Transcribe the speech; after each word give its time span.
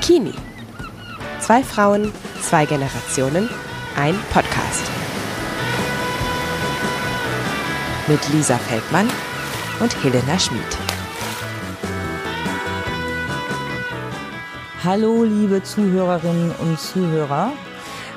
Bikini. 0.00 0.32
Zwei 1.40 1.62
Frauen, 1.62 2.10
zwei 2.40 2.64
Generationen, 2.64 3.50
ein 3.96 4.14
Podcast. 4.32 4.82
Mit 8.08 8.18
Lisa 8.32 8.56
Feldmann 8.56 9.10
und 9.78 10.02
Helena 10.02 10.38
Schmid. 10.38 10.62
Hallo, 14.82 15.24
liebe 15.24 15.62
Zuhörerinnen 15.62 16.52
und 16.60 16.80
Zuhörer. 16.80 17.52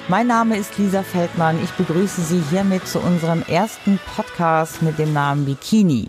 Mein 0.07 0.27
Name 0.27 0.55
ist 0.55 0.77
Lisa 0.77 1.03
Feldmann. 1.03 1.61
Ich 1.61 1.71
begrüße 1.71 2.21
Sie 2.21 2.41
hiermit 2.49 2.87
zu 2.87 2.99
unserem 2.99 3.43
ersten 3.43 3.99
Podcast 4.15 4.81
mit 4.81 4.99
dem 4.99 5.11
Namen 5.11 5.43
Bikini. 5.43 6.07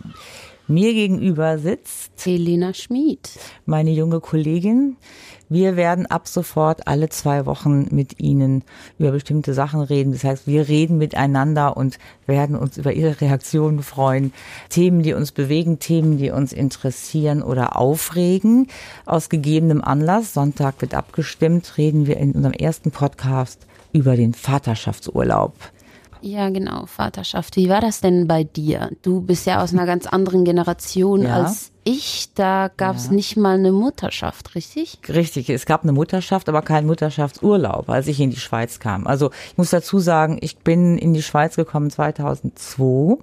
Mir 0.67 0.95
gegenüber 0.95 1.59
sitzt 1.59 2.25
Helena 2.25 2.73
Schmid, 2.73 3.29
meine 3.67 3.91
junge 3.91 4.21
Kollegin. 4.21 4.97
Wir 5.49 5.77
werden 5.77 6.07
ab 6.07 6.27
sofort 6.27 6.87
alle 6.89 7.09
zwei 7.09 7.47
Wochen 7.47 7.89
mit 7.91 8.21
Ihnen 8.21 8.65
über 8.99 9.13
bestimmte 9.13 9.55
Sachen 9.55 9.81
reden. 9.81 10.13
Das 10.13 10.25
heißt, 10.25 10.47
wir 10.47 10.69
reden 10.69 10.99
miteinander 10.99 11.77
und 11.77 11.99
werden 12.27 12.57
uns 12.57 12.77
über 12.79 12.93
Ihre 12.93 13.21
Reaktionen 13.21 13.83
freuen. 13.83 14.33
Themen, 14.71 15.03
die 15.03 15.13
uns 15.13 15.33
bewegen, 15.33 15.79
Themen, 15.79 16.19
die 16.19 16.31
uns 16.31 16.53
interessieren 16.53 17.43
oder 17.43 17.77
aufregen. 17.77 18.69
Aus 19.07 19.29
gegebenem 19.29 19.83
Anlass, 19.83 20.35
Sonntag 20.35 20.81
wird 20.81 20.95
abgestimmt, 20.95 21.77
reden 21.77 22.07
wir 22.07 22.17
in 22.17 22.33
unserem 22.33 22.55
ersten 22.55 22.91
Podcast 22.91 23.67
über 23.93 24.17
den 24.17 24.35
Vaterschaftsurlaub. 24.35 25.55
Ja, 26.27 26.49
genau, 26.49 26.87
Vaterschaft. 26.87 27.57
Wie 27.57 27.69
war 27.69 27.83
das 27.83 28.01
denn 28.01 28.27
bei 28.27 28.45
dir? 28.45 28.91
Du 29.03 29.21
bist 29.21 29.47
ja 29.47 29.63
aus 29.63 29.75
einer 29.75 29.85
ganz 29.85 30.07
anderen 30.07 30.47
Generation 30.47 31.21
ja. 31.21 31.43
als 31.43 31.71
ich. 31.85 32.31
Da 32.35 32.71
gab 32.75 32.97
es 32.97 33.07
ja. 33.07 33.13
nicht 33.13 33.37
mal 33.37 33.59
eine 33.59 33.73
Mutterschaft, 33.73 34.55
richtig? 34.55 35.01
Richtig, 35.07 35.51
es 35.51 35.67
gab 35.67 35.83
eine 35.83 35.93
Mutterschaft, 35.93 36.49
aber 36.49 36.63
keinen 36.63 36.87
Mutterschaftsurlaub, 36.87 37.91
als 37.91 38.07
ich 38.07 38.21
in 38.21 38.31
die 38.31 38.39
Schweiz 38.39 38.79
kam. 38.79 39.07
Also 39.07 39.33
ich 39.51 39.59
muss 39.59 39.69
dazu 39.69 39.99
sagen, 39.99 40.39
ich 40.41 40.57
bin 40.57 40.97
in 40.97 41.13
die 41.13 41.23
Schweiz 41.23 41.57
gekommen 41.57 41.91
2002 41.91 43.19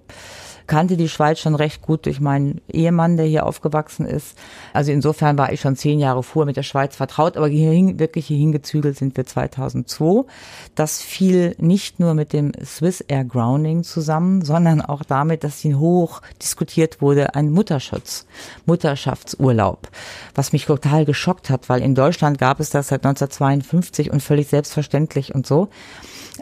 kannte 0.68 0.98
die 0.98 1.10
Schweiz 1.10 1.40
schon 1.40 1.56
recht 1.56 1.82
gut 1.82 2.06
durch 2.06 2.20
meinen 2.20 2.62
Ehemann, 2.68 3.18
der 3.18 3.26
hier 3.26 3.46
aufgewachsen 3.46 4.06
ist. 4.06 4.38
Also 4.74 4.92
insofern 4.92 5.38
war 5.38 5.52
ich 5.52 5.62
schon 5.62 5.76
zehn 5.76 6.00
Jahre 6.00 6.24
vorher 6.24 6.46
mit 6.46 6.58
der 6.58 6.64
Schweiz 6.64 6.96
vertraut, 6.96 7.38
aber 7.38 7.48
hierhin, 7.48 8.00
wirklich 8.00 8.28
hier 8.28 8.38
hingezügelt 8.38 8.98
sind 8.98 9.18
wir 9.18 9.26
2002. 9.26 10.26
Das 10.76 11.02
fiel 11.02 11.56
nicht 11.58 12.00
nur 12.00 12.14
mit 12.14 12.34
dem 12.34 12.52
Swiss 12.64 13.02
Air 13.02 13.26
Grounding 13.26 13.84
zusammen, 13.84 14.44
sondern 14.44 14.82
auch 14.82 15.04
damit, 15.04 15.44
dass 15.44 15.64
ihn 15.66 15.80
hoch 15.80 16.22
diskutiert 16.42 17.02
wurde, 17.02 17.36
ein 17.36 17.50
Mutterschutz, 17.50 18.26
Mutterschaftsurlaub, 18.66 19.90
was 20.36 20.54
mich 20.54 20.66
total 20.66 21.06
geschockt 21.06 21.50
hat, 21.50 21.70
weil 21.70 21.82
in 21.82 21.96
Deutschland 21.96 22.38
gab 22.38 22.60
es 22.60 22.70
das 22.70 22.90
seit 22.90 23.06
1952 23.06 24.12
und 24.12 24.22
völlig 24.22 24.48
selbstverständlich 24.48 25.36
und 25.36 25.46
so 25.46 25.70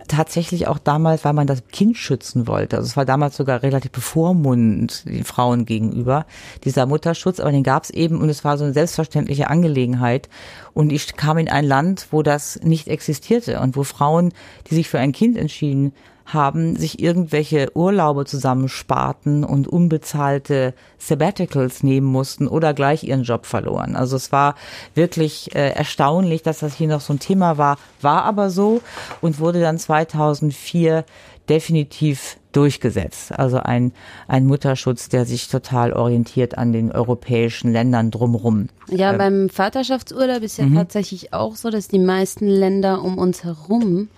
tatsächlich 0.08 0.68
auch 0.68 0.80
damals, 0.80 1.24
weil 1.24 1.34
man 1.34 1.48
das 1.48 1.68
Kind 1.68 1.98
schützen 1.98 2.48
wollte. 2.48 2.78
Also 2.78 2.88
es 2.88 2.98
war 2.98 3.06
damals 3.06 3.38
sogar 3.38 3.64
relativ 3.64 3.92
bevormundend 4.10 5.06
den 5.06 5.24
Frauen 5.24 5.66
gegenüber, 5.66 6.26
dieser 6.64 6.86
Mutterschutz, 6.86 7.40
aber 7.40 7.52
den 7.52 7.64
gab 7.64 7.84
es 7.84 7.90
eben 7.92 8.20
und 8.20 8.30
es 8.30 8.44
war 8.44 8.58
so 8.58 8.64
eine 8.64 8.74
selbstverständliche 8.74 9.50
Angelegenheit. 9.50 10.30
Und 10.74 10.92
ich 10.92 11.16
kam 11.16 11.38
in 11.38 11.50
ein 11.50 11.66
Land, 11.66 12.08
wo 12.12 12.24
das 12.24 12.60
nicht 12.64 12.88
existierte 12.88 13.60
und 13.60 13.76
wo 13.76 13.84
Frauen, 13.84 14.34
die 14.70 14.76
sich 14.76 14.90
für 14.90 15.00
ein 15.00 15.12
Kind 15.12 15.38
entschieden 15.38 15.94
haben, 16.26 16.76
sich 16.76 17.00
irgendwelche 17.00 17.76
Urlaube 17.76 18.26
zusammensparten 18.26 19.44
und 19.44 19.68
unbezahlte 19.68 20.76
Sabbaticals 21.00 21.82
nehmen 21.82 22.06
mussten 22.06 22.48
oder 22.48 22.74
gleich 22.76 23.04
ihren 23.04 23.24
Job 23.24 23.48
verloren. 23.48 23.96
Also 23.96 24.16
es 24.16 24.32
war 24.32 24.56
wirklich 24.94 25.56
äh, 25.56 25.72
erstaunlich, 25.72 26.44
dass 26.44 26.60
das 26.60 26.76
hier 26.76 26.88
noch 26.88 27.02
so 27.02 27.14
ein 27.14 27.20
Thema 27.20 27.58
war, 27.58 27.78
war 28.02 28.24
aber 28.26 28.52
so 28.52 28.82
und 29.22 29.40
wurde 29.40 29.60
dann 29.60 29.80
2004 29.80 31.04
definitiv 31.50 32.38
durchgesetzt. 32.52 33.38
Also 33.38 33.58
ein, 33.58 33.92
ein 34.28 34.46
Mutterschutz, 34.46 35.10
der 35.10 35.26
sich 35.26 35.48
total 35.48 35.94
orientiert 35.94 36.58
an 36.58 36.74
den 36.74 36.92
europäischen 36.92 37.72
Ländern 37.72 38.12
drumherum. 38.12 38.70
Ja, 38.90 39.12
ähm. 39.12 39.18
beim 39.18 39.50
Vaterschaftsurlaub 39.50 40.42
ist 40.42 40.58
ja 40.58 40.66
mhm. 40.66 40.76
tatsächlich 40.76 41.34
auch 41.34 41.56
so, 41.56 41.70
dass 41.70 41.88
die 41.88 42.00
meisten 42.00 42.48
Länder 42.48 43.04
um 43.04 43.18
uns 43.18 43.44
herum 43.44 44.10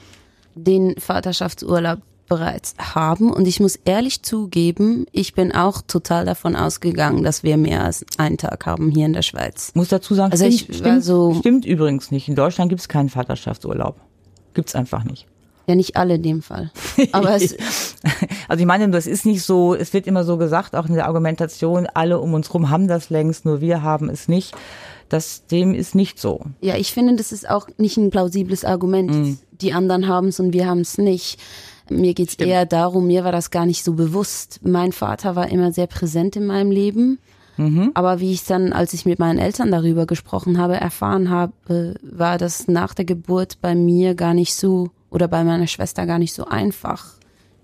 den 0.55 0.95
Vaterschaftsurlaub 0.97 1.99
bereits 2.27 2.75
haben. 2.77 3.29
Und 3.29 3.45
ich 3.45 3.59
muss 3.59 3.75
ehrlich 3.83 4.23
zugeben, 4.23 5.05
ich 5.11 5.33
bin 5.33 5.51
auch 5.51 5.81
total 5.81 6.23
davon 6.25 6.55
ausgegangen, 6.55 7.23
dass 7.23 7.43
wir 7.43 7.57
mehr 7.57 7.83
als 7.83 8.05
einen 8.17 8.37
Tag 8.37 8.65
haben 8.65 8.89
hier 8.89 9.05
in 9.05 9.11
der 9.11 9.21
Schweiz. 9.21 9.71
Muss 9.75 9.89
dazu 9.89 10.15
sagen, 10.15 10.31
also 10.31 10.45
stimmt, 10.45 10.69
ich 10.69 10.77
stimmt, 10.77 11.03
so 11.03 11.33
stimmt 11.39 11.65
übrigens 11.65 12.09
nicht. 12.09 12.29
In 12.29 12.35
Deutschland 12.35 12.69
gibt 12.69 12.79
es 12.79 12.87
keinen 12.87 13.09
Vaterschaftsurlaub. 13.09 13.99
Gibt's 14.53 14.75
einfach 14.75 15.03
nicht. 15.03 15.27
Ja, 15.67 15.75
nicht 15.75 15.95
alle 15.95 16.15
in 16.15 16.23
dem 16.23 16.41
Fall. 16.41 16.71
Aber 17.11 17.35
es 17.35 17.55
also 18.47 18.61
ich 18.61 18.67
meine, 18.67 18.89
das 18.89 19.07
ist 19.07 19.25
nicht 19.25 19.43
so, 19.43 19.75
es 19.75 19.93
wird 19.93 20.07
immer 20.07 20.23
so 20.23 20.37
gesagt, 20.37 20.75
auch 20.75 20.87
in 20.87 20.95
der 20.95 21.05
Argumentation, 21.05 21.87
alle 21.93 22.19
um 22.19 22.33
uns 22.33 22.53
rum 22.53 22.69
haben 22.69 22.87
das 22.87 23.09
längst, 23.09 23.45
nur 23.45 23.61
wir 23.61 23.83
haben 23.83 24.09
es 24.09 24.27
nicht. 24.27 24.55
Das, 25.09 25.45
dem 25.47 25.73
ist 25.73 25.93
nicht 25.93 26.19
so. 26.19 26.45
Ja, 26.61 26.77
ich 26.77 26.93
finde, 26.93 27.15
das 27.15 27.33
ist 27.33 27.49
auch 27.49 27.67
nicht 27.77 27.97
ein 27.97 28.11
plausibles 28.11 28.63
Argument. 28.63 29.11
Mm. 29.11 29.37
Die 29.59 29.73
anderen 29.73 30.07
haben 30.07 30.29
es 30.29 30.39
und 30.39 30.53
wir 30.53 30.67
haben 30.67 30.79
es 30.79 30.97
nicht. 30.97 31.37
Mir 31.89 32.13
geht's 32.13 32.33
Stimmt. 32.33 32.49
eher 32.49 32.65
darum, 32.65 33.07
mir 33.07 33.25
war 33.25 33.33
das 33.33 33.51
gar 33.51 33.65
nicht 33.65 33.83
so 33.83 33.93
bewusst. 33.93 34.61
Mein 34.63 34.93
Vater 34.93 35.35
war 35.35 35.49
immer 35.49 35.73
sehr 35.73 35.87
präsent 35.87 36.37
in 36.37 36.45
meinem 36.45 36.71
Leben. 36.71 37.19
Mhm. 37.57 37.91
Aber 37.93 38.21
wie 38.21 38.31
ich 38.31 38.45
dann, 38.45 38.71
als 38.71 38.93
ich 38.93 39.05
mit 39.05 39.19
meinen 39.19 39.37
Eltern 39.37 39.71
darüber 39.71 40.05
gesprochen 40.05 40.57
habe, 40.57 40.75
erfahren 40.75 41.29
habe, 41.29 41.95
war 42.01 42.37
das 42.37 42.69
nach 42.69 42.93
der 42.93 43.05
Geburt 43.05 43.59
bei 43.61 43.75
mir 43.75 44.15
gar 44.15 44.33
nicht 44.33 44.55
so 44.55 44.89
oder 45.11 45.27
bei 45.27 45.43
meiner 45.43 45.67
Schwester 45.67 46.07
gar 46.07 46.17
nicht 46.17 46.33
so 46.33 46.45
einfach. 46.45 47.13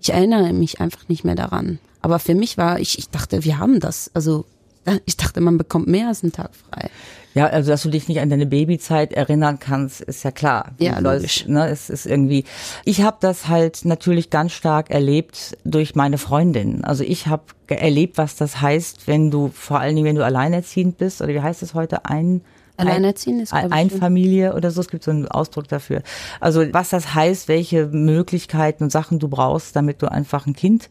Ich 0.00 0.12
erinnere 0.12 0.52
mich 0.52 0.80
einfach 0.80 1.08
nicht 1.08 1.24
mehr 1.24 1.34
daran. 1.34 1.80
Aber 2.00 2.20
für 2.20 2.36
mich 2.36 2.56
war, 2.56 2.78
ich, 2.78 2.98
ich 2.98 3.10
dachte, 3.10 3.42
wir 3.42 3.58
haben 3.58 3.80
das. 3.80 4.10
Also 4.14 4.44
ich 5.06 5.16
dachte, 5.16 5.40
man 5.40 5.58
bekommt 5.58 5.88
mehr 5.88 6.08
als 6.08 6.22
einen 6.22 6.32
Tag 6.32 6.50
frei. 6.54 6.90
Ja, 7.34 7.46
also 7.46 7.70
dass 7.70 7.82
du 7.82 7.90
dich 7.90 8.08
nicht 8.08 8.20
an 8.20 8.30
deine 8.30 8.46
Babyzeit 8.46 9.12
erinnern 9.12 9.58
kannst, 9.60 10.00
ist 10.00 10.24
ja 10.24 10.30
klar. 10.30 10.72
Ja, 10.78 10.98
logisch. 10.98 11.46
Ne, 11.46 11.68
es 11.68 11.88
ist 11.90 12.06
irgendwie. 12.06 12.44
Ich 12.84 13.02
habe 13.02 13.18
das 13.20 13.48
halt 13.48 13.84
natürlich 13.84 14.30
ganz 14.30 14.52
stark 14.52 14.90
erlebt 14.90 15.56
durch 15.64 15.94
meine 15.94 16.18
Freundin. 16.18 16.84
Also 16.84 17.04
ich 17.04 17.26
habe 17.26 17.44
erlebt, 17.68 18.18
was 18.18 18.36
das 18.36 18.60
heißt, 18.60 19.06
wenn 19.06 19.30
du 19.30 19.50
vor 19.54 19.78
allen 19.78 19.94
Dingen, 19.94 20.06
wenn 20.06 20.16
du 20.16 20.24
alleinerziehend 20.24 20.98
bist 20.98 21.20
oder 21.20 21.32
wie 21.32 21.40
heißt 21.40 21.62
es 21.62 21.74
heute 21.74 22.06
ein 22.06 22.40
Alleinerziehend 22.78 23.42
ist 23.42 23.52
ein, 23.52 23.72
ein 23.72 23.90
Familie 23.90 24.54
oder 24.54 24.70
so, 24.70 24.80
es 24.80 24.88
gibt 24.88 25.04
so 25.04 25.10
einen 25.10 25.28
Ausdruck 25.28 25.68
dafür. 25.68 26.02
Also 26.40 26.64
was 26.72 26.90
das 26.90 27.14
heißt, 27.14 27.48
welche 27.48 27.86
Möglichkeiten 27.86 28.84
und 28.84 28.90
Sachen 28.90 29.18
du 29.18 29.28
brauchst, 29.28 29.76
damit 29.76 30.02
du 30.02 30.10
einfach 30.10 30.46
ein 30.46 30.54
Kind 30.54 30.88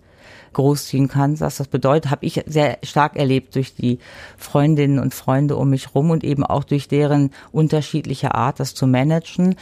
großziehen 0.54 1.08
kannst. 1.08 1.42
Was 1.42 1.58
das 1.58 1.68
bedeutet, 1.68 2.12
habe 2.12 2.26
ich 2.26 2.44
sehr 2.46 2.80
stark 2.84 3.16
erlebt 3.16 3.56
durch 3.56 3.76
die 3.76 4.00
Freundinnen 4.38 5.00
und 5.00 5.14
Freunde 5.14 5.56
um 5.56 5.70
mich 5.70 5.94
rum 5.94 6.10
und 6.10 6.24
eben 6.24 6.44
auch 6.44 6.64
durch 6.64 6.88
deren 6.88 7.32
unterschiedliche 7.52 8.36
Art, 8.36 8.60
das 8.60 8.74
zu 8.74 8.88
managen. 8.88 9.56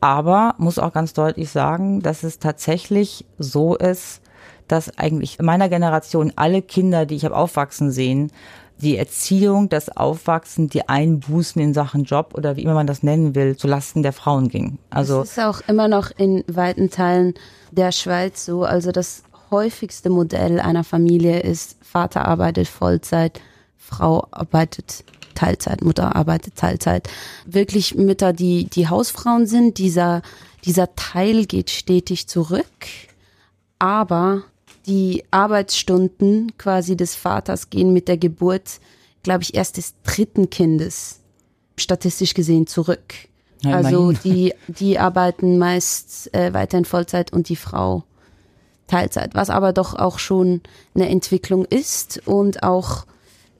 Aber 0.00 0.54
muss 0.58 0.78
auch 0.78 0.92
ganz 0.92 1.12
deutlich 1.12 1.50
sagen, 1.50 2.00
dass 2.00 2.24
es 2.24 2.38
tatsächlich 2.38 3.24
so 3.38 3.76
ist, 3.76 4.20
dass 4.68 4.98
eigentlich 4.98 5.38
in 5.38 5.46
meiner 5.46 5.68
Generation 5.68 6.32
alle 6.36 6.62
Kinder, 6.62 7.06
die 7.06 7.16
ich 7.16 7.24
habe 7.24 7.36
aufwachsen 7.36 7.90
sehen, 7.90 8.30
die 8.82 8.96
Erziehung, 8.96 9.68
das 9.68 9.88
Aufwachsen, 9.96 10.68
die 10.68 10.88
Einbußen 10.88 11.62
in 11.62 11.72
Sachen 11.72 12.04
Job 12.04 12.34
oder 12.34 12.56
wie 12.56 12.62
immer 12.62 12.74
man 12.74 12.86
das 12.86 13.02
nennen 13.02 13.34
will, 13.34 13.56
zu 13.56 13.68
Lasten 13.68 14.02
der 14.02 14.12
Frauen 14.12 14.48
ging. 14.48 14.78
Also 14.90 15.22
es 15.22 15.32
ist 15.32 15.40
auch 15.40 15.60
immer 15.68 15.88
noch 15.88 16.10
in 16.16 16.44
weiten 16.48 16.90
Teilen 16.90 17.34
der 17.70 17.92
Schweiz 17.92 18.44
so. 18.44 18.64
Also 18.64 18.90
das 18.90 19.22
häufigste 19.50 20.10
Modell 20.10 20.58
einer 20.60 20.82
Familie 20.82 21.40
ist, 21.40 21.76
Vater 21.82 22.26
arbeitet 22.26 22.66
Vollzeit, 22.66 23.40
Frau 23.76 24.26
arbeitet 24.32 25.04
Teilzeit, 25.34 25.82
Mutter 25.82 26.16
arbeitet 26.16 26.56
Teilzeit. 26.56 27.08
Wirklich 27.46 27.94
Mütter, 27.94 28.32
die, 28.32 28.64
die 28.64 28.88
Hausfrauen 28.88 29.46
sind, 29.46 29.78
dieser, 29.78 30.22
dieser 30.64 30.94
Teil 30.96 31.46
geht 31.46 31.70
stetig 31.70 32.28
zurück, 32.28 32.64
aber 33.78 34.42
die 34.86 35.24
Arbeitsstunden 35.30 36.56
quasi 36.58 36.96
des 36.96 37.14
Vaters 37.14 37.70
gehen 37.70 37.92
mit 37.92 38.08
der 38.08 38.18
Geburt, 38.18 38.80
glaube 39.22 39.42
ich, 39.42 39.54
erst 39.54 39.76
des 39.76 39.94
dritten 40.02 40.50
Kindes 40.50 41.20
statistisch 41.76 42.34
gesehen 42.34 42.66
zurück. 42.66 43.14
Ja, 43.62 43.76
also 43.76 44.12
die, 44.12 44.54
die 44.66 44.98
arbeiten 44.98 45.58
meist 45.58 46.34
äh, 46.34 46.52
weiter 46.52 46.78
in 46.78 46.84
Vollzeit 46.84 47.32
und 47.32 47.48
die 47.48 47.56
Frau 47.56 48.04
Teilzeit, 48.88 49.34
was 49.34 49.48
aber 49.48 49.72
doch 49.72 49.94
auch 49.94 50.18
schon 50.18 50.60
eine 50.94 51.08
Entwicklung 51.08 51.64
ist 51.64 52.26
und 52.26 52.62
auch 52.62 53.06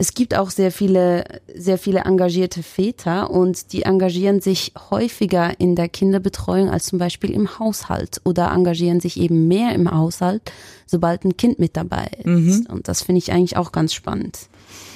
es 0.02 0.14
gibt 0.14 0.37
auch 0.37 0.50
sehr 0.50 0.72
viele, 0.72 1.22
sehr 1.54 1.78
viele 1.78 2.00
engagierte 2.00 2.64
Väter 2.64 3.31
und 3.31 3.72
die 3.72 3.82
engagieren 3.82 4.40
sich 4.40 4.72
häufiger 4.90 5.60
in 5.60 5.76
der 5.76 5.88
Kinderbetreuung 5.88 6.70
als 6.70 6.87
zum 6.87 6.99
Beispiel 6.99 7.31
im 7.31 7.60
Haushalt 7.60 8.20
oder 8.25 8.50
engagieren 8.50 8.99
sich 8.99 9.16
eben 9.16 9.46
mehr 9.46 9.72
im 9.72 9.88
Haushalt, 9.88 10.50
sobald 10.87 11.25
ein 11.25 11.37
Kind 11.37 11.60
mit 11.60 11.76
dabei 11.76 12.10
ist. 12.19 12.26
Mhm. 12.26 12.66
Und 12.69 12.88
das 12.88 13.02
finde 13.02 13.20
ich 13.20 13.31
eigentlich 13.31 13.56
auch 13.56 13.70
ganz 13.70 13.94
spannend. 13.94 14.49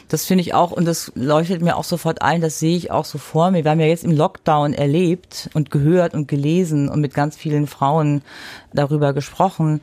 Das 0.08 0.24
finde 0.24 0.42
ich 0.42 0.54
auch, 0.54 0.72
und 0.72 0.84
das 0.84 1.12
leuchtet 1.14 1.62
mir 1.62 1.76
auch 1.76 1.84
sofort 1.84 2.22
ein, 2.22 2.40
das 2.40 2.58
sehe 2.58 2.76
ich 2.76 2.90
auch 2.90 3.04
so 3.04 3.18
vor 3.18 3.52
mir. 3.52 3.64
Wir 3.64 3.72
haben 3.72 3.80
ja 3.80 3.86
jetzt 3.86 4.04
im 4.04 4.12
Lockdown 4.12 4.72
erlebt 4.72 5.50
und 5.54 5.70
gehört 5.70 6.14
und 6.14 6.26
gelesen 6.26 6.88
und 6.88 7.00
mit 7.00 7.14
ganz 7.14 7.36
vielen 7.36 7.66
Frauen 7.66 8.22
darüber 8.72 9.12
gesprochen, 9.12 9.80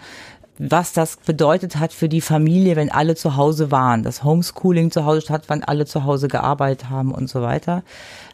was 0.57 0.93
das 0.93 1.17
bedeutet 1.17 1.77
hat 1.77 1.93
für 1.93 2.09
die 2.09 2.21
Familie, 2.21 2.75
wenn 2.75 2.91
alle 2.91 3.15
zu 3.15 3.35
Hause 3.35 3.71
waren. 3.71 4.03
Das 4.03 4.23
Homeschooling 4.23 4.91
zu 4.91 5.05
Hause 5.05 5.21
statt, 5.21 5.43
wenn 5.47 5.63
alle 5.63 5.85
zu 5.85 6.03
Hause 6.03 6.27
gearbeitet 6.27 6.89
haben 6.89 7.11
und 7.11 7.29
so 7.29 7.41
weiter. 7.41 7.83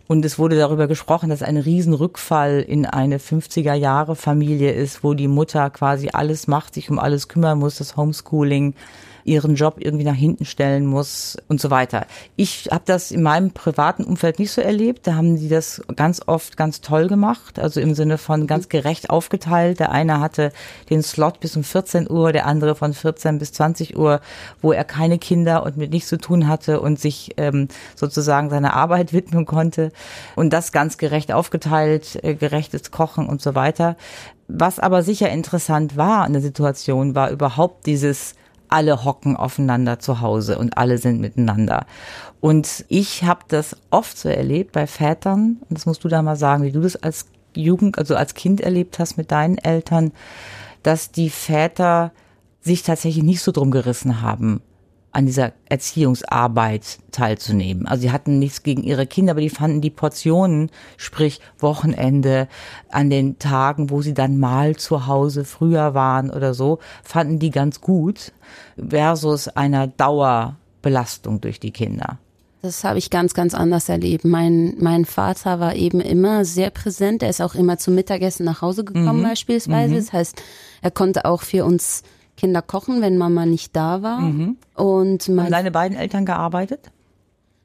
Und 0.08 0.26
es 0.26 0.40
wurde 0.40 0.58
darüber 0.58 0.88
gesprochen, 0.88 1.30
dass 1.30 1.44
ein 1.44 1.58
Riesenrückfall 1.58 2.62
in 2.62 2.86
eine 2.86 3.20
50er 3.20 3.76
Jahre 3.76 4.16
Familie 4.16 4.72
ist, 4.72 5.04
wo 5.04 5.14
die 5.14 5.28
Mutter 5.28 5.70
quasi 5.70 6.10
alles 6.12 6.48
macht, 6.48 6.74
sich 6.74 6.90
um 6.90 6.98
alles 6.98 7.28
kümmern 7.28 7.60
muss, 7.60 7.78
das 7.78 7.96
Homeschooling 7.96 8.74
ihren 9.24 9.56
Job 9.56 9.76
irgendwie 9.80 10.06
nach 10.06 10.16
hinten 10.16 10.46
stellen 10.46 10.86
muss 10.86 11.38
und 11.48 11.60
so 11.62 11.70
weiter. 11.70 12.06
Ich 12.36 12.70
habe 12.72 12.84
das 12.86 13.12
in 13.12 13.22
meinem 13.22 13.52
privaten 13.52 14.04
Umfeld 14.04 14.40
nicht 14.40 14.52
so 14.52 14.62
erlebt. 14.62 15.08
Da 15.08 15.16
haben 15.16 15.38
die 15.38 15.50
das 15.50 15.82
ganz 15.96 16.22
oft 16.26 16.58
ganz 16.58 16.82
toll 16.82 17.08
gemacht, 17.08 17.60
also 17.60 17.80
im 17.80 17.94
Sinne 17.94 18.18
von 18.18 18.48
ganz 18.48 18.66
mhm. 18.66 18.70
gerecht 18.70 19.10
aufgeteilt. 19.10 19.80
Der 19.80 19.92
eine 19.92 20.20
hatte 20.20 20.52
den 20.90 21.04
Slot 21.04 21.40
bis 21.40 21.56
um 21.56 21.64
14 21.64 22.10
Uhr, 22.10 22.32
der 22.32 22.46
andere 22.46 22.76
von 22.76 22.94
14 22.94 23.38
bis 23.38 23.54
20 23.54 23.98
Uhr, 23.98 24.22
wo 24.62 24.72
er 24.72 24.84
keine 24.84 25.20
Kinder 25.20 25.64
und 25.64 25.78
mit 25.78 25.92
nichts 25.92 26.10
zu 26.10 26.18
tun 26.18 26.48
hatte 26.48 26.82
und 26.82 27.00
sich 27.00 27.34
ähm, 27.38 27.68
sozusagen 27.96 28.50
seiner 28.50 28.74
Arbeit 28.74 29.14
widmen 29.14 29.46
konnte. 29.46 29.92
Und 30.36 30.54
das 30.54 30.72
ganz 30.72 30.98
gerecht 30.98 31.32
aufgeteilt, 31.32 32.24
äh, 32.24 32.36
gerechtes 32.36 32.92
Kochen 32.92 33.28
und 33.28 33.42
so 33.42 33.56
weiter. 33.56 33.96
Was 34.48 34.80
aber 34.80 35.04
sicher 35.04 35.30
interessant 35.30 35.96
war 35.96 36.26
in 36.26 36.34
der 36.34 36.42
Situation, 36.42 37.14
war 37.14 37.30
überhaupt 37.30 37.86
dieses 37.86 38.34
alle 38.70 39.04
hocken 39.04 39.36
aufeinander 39.36 40.00
zu 40.00 40.22
Hause 40.22 40.58
und 40.58 40.78
alle 40.78 40.98
sind 40.98 41.20
miteinander. 41.20 41.86
Und 42.40 42.86
ich 42.88 43.24
habe 43.24 43.42
das 43.48 43.76
oft 43.90 44.18
so 44.18 44.30
erlebt 44.30 44.72
bei 44.72 44.88
Vätern, 44.88 45.58
und 45.70 45.78
das 45.78 45.86
musst 45.86 46.04
du 46.04 46.08
da 46.08 46.22
mal 46.22 46.36
sagen, 46.36 46.64
wie 46.64 46.72
du 46.72 46.82
das 46.82 46.96
als 46.96 47.26
Jugend, 47.56 47.98
also 47.98 48.16
als 48.16 48.34
Kind 48.34 48.62
erlebt 48.62 49.00
hast 49.00 49.18
mit 49.18 49.32
deinen 49.32 49.58
Eltern, 49.58 50.12
dass 50.84 51.12
die 51.12 51.30
Väter 51.30 52.12
sich 52.62 52.84
tatsächlich 52.84 53.24
nicht 53.24 53.42
so 53.42 53.52
drum 53.52 53.72
gerissen 53.72 54.22
haben, 54.22 54.62
an 55.12 55.26
dieser 55.26 55.54
Erziehungsarbeit 55.66 57.00
teilzunehmen. 57.12 57.88
Also 57.88 58.04
sie 58.04 58.12
hatten 58.12 58.38
nichts 58.38 58.64
gegen 58.64 58.84
ihre 58.84 59.08
Kinder, 59.08 59.32
aber 59.32 59.42
die 59.42 59.50
fanden 59.50 59.82
die 59.82 59.90
Portionen, 59.90 60.70
sprich 60.98 61.42
Wochenende, 61.58 62.48
an 62.90 63.10
den 63.10 63.40
Tagen, 63.40 63.90
wo 63.90 64.02
sie 64.02 64.14
dann 64.14 64.38
mal 64.38 64.76
zu 64.76 65.08
Hause 65.08 65.46
früher 65.46 65.94
waren 65.94 66.30
oder 66.30 66.54
so, 66.54 66.80
fanden 67.04 67.40
die 67.40 67.50
ganz 67.50 67.82
gut 67.82 68.34
versus 68.78 69.48
einer 69.48 69.88
Dauerbelastung 69.88 71.42
durch 71.42 71.60
die 71.60 71.72
Kinder. 71.72 72.20
Das 72.62 72.84
habe 72.84 73.00
ich 73.00 73.10
ganz, 73.10 73.34
ganz 73.34 73.54
anders 73.54 73.88
erlebt. 73.88 74.26
Mein, 74.26 74.76
mein 74.80 75.06
Vater 75.06 75.62
war 75.62 75.76
eben 75.76 76.02
immer 76.02 76.44
sehr 76.44 76.70
präsent. 76.72 77.24
Er 77.24 77.30
ist 77.30 77.42
auch 77.42 77.56
immer 77.56 77.78
zum 77.78 77.96
Mittagessen 77.96 78.46
nach 78.46 78.62
Hause 78.62 78.84
gekommen 78.84 79.20
mhm. 79.20 79.24
beispielsweise. 79.24 79.94
Mhm. 79.94 79.98
Das 79.98 80.14
heißt, 80.14 80.44
er 80.82 80.92
konnte 80.92 81.24
auch 81.24 81.42
für 81.42 81.64
uns 81.64 82.04
Kinder 82.40 82.62
kochen, 82.62 83.02
wenn 83.02 83.18
Mama 83.18 83.46
nicht 83.46 83.76
da 83.76 84.02
war. 84.02 84.22
Mhm. 84.22 84.56
Und 84.76 85.28
mein, 85.28 85.46
Haben 85.46 85.52
deine 85.52 85.72
beiden 85.72 85.98
Eltern 85.98 86.26
gearbeitet? 86.26 86.90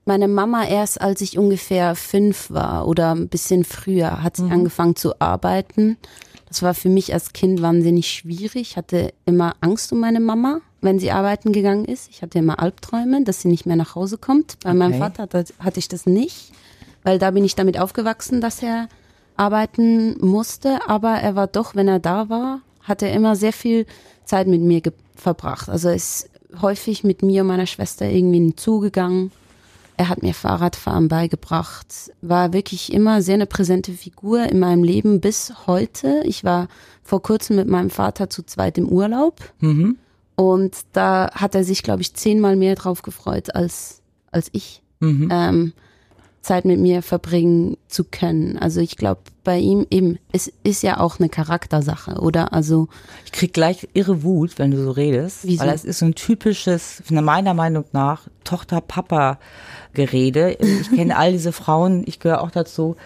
Meine 0.04 0.26
Mama 0.26 0.66
erst, 0.66 1.00
als 1.00 1.20
ich 1.20 1.38
ungefähr 1.38 1.94
fünf 1.94 2.50
war 2.50 2.86
oder 2.88 3.14
ein 3.14 3.28
bisschen 3.28 3.64
früher, 3.64 4.22
hat 4.22 4.36
sie 4.36 4.42
mhm. 4.44 4.52
angefangen 4.52 4.96
zu 4.96 5.20
arbeiten. 5.20 5.96
Das 6.48 6.62
war 6.62 6.74
für 6.74 6.88
mich 6.88 7.14
als 7.14 7.32
Kind 7.32 7.62
wahnsinnig 7.62 8.10
schwierig. 8.10 8.56
Ich 8.56 8.76
hatte 8.76 9.14
immer 9.24 9.54
Angst 9.60 9.92
um 9.92 10.00
meine 10.00 10.20
Mama, 10.20 10.60
wenn 10.80 10.98
sie 10.98 11.10
arbeiten 11.10 11.52
gegangen 11.52 11.84
ist. 11.84 12.10
Ich 12.10 12.22
hatte 12.22 12.40
immer 12.40 12.58
Albträume, 12.58 13.22
dass 13.24 13.40
sie 13.40 13.48
nicht 13.48 13.66
mehr 13.66 13.76
nach 13.76 13.94
Hause 13.94 14.18
kommt. 14.18 14.58
Bei 14.62 14.70
okay. 14.70 14.78
meinem 14.78 14.98
Vater 14.98 15.22
hatte, 15.22 15.44
hatte 15.60 15.78
ich 15.78 15.88
das 15.88 16.04
nicht, 16.04 16.52
weil 17.04 17.18
da 17.18 17.30
bin 17.30 17.44
ich 17.44 17.54
damit 17.54 17.78
aufgewachsen, 17.78 18.40
dass 18.40 18.62
er 18.62 18.88
arbeiten 19.36 20.16
musste. 20.20 20.88
Aber 20.88 21.14
er 21.14 21.36
war 21.36 21.46
doch, 21.46 21.74
wenn 21.74 21.88
er 21.88 22.00
da 22.00 22.28
war, 22.28 22.60
hat 22.82 23.02
er 23.02 23.12
immer 23.12 23.36
sehr 23.36 23.52
viel 23.52 23.86
Zeit 24.24 24.46
mit 24.46 24.60
mir 24.60 24.82
verbracht. 25.16 25.68
Also 25.68 25.88
er 25.88 25.94
ist 25.94 26.30
häufig 26.60 27.04
mit 27.04 27.22
mir 27.22 27.42
und 27.42 27.48
meiner 27.48 27.66
Schwester 27.66 28.08
irgendwie 28.08 28.38
in 28.38 28.50
den 28.50 28.58
Zoo 28.58 28.80
gegangen. 28.80 29.32
Er 29.96 30.08
hat 30.08 30.22
mir 30.22 30.34
Fahrradfahren 30.34 31.08
beigebracht, 31.08 32.12
war 32.20 32.52
wirklich 32.52 32.92
immer 32.92 33.22
sehr 33.22 33.34
eine 33.34 33.46
präsente 33.46 33.92
Figur 33.92 34.42
in 34.44 34.58
meinem 34.58 34.82
Leben 34.82 35.20
bis 35.20 35.52
heute. 35.66 36.22
Ich 36.24 36.42
war 36.42 36.68
vor 37.04 37.22
kurzem 37.22 37.56
mit 37.56 37.68
meinem 37.68 37.90
Vater 37.90 38.28
zu 38.28 38.42
zweit 38.42 38.76
im 38.76 38.88
Urlaub 38.88 39.40
mhm. 39.60 39.96
und 40.34 40.78
da 40.92 41.30
hat 41.32 41.54
er 41.54 41.62
sich, 41.62 41.84
glaube 41.84 42.02
ich, 42.02 42.14
zehnmal 42.14 42.56
mehr 42.56 42.74
drauf 42.74 43.02
gefreut 43.02 43.54
als, 43.54 44.02
als 44.32 44.48
ich. 44.52 44.82
Mhm. 44.98 45.28
Ähm, 45.30 45.72
Zeit 46.44 46.64
mit 46.64 46.78
mir 46.78 47.02
verbringen 47.02 47.76
zu 47.88 48.04
können. 48.04 48.58
Also 48.58 48.80
ich 48.80 48.96
glaube, 48.96 49.22
bei 49.44 49.58
ihm 49.58 49.86
eben, 49.90 50.18
es 50.30 50.52
ist 50.62 50.82
ja 50.82 51.00
auch 51.00 51.18
eine 51.18 51.28
Charaktersache, 51.28 52.20
oder? 52.20 52.52
Also 52.52 52.88
ich 53.24 53.32
krieg 53.32 53.52
gleich 53.52 53.88
irre 53.94 54.22
Wut, 54.22 54.58
wenn 54.58 54.70
du 54.70 54.82
so 54.82 54.90
redest, 54.90 55.40
Wieso? 55.42 55.64
weil 55.64 55.74
es 55.74 55.84
ist 55.84 56.00
so 56.00 56.06
ein 56.06 56.14
typisches, 56.14 57.02
meiner 57.08 57.54
Meinung 57.54 57.84
nach, 57.92 58.28
Tochter-Papa-Gerede. 58.44 60.58
Ich 60.60 60.90
kenne 60.90 61.16
all 61.16 61.32
diese 61.32 61.52
Frauen, 61.52 62.04
ich 62.06 62.20
gehöre 62.20 62.42
auch 62.42 62.50
dazu, 62.50 62.96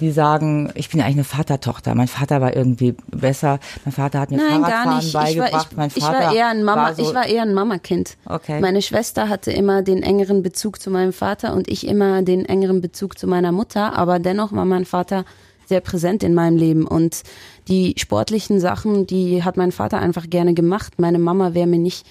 die 0.00 0.10
sagen, 0.10 0.70
ich 0.74 0.90
bin 0.90 1.00
eigentlich 1.00 1.16
eine 1.16 1.24
Vatertochter. 1.24 1.94
Mein 1.94 2.08
Vater 2.08 2.40
war 2.40 2.54
irgendwie 2.54 2.94
besser. 3.08 3.58
Mein 3.84 3.92
Vater 3.92 4.20
hat 4.20 4.30
mir 4.30 4.36
Nein, 4.36 4.60
Fahrradfahren 4.60 5.12
beigebracht. 5.12 5.50
Ich 5.50 5.54
war, 5.54 5.62
ich, 5.62 5.76
mein 5.76 5.90
Vater 5.90 6.18
ich 6.18 6.26
war 6.26 6.34
eher 6.34 6.48
ein 6.48 6.64
Mama, 6.64 6.82
war 6.82 6.94
so 6.94 7.02
ich 7.02 7.14
war 7.14 7.26
eher 7.26 7.42
ein 7.42 7.54
Mamakind. 7.54 8.16
Okay. 8.26 8.60
Meine 8.60 8.82
Schwester 8.82 9.28
hatte 9.28 9.52
immer 9.52 9.82
den 9.82 10.02
engeren 10.02 10.42
Bezug 10.42 10.80
zu 10.80 10.90
meinem 10.90 11.12
Vater 11.12 11.54
und 11.54 11.68
ich 11.68 11.86
immer 11.86 12.22
den 12.22 12.44
engeren 12.44 12.80
Bezug 12.80 13.18
zu 13.18 13.26
meiner 13.26 13.52
Mutter. 13.52 13.96
Aber 13.96 14.18
dennoch 14.18 14.52
war 14.52 14.64
mein 14.64 14.84
Vater 14.84 15.24
sehr 15.66 15.80
präsent 15.80 16.22
in 16.22 16.34
meinem 16.34 16.56
Leben 16.56 16.86
und 16.86 17.22
die 17.68 17.94
sportlichen 17.98 18.60
Sachen, 18.60 19.06
die 19.06 19.42
hat 19.42 19.56
mein 19.56 19.72
Vater 19.72 19.98
einfach 19.98 20.30
gerne 20.30 20.54
gemacht. 20.54 20.94
Meine 20.98 21.18
Mama 21.18 21.54
wäre 21.54 21.66
mir 21.66 21.78
nicht 21.78 22.06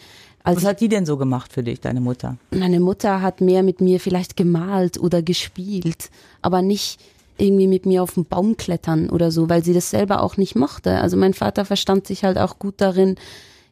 was 0.53 0.63
hat 0.63 0.79
die 0.79 0.89
denn 0.89 1.07
so 1.07 1.17
gemacht 1.17 1.51
für 1.51 1.63
dich, 1.63 1.81
deine 1.81 2.01
Mutter? 2.01 2.37
Meine 2.51 2.79
Mutter 2.79 3.21
hat 3.21 3.41
mehr 3.41 3.63
mit 3.63 3.81
mir 3.81 3.99
vielleicht 3.99 4.37
gemalt 4.37 4.99
oder 4.99 5.23
gespielt, 5.23 6.11
aber 6.43 6.61
nicht 6.61 6.99
irgendwie 7.37 7.67
mit 7.67 7.85
mir 7.85 8.03
auf 8.03 8.13
den 8.13 8.25
Baum 8.25 8.57
klettern 8.57 9.09
oder 9.09 9.31
so, 9.31 9.49
weil 9.49 9.63
sie 9.63 9.73
das 9.73 9.89
selber 9.89 10.23
auch 10.23 10.37
nicht 10.37 10.55
mochte. 10.55 11.01
Also 11.01 11.17
mein 11.17 11.33
Vater 11.33 11.65
verstand 11.65 12.07
sich 12.07 12.23
halt 12.23 12.37
auch 12.37 12.59
gut 12.59 12.75
darin. 12.77 13.15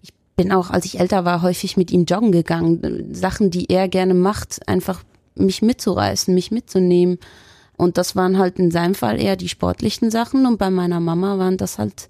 Ich 0.02 0.14
bin 0.36 0.52
auch, 0.52 0.70
als 0.70 0.86
ich 0.86 1.00
älter 1.00 1.26
war, 1.26 1.42
häufig 1.42 1.78
mit 1.78 1.92
ihm 1.92 2.06
joggen 2.06 2.32
gegangen. 2.32 3.14
Sachen, 3.14 3.52
die 3.52 3.70
er 3.70 3.88
gerne 3.88 4.14
macht, 4.14 4.68
einfach 4.68 5.04
mich 5.36 5.62
mitzureißen, 5.62 6.34
mich 6.34 6.52
mitzunehmen. 6.52 7.20
Und 7.78 7.98
das 7.98 8.16
waren 8.16 8.38
halt 8.38 8.60
in 8.60 8.72
seinem 8.72 8.96
Fall 8.96 9.20
eher 9.20 9.36
die 9.36 9.50
sportlichen 9.50 10.12
Sachen 10.12 10.46
und 10.46 10.58
bei 10.58 10.70
meiner 10.70 11.00
Mama 11.00 11.38
waren 11.40 11.58
das 11.58 11.80
halt, 11.80 12.08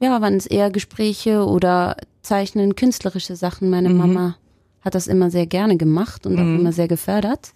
ja, 0.00 0.20
waren 0.20 0.34
es 0.34 0.46
eher 0.46 0.70
Gespräche 0.70 1.44
oder 1.44 1.96
Zeichnen, 2.22 2.76
künstlerische 2.76 3.36
Sachen. 3.36 3.70
Meine 3.70 3.88
mhm. 3.88 3.96
Mama 3.96 4.36
hat 4.82 4.94
das 4.94 5.08
immer 5.08 5.30
sehr 5.30 5.46
gerne 5.46 5.76
gemacht 5.76 6.26
und 6.26 6.34
mhm. 6.34 6.38
auch 6.38 6.60
immer 6.60 6.72
sehr 6.72 6.88
gefördert. 6.88 7.52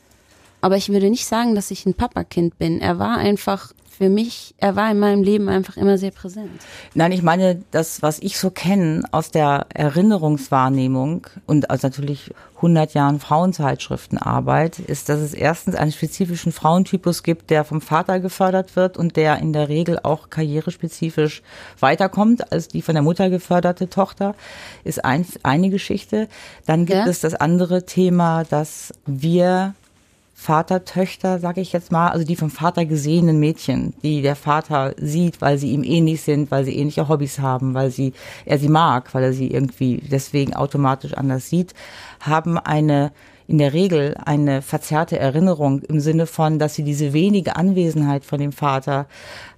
Aber 0.62 0.76
ich 0.76 0.88
würde 0.90 1.10
nicht 1.10 1.26
sagen, 1.26 1.54
dass 1.54 1.70
ich 1.70 1.84
ein 1.84 1.94
Papakind 1.94 2.56
bin. 2.56 2.80
Er 2.80 2.98
war 2.98 3.18
einfach 3.18 3.72
für 3.90 4.08
mich, 4.08 4.54
er 4.58 4.74
war 4.74 4.90
in 4.90 4.98
meinem 4.98 5.22
Leben 5.22 5.48
einfach 5.48 5.76
immer 5.76 5.98
sehr 5.98 6.12
präsent. 6.12 6.50
Nein, 6.94 7.12
ich 7.12 7.22
meine, 7.22 7.62
das, 7.72 8.00
was 8.00 8.18
ich 8.20 8.38
so 8.38 8.50
kenne 8.50 9.02
aus 9.10 9.30
der 9.30 9.66
Erinnerungswahrnehmung 9.74 11.26
und 11.46 11.68
aus 11.68 11.82
natürlich 11.82 12.32
100 12.56 12.94
Jahren 12.94 13.20
Frauenzeitschriftenarbeit, 13.20 14.78
ist, 14.78 15.08
dass 15.08 15.20
es 15.20 15.34
erstens 15.34 15.74
einen 15.74 15.92
spezifischen 15.92 16.52
Frauentypus 16.52 17.22
gibt, 17.22 17.50
der 17.50 17.64
vom 17.64 17.80
Vater 17.80 18.18
gefördert 18.20 18.76
wird 18.76 18.96
und 18.96 19.16
der 19.16 19.38
in 19.38 19.52
der 19.52 19.68
Regel 19.68 19.98
auch 20.02 20.30
karrierespezifisch 20.30 21.42
weiterkommt 21.80 22.52
als 22.52 22.68
die 22.68 22.82
von 22.82 22.94
der 22.94 23.02
Mutter 23.02 23.30
geförderte 23.30 23.88
Tochter, 23.88 24.34
ist 24.84 25.04
ein, 25.04 25.26
eine 25.42 25.70
Geschichte. 25.70 26.28
Dann 26.66 26.86
gibt 26.86 26.98
ja. 26.98 27.06
es 27.06 27.20
das 27.20 27.34
andere 27.34 27.84
Thema, 27.84 28.44
dass 28.44 28.92
wir 29.06 29.74
Vatertöchter, 30.34 31.38
sage 31.38 31.60
ich 31.60 31.72
jetzt 31.72 31.92
mal, 31.92 32.08
also 32.08 32.24
die 32.24 32.36
vom 32.36 32.50
Vater 32.50 32.84
gesehenen 32.84 33.38
Mädchen, 33.38 33.94
die 34.02 34.22
der 34.22 34.34
Vater 34.34 34.94
sieht, 34.98 35.40
weil 35.40 35.58
sie 35.58 35.72
ihm 35.72 35.84
ähnlich 35.84 36.22
sind, 36.22 36.50
weil 36.50 36.64
sie 36.64 36.76
ähnliche 36.76 37.08
Hobbys 37.08 37.38
haben, 37.38 37.74
weil 37.74 37.90
sie 37.90 38.12
er 38.44 38.58
sie 38.58 38.68
mag, 38.68 39.14
weil 39.14 39.24
er 39.24 39.32
sie 39.32 39.48
irgendwie 39.48 39.98
deswegen 39.98 40.54
automatisch 40.54 41.14
anders 41.14 41.48
sieht, 41.48 41.74
haben 42.20 42.58
eine 42.58 43.12
in 43.48 43.58
der 43.58 43.72
Regel 43.72 44.16
eine 44.24 44.62
verzerrte 44.62 45.18
Erinnerung 45.18 45.82
im 45.82 46.00
Sinne 46.00 46.26
von, 46.26 46.58
dass 46.58 46.74
sie 46.74 46.84
diese 46.84 47.12
wenige 47.12 47.56
Anwesenheit 47.56 48.24
von 48.24 48.38
dem 48.38 48.52
Vater 48.52 49.06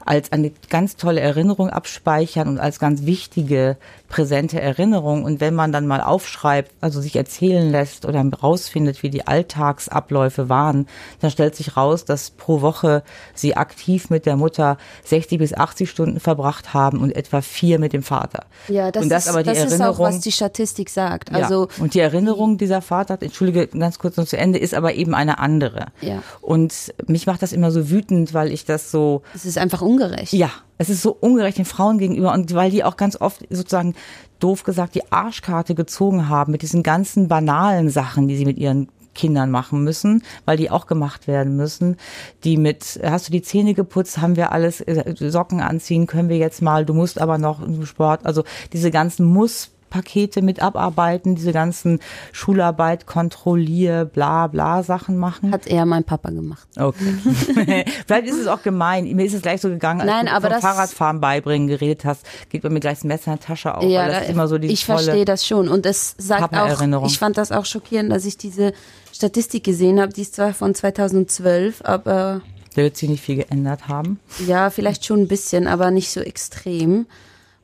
als 0.04 0.32
eine 0.32 0.52
ganz 0.70 0.96
tolle 0.96 1.20
Erinnerung 1.20 1.70
abspeichern 1.70 2.48
und 2.48 2.58
als 2.58 2.78
ganz 2.78 3.04
wichtige, 3.04 3.76
präsente 4.08 4.60
Erinnerung. 4.60 5.24
Und 5.24 5.40
wenn 5.40 5.54
man 5.54 5.72
dann 5.72 5.86
mal 5.86 6.00
aufschreibt, 6.00 6.70
also 6.80 7.00
sich 7.00 7.16
erzählen 7.16 7.70
lässt 7.70 8.06
oder 8.06 8.24
rausfindet, 8.24 9.02
wie 9.02 9.10
die 9.10 9.26
Alltagsabläufe 9.26 10.48
waren, 10.48 10.86
dann 11.20 11.30
stellt 11.30 11.56
sich 11.56 11.76
raus, 11.76 12.04
dass 12.04 12.30
pro 12.30 12.60
Woche 12.60 13.02
sie 13.34 13.56
aktiv 13.56 14.10
mit 14.10 14.26
der 14.26 14.36
Mutter 14.36 14.78
60 15.04 15.38
bis 15.38 15.54
80 15.54 15.90
Stunden 15.90 16.20
verbracht 16.20 16.74
haben 16.74 17.00
und 17.00 17.16
etwa 17.16 17.40
vier 17.40 17.78
mit 17.78 17.92
dem 17.92 18.02
Vater. 18.02 18.46
Ja, 18.68 18.92
das, 18.92 19.02
und 19.02 19.08
das 19.08 19.24
ist, 19.24 19.30
aber 19.30 19.42
die 19.42 19.48
das 19.48 19.58
Erinnerung, 19.58 19.80
ist 19.80 19.98
auch, 19.98 19.98
was 19.98 20.20
die 20.20 20.32
Statistik 20.32 20.90
sagt. 20.90 21.32
Also 21.32 21.64
ja, 21.64 21.82
und 21.82 21.94
die 21.94 22.00
Erinnerung 22.00 22.58
dieser 22.58 22.82
Vater, 22.82 23.18
entschuldige, 23.20 23.66
ganz 23.66 23.98
kurz 23.98 24.16
noch 24.16 24.26
zu 24.26 24.36
Ende, 24.36 24.58
ist 24.58 24.74
aber 24.74 24.94
eben 24.94 25.14
eine 25.14 25.38
andere. 25.38 25.86
Ja. 26.00 26.22
Und 26.40 26.94
mich 27.06 27.26
macht 27.26 27.42
das 27.42 27.52
immer 27.52 27.70
so 27.70 27.90
wütend, 27.90 28.34
weil 28.34 28.52
ich 28.52 28.64
das 28.64 28.90
so. 28.90 29.22
Es 29.34 29.44
ist 29.44 29.58
einfach 29.58 29.82
ungerecht. 29.94 30.32
Ja, 30.32 30.50
es 30.78 30.90
ist 30.90 31.02
so 31.02 31.16
ungerecht 31.18 31.58
den 31.58 31.64
Frauen 31.64 31.98
gegenüber 31.98 32.32
und 32.32 32.54
weil 32.54 32.70
die 32.70 32.84
auch 32.84 32.96
ganz 32.96 33.20
oft 33.20 33.44
sozusagen 33.50 33.94
doof 34.40 34.64
gesagt 34.64 34.94
die 34.94 35.10
Arschkarte 35.12 35.74
gezogen 35.74 36.28
haben 36.28 36.52
mit 36.52 36.62
diesen 36.62 36.82
ganzen 36.82 37.28
banalen 37.28 37.88
Sachen, 37.88 38.28
die 38.28 38.36
sie 38.36 38.44
mit 38.44 38.58
ihren 38.58 38.88
Kindern 39.14 39.50
machen 39.50 39.84
müssen, 39.84 40.22
weil 40.44 40.56
die 40.56 40.70
auch 40.70 40.86
gemacht 40.86 41.26
werden 41.28 41.56
müssen. 41.56 41.96
Die 42.42 42.56
mit, 42.56 43.00
hast 43.02 43.28
du 43.28 43.32
die 43.32 43.42
Zähne 43.42 43.74
geputzt, 43.74 44.18
haben 44.18 44.36
wir 44.36 44.52
alles, 44.52 44.80
äh, 44.80 45.14
Socken 45.30 45.60
anziehen, 45.60 46.06
können 46.06 46.28
wir 46.28 46.36
jetzt 46.36 46.60
mal, 46.60 46.84
du 46.84 46.94
musst 46.94 47.20
aber 47.20 47.38
noch 47.38 47.62
im 47.62 47.86
Sport, 47.86 48.26
also 48.26 48.44
diese 48.72 48.90
ganzen 48.90 49.24
Muss 49.24 49.70
Pakete 49.94 50.42
mit 50.42 50.60
abarbeiten, 50.60 51.36
diese 51.36 51.52
ganzen 51.52 52.00
Schularbeit, 52.32 53.06
Kontrollier, 53.06 54.04
bla 54.04 54.48
bla 54.48 54.82
Sachen 54.82 55.16
machen? 55.16 55.52
Hat 55.52 55.68
eher 55.68 55.86
mein 55.86 56.02
Papa 56.02 56.30
gemacht. 56.30 56.66
Okay. 56.76 57.14
Vielleicht 58.06 58.26
ist 58.26 58.40
es 58.40 58.48
auch 58.48 58.62
gemein. 58.62 59.04
Mir 59.14 59.24
ist 59.24 59.34
es 59.34 59.42
gleich 59.42 59.60
so 59.60 59.68
gegangen, 59.68 60.00
als 60.00 60.10
Nein, 60.10 60.26
du 60.26 60.32
aber 60.32 60.50
vom 60.50 60.60
Fahrradfahren 60.60 61.20
beibringen 61.20 61.68
geredet 61.68 62.04
hast, 62.04 62.26
geht 62.48 62.62
bei 62.62 62.70
mir 62.70 62.80
gleich 62.80 62.94
das 62.98 63.04
Messer 63.04 63.32
in 63.34 63.38
die 63.38 63.44
Tasche 63.44 63.76
auf, 63.76 63.84
Ja, 63.84 64.00
weil 64.00 64.08
das 64.08 64.16
da- 64.16 64.24
ist 64.24 64.30
immer 64.30 64.48
so 64.48 64.58
die 64.58 64.66
ich 64.66 64.84
verstehe 64.84 65.24
das 65.24 65.46
schon. 65.46 65.68
Und 65.68 65.86
es 65.86 66.16
sagt 66.18 66.56
auch, 66.56 67.04
ich 67.06 67.18
fand 67.20 67.38
das 67.38 67.52
auch 67.52 67.64
schockierend, 67.64 68.10
dass 68.10 68.24
ich 68.24 68.36
diese 68.36 68.72
Statistik 69.12 69.62
gesehen 69.62 70.00
habe. 70.00 70.12
Die 70.12 70.22
ist 70.22 70.34
zwar 70.34 70.52
von 70.54 70.74
2012, 70.74 71.82
aber 71.84 72.40
Da 72.74 72.82
wird 72.82 72.96
sich 72.96 73.08
nicht 73.08 73.22
viel 73.22 73.36
geändert 73.36 73.86
haben. 73.86 74.18
ja, 74.44 74.70
vielleicht 74.70 75.04
schon 75.06 75.20
ein 75.20 75.28
bisschen, 75.28 75.68
aber 75.68 75.92
nicht 75.92 76.10
so 76.10 76.20
extrem. 76.20 77.06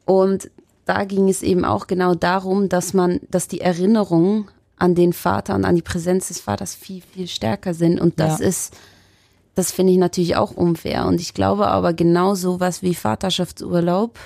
Und 0.04 0.48
da 0.90 1.04
ging 1.04 1.28
es 1.28 1.42
eben 1.42 1.64
auch 1.64 1.86
genau 1.86 2.14
darum, 2.14 2.68
dass 2.68 2.94
man, 2.94 3.20
dass 3.30 3.46
die 3.46 3.60
Erinnerungen 3.60 4.48
an 4.76 4.94
den 4.96 5.12
Vater 5.12 5.54
und 5.54 5.64
an 5.64 5.76
die 5.76 5.82
Präsenz 5.82 6.28
des 6.28 6.40
Vaters 6.40 6.74
viel, 6.74 7.00
viel 7.02 7.28
stärker 7.28 7.74
sind. 7.74 8.00
Und 8.00 8.18
das 8.18 8.40
Ja. 8.40 8.46
ist, 8.46 8.74
das 9.54 9.70
finde 9.70 9.92
ich 9.92 9.98
natürlich 9.98 10.34
auch 10.36 10.50
unfair. 10.52 11.06
Und 11.06 11.20
ich 11.20 11.32
glaube 11.32 11.68
aber 11.68 11.92
genau 11.92 12.34
sowas 12.34 12.82
wie 12.82 12.94
Vaterschaftsurlaub 12.94 14.18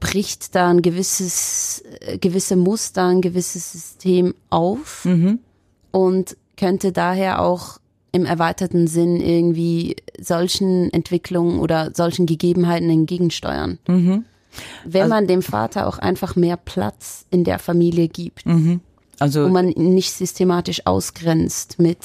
bricht 0.00 0.54
da 0.54 0.70
ein 0.70 0.80
gewisses, 0.80 1.82
äh, 2.00 2.18
gewisse 2.18 2.56
Muster, 2.56 3.04
ein 3.06 3.20
gewisses 3.20 3.72
System 3.72 4.34
auf 4.48 5.04
und 5.90 6.36
könnte 6.56 6.92
daher 6.92 7.42
auch 7.42 7.78
im 8.12 8.24
erweiterten 8.24 8.86
Sinn 8.86 9.20
irgendwie 9.20 9.96
solchen 10.20 10.90
Entwicklungen 10.92 11.58
oder 11.60 11.90
solchen 11.94 12.24
Gegebenheiten 12.26 12.88
entgegensteuern. 12.88 13.78
Wenn 14.84 15.08
man 15.08 15.26
dem 15.26 15.42
Vater 15.42 15.86
auch 15.86 15.98
einfach 15.98 16.36
mehr 16.36 16.56
Platz 16.56 17.26
in 17.30 17.44
der 17.44 17.58
Familie 17.58 18.08
gibt 18.08 18.44
Also 19.18 19.44
und 19.44 19.52
man 19.52 19.70
ihn 19.70 19.94
nicht 19.94 20.12
systematisch 20.12 20.86
ausgrenzt 20.86 21.78
mit 21.78 21.98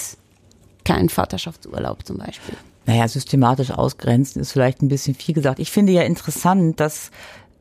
kein 0.83 1.09
Vaterschaftsurlaub 1.09 2.05
zum 2.05 2.17
Beispiel. 2.17 2.55
Naja, 2.85 3.07
systematisch 3.07 3.71
ausgrenzen 3.71 4.41
ist 4.41 4.51
vielleicht 4.51 4.81
ein 4.81 4.89
bisschen 4.89 5.15
viel 5.15 5.33
gesagt. 5.33 5.59
Ich 5.59 5.71
finde 5.71 5.93
ja 5.93 6.01
interessant, 6.01 6.79
dass 6.79 7.12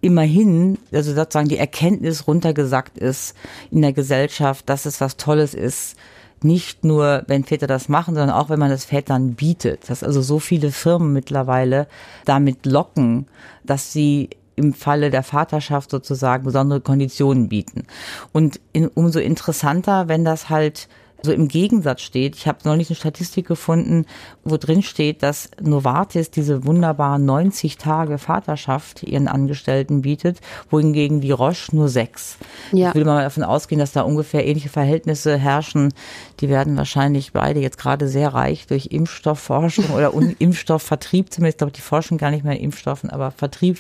immerhin, 0.00 0.78
also 0.92 1.14
sozusagen 1.14 1.48
die 1.48 1.58
Erkenntnis 1.58 2.26
runtergesackt 2.26 2.98
ist 2.98 3.36
in 3.70 3.82
der 3.82 3.92
Gesellschaft, 3.92 4.68
dass 4.68 4.84
es 4.84 5.00
was 5.00 5.16
Tolles 5.16 5.54
ist, 5.54 5.96
nicht 6.42 6.82
nur, 6.82 7.22
wenn 7.28 7.44
Väter 7.44 7.68
das 7.68 7.88
machen, 7.88 8.16
sondern 8.16 8.36
auch, 8.36 8.50
wenn 8.50 8.58
man 8.58 8.70
das 8.70 8.84
Vätern 8.84 9.34
bietet. 9.34 9.88
Dass 9.88 10.02
also 10.02 10.22
so 10.22 10.40
viele 10.40 10.72
Firmen 10.72 11.12
mittlerweile 11.12 11.86
damit 12.24 12.66
locken, 12.66 13.26
dass 13.64 13.92
sie 13.92 14.30
im 14.56 14.75
Falle 14.75 15.11
der 15.11 15.23
Vaterschaft 15.23 15.90
sozusagen 15.90 16.44
besondere 16.44 16.80
Konditionen 16.80 17.49
bieten. 17.49 17.87
Und 18.32 18.61
in, 18.73 18.88
umso 18.88 19.18
interessanter, 19.18 20.09
wenn 20.09 20.25
das 20.25 20.50
halt 20.50 20.88
so 21.23 21.33
im 21.33 21.49
Gegensatz 21.49 22.02
steht. 22.02 22.37
Ich 22.37 22.47
habe 22.47 22.59
neulich 22.64 22.91
eine 22.91 22.97
Statistik 22.97 23.47
gefunden, 23.47 24.07
wo 24.45 24.57
drin 24.57 24.83
steht, 24.83 25.23
dass 25.23 25.50
Novartis 25.61 26.31
diese 26.31 26.64
wunderbaren 26.64 27.25
90 27.25 27.76
Tage 27.76 28.19
Vaterschaft 28.19 29.02
ihren 29.02 29.29
Angestellten 29.29 30.02
bietet, 30.02 30.41
wohingegen 30.71 31.21
die 31.21 31.31
Roche 31.31 31.75
nur 31.75 31.88
sechs. 31.88 32.38
Ja. 32.73 32.88
Ich 32.88 32.95
will 32.95 33.05
mal 33.05 33.23
davon 33.23 33.45
ausgehen, 33.45 33.79
dass 33.79 33.93
da 33.93 34.02
ungefähr 34.02 34.47
ähnliche 34.47 34.69
Verhältnisse 34.69 35.37
herrschen. 35.37 35.93
Die 36.41 36.49
werden 36.49 36.76
wahrscheinlich 36.76 37.33
beide 37.33 37.61
jetzt 37.61 37.79
gerade 37.79 38.09
sehr 38.09 38.35
reich 38.35 38.67
durch 38.67 38.87
Impfstoffforschung 38.87 39.91
oder 39.91 40.12
Impfstoffvertrieb, 40.38 41.33
zumindest 41.33 41.59
glaube 41.59 41.71
ich, 41.71 41.76
die 41.76 41.83
forschen 41.83 42.19
gar 42.19 42.31
nicht 42.31 42.45
mehr 42.45 42.57
in 42.57 42.64
Impfstoffen, 42.64 43.11
aber 43.11 43.31
Vertrieb 43.31 43.79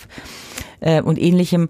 äh, 0.80 1.02
und 1.02 1.18
ähnlichem. 1.20 1.68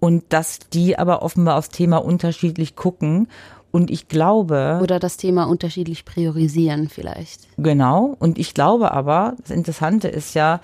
Und 0.00 0.24
dass 0.30 0.58
die 0.72 0.98
aber 0.98 1.22
offenbar 1.22 1.56
aufs 1.56 1.70
Thema 1.70 1.98
unterschiedlich 1.98 2.76
gucken. 2.76 3.28
Und 3.74 3.90
ich 3.90 4.06
glaube, 4.06 4.78
Oder 4.80 5.00
das 5.00 5.16
Thema 5.16 5.48
unterschiedlich 5.48 6.04
priorisieren 6.04 6.88
vielleicht. 6.88 7.40
Genau. 7.56 8.14
Und 8.20 8.38
ich 8.38 8.54
glaube 8.54 8.92
aber, 8.92 9.34
das 9.40 9.50
Interessante 9.50 10.06
ist 10.06 10.34
ja, 10.34 10.60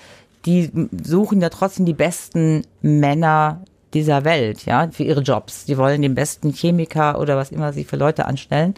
die 0.47 0.71
suchen 1.03 1.41
ja 1.41 1.49
trotzdem 1.49 1.87
die 1.87 1.93
besten 1.93 2.63
Männer 2.83 3.65
dieser 3.95 4.25
Welt, 4.25 4.65
ja, 4.65 4.89
für 4.93 5.03
ihre 5.03 5.23
Jobs. 5.23 5.65
Die 5.65 5.77
wollen 5.77 6.03
den 6.03 6.15
besten 6.15 6.53
Chemiker 6.53 7.19
oder 7.19 7.37
was 7.37 7.51
immer 7.51 7.73
sie 7.73 7.83
für 7.83 7.97
Leute 7.97 8.27
anstellen 8.27 8.75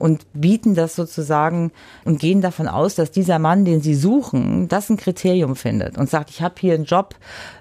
und 0.00 0.26
bieten 0.32 0.74
das 0.74 0.96
sozusagen 0.96 1.70
und 2.04 2.18
gehen 2.18 2.40
davon 2.40 2.66
aus, 2.66 2.94
dass 2.94 3.10
dieser 3.10 3.38
Mann, 3.38 3.64
den 3.66 3.82
sie 3.82 3.94
suchen, 3.94 4.66
das 4.66 4.88
ein 4.88 4.96
Kriterium 4.96 5.54
findet 5.54 5.98
und 5.98 6.08
sagt, 6.08 6.30
ich 6.30 6.40
habe 6.42 6.54
hier 6.58 6.74
einen 6.74 6.86
Job, 6.86 7.14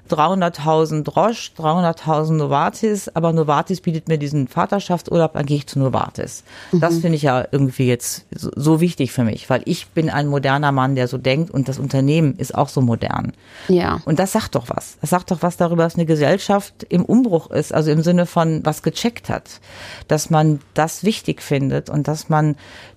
300.000 0.09 1.09
Roche, 1.09 1.51
300.000 1.57 2.33
Novartis, 2.33 3.09
aber 3.09 3.33
Novartis 3.33 3.81
bietet 3.81 4.07
mir 4.07 4.17
diesen 4.17 4.47
Vaterschaftsurlaub, 4.47 5.33
dann 5.33 5.45
gehe 5.45 5.57
ich 5.57 5.67
zu 5.67 5.79
Novartis. 5.79 6.43
Das 6.71 6.97
finde 6.99 7.15
ich 7.15 7.23
ja 7.23 7.45
irgendwie 7.51 7.87
jetzt 7.87 8.25
so, 8.31 8.49
so 8.55 8.81
wichtig 8.81 9.11
für 9.11 9.23
mich, 9.23 9.49
weil 9.49 9.61
ich 9.65 9.87
bin 9.87 10.09
ein 10.09 10.27
moderner 10.27 10.71
Mann, 10.71 10.95
der 10.95 11.07
so 11.07 11.17
denkt 11.17 11.51
und 11.51 11.67
das 11.67 11.79
Unternehmen 11.79 12.35
ist 12.35 12.55
auch 12.55 12.69
so 12.69 12.81
modern. 12.81 13.33
Ja. 13.67 14.01
Und 14.05 14.19
das 14.19 14.31
sagt 14.31 14.55
doch 14.55 14.69
was. 14.69 14.97
Das 15.01 15.09
sagt 15.09 15.31
doch 15.31 15.41
was 15.41 15.57
darüber, 15.57 15.83
dass 15.83 15.95
eine 15.95 16.05
Gesellschaft 16.05 16.85
im 16.89 17.05
Umbruch 17.05 17.51
ist, 17.51 17.73
also 17.73 17.91
im 17.91 18.01
Sinne 18.01 18.25
von 18.25 18.65
was 18.65 18.83
gecheckt 18.83 19.29
hat, 19.29 19.59
dass 20.07 20.29
man 20.29 20.59
das 20.73 21.03
wichtig 21.03 21.41
findet 21.41 21.89
und 21.89 22.07
dass 22.07 22.29
man 22.29 22.55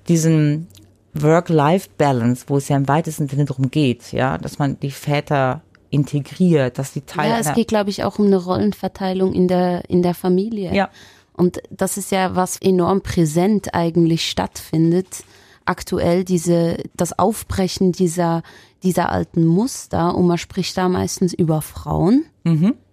diesen 0.09 0.69
Work-Life-Balance, 1.15 2.45
wo 2.49 2.57
es 2.57 2.69
ja 2.69 2.77
im 2.77 2.89
weitesten 2.89 3.29
Sinne 3.29 3.45
darum 3.45 3.71
geht, 3.71 4.13
ja, 4.13 4.39
dass 4.39 4.59
man 4.59 4.81
die 4.81 4.91
Väter 4.91 5.61
integriert, 5.93 6.79
dass 6.79 6.93
die 6.93 7.03
Teil 7.03 7.31
Ja, 7.31 7.39
es 7.39 7.55
geht, 7.55 7.69
glaube 7.69 7.91
ich, 7.91 8.03
auch 8.03 8.19
um 8.19 8.27
eine 8.27 8.37
Rollenverteilung 8.37 9.33
in 9.35 9.47
der, 9.47 9.89
in 9.91 10.03
der 10.03 10.15
Familie. 10.15 10.75
Ja. 10.75 10.89
Und 11.35 11.63
das 11.71 11.97
ist 11.97 12.11
ja, 12.11 12.35
was 12.35 12.57
enorm 12.61 13.03
präsent 13.03 13.75
eigentlich 13.75 14.29
stattfindet. 14.29 15.25
Aktuell 15.65 16.25
diese, 16.25 16.79
das 16.97 17.19
Aufbrechen 17.19 17.93
dieser, 17.93 18.43
dieser 18.83 19.11
alten 19.11 19.45
Muster. 19.45 20.15
Und 20.15 20.27
man 20.27 20.39
spricht 20.39 20.77
da 20.77 20.89
meistens 20.89 21.33
über 21.35 21.63
Frauen. 21.63 22.25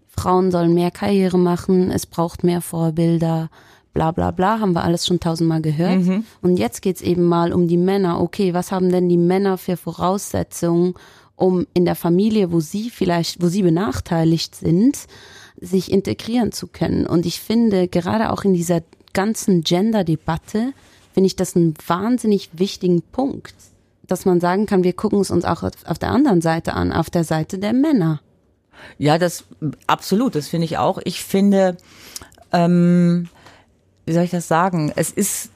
Frauen 0.10 0.51
sollen 0.51 0.74
mehr 0.74 0.91
Karriere 0.91 1.38
machen. 1.38 1.91
Es 1.91 2.06
braucht 2.06 2.44
mehr 2.44 2.62
Vorbilder. 2.62 3.50
Bla, 3.94 4.12
bla, 4.12 4.32
bla. 4.32 4.60
Haben 4.60 4.74
wir 4.74 4.84
alles 4.84 5.08
schon 5.08 5.20
tausendmal 5.20 5.62
gehört. 5.62 6.01
Und 6.41 6.58
jetzt 6.58 6.82
geht's 6.82 7.01
eben 7.01 7.24
mal 7.24 7.53
um 7.53 7.68
die 7.68 7.77
Männer. 7.77 8.22
Okay, 8.22 8.53
was 8.53 8.72
haben 8.72 8.89
denn 8.91 9.08
die 9.10 9.18
Männer 9.18 9.58
für 9.58 9.77
Voraussetzungen, 9.77 10.94
um 11.39 11.65
in 11.74 11.86
der 11.86 11.96
Familie, 11.96 12.51
wo 12.51 12.60
sie 12.60 12.89
vielleicht, 12.89 13.41
wo 13.41 13.48
sie 13.48 13.63
benachteiligt 13.63 14.55
sind, 14.55 14.98
sich 15.60 15.91
integrieren 15.91 16.51
zu 16.51 16.67
können. 16.67 17.05
Und 17.05 17.25
ich 17.25 17.39
finde, 17.39 17.88
gerade 17.88 18.31
auch 18.31 18.43
in 18.43 18.53
dieser 18.53 18.81
ganzen 19.13 19.63
Gender-Debatte, 19.63 20.74
finde 21.13 21.27
ich 21.27 21.36
das 21.36 21.55
einen 21.55 21.74
wahnsinnig 21.88 22.50
wichtigen 22.53 23.01
Punkt, 23.01 23.55
dass 24.08 24.25
man 24.25 24.39
sagen 24.39 24.65
kann, 24.65 24.84
wir 24.84 24.93
gucken 24.93 25.22
es 25.22 25.31
uns 25.31 25.46
auch 25.46 25.63
auf 25.63 26.00
der 26.00 26.12
anderen 26.12 26.41
Seite 26.41 26.74
an, 26.74 26.91
auf 26.91 27.10
der 27.10 27.24
Seite 27.24 27.58
der 27.58 27.74
Männer. 27.74 28.22
Ja, 28.98 29.17
das 29.17 29.46
absolut, 29.88 30.36
das 30.36 30.48
finde 30.48 30.65
ich 30.65 30.77
auch. 30.77 31.00
Ich 31.03 31.24
finde, 31.24 31.77
ähm, 32.51 33.29
wie 34.05 34.13
soll 34.13 34.24
ich 34.24 34.31
das 34.31 34.48
sagen? 34.48 34.91
Es 34.96 35.12
ist 35.12 35.50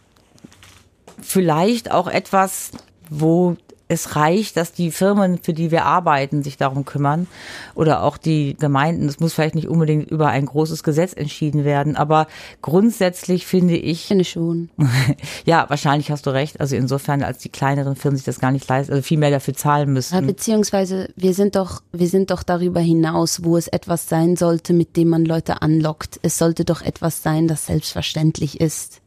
vielleicht 1.22 1.92
auch 1.92 2.08
etwas, 2.08 2.72
wo 3.10 3.56
es 3.90 4.16
reicht, 4.16 4.58
dass 4.58 4.72
die 4.72 4.92
Firmen, 4.92 5.38
für 5.44 5.54
die 5.54 5.70
wir 5.70 5.86
arbeiten, 5.86 6.42
sich 6.42 6.58
darum 6.58 6.86
kümmern 6.86 7.28
oder 7.75 8.04
auch 8.04 8.18
die 8.18 8.56
Gemeinden. 8.60 9.08
Das 9.08 9.20
muss 9.20 9.34
vielleicht 9.34 9.56
nicht 9.56 9.68
unbedingt 9.68 10.10
über 10.10 10.30
ein 10.30 10.46
großes 10.46 10.84
Gesetz 10.84 11.13
entschieden 11.13 11.63
werden, 11.66 11.96
aber 11.96 12.28
grundsätzlich 12.62 13.46
finde 13.46 13.75
ich, 13.75 14.02
Ich 14.02 14.06
finde 14.08 14.24
schon. 14.24 14.70
ja, 15.46 15.66
wahrscheinlich 15.70 16.10
hast 16.12 16.25
du 16.25 16.30
recht. 16.32 16.60
Also 16.60 16.75
insofern, 16.75 17.22
als 17.24 17.40
die 17.40 17.50
kleineren 17.50 17.96
Firmen 17.96 18.18
sich 18.18 18.25
das 18.25 18.40
gar 18.40 18.52
nicht 18.52 18.68
leisten, 18.68 18.94
also 18.94 19.04
viel 19.04 19.18
mehr 19.20 19.32
dafür 19.32 19.54
zahlen 19.54 19.90
Ja, 19.90 19.94
müssen. 19.94 20.25
beziehungsweise 20.25 21.10
wir 21.16 21.34
sind 21.34 21.56
doch, 21.56 21.82
wir 21.92 22.08
sind 22.08 22.32
doch 22.32 22.44
darüber 22.44 22.80
hinaus, 22.80 23.44
wo 23.44 23.58
es 23.58 23.68
etwas 23.68 24.08
sein 24.10 24.38
sollte, 24.38 24.74
mit 24.74 24.96
dem 24.98 25.10
man 25.10 25.25
Leute 25.25 25.62
anlockt. 25.62 26.20
Es 26.24 26.38
sollte 26.38 26.66
doch 26.66 26.82
etwas 26.82 27.22
sein, 27.22 27.48
das 27.48 27.66
selbstverständlich 27.68 28.60
ist. 28.62 29.02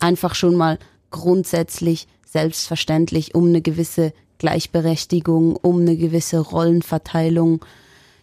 Einfach 0.00 0.34
schon 0.34 0.56
mal 0.56 0.78
grundsätzlich 1.10 2.06
selbstverständlich, 2.30 3.34
um 3.34 3.48
eine 3.48 3.60
gewisse 3.60 4.12
Gleichberechtigung, 4.38 5.56
um 5.56 5.80
eine 5.80 5.96
gewisse 5.96 6.38
Rollenverteilung 6.38 7.64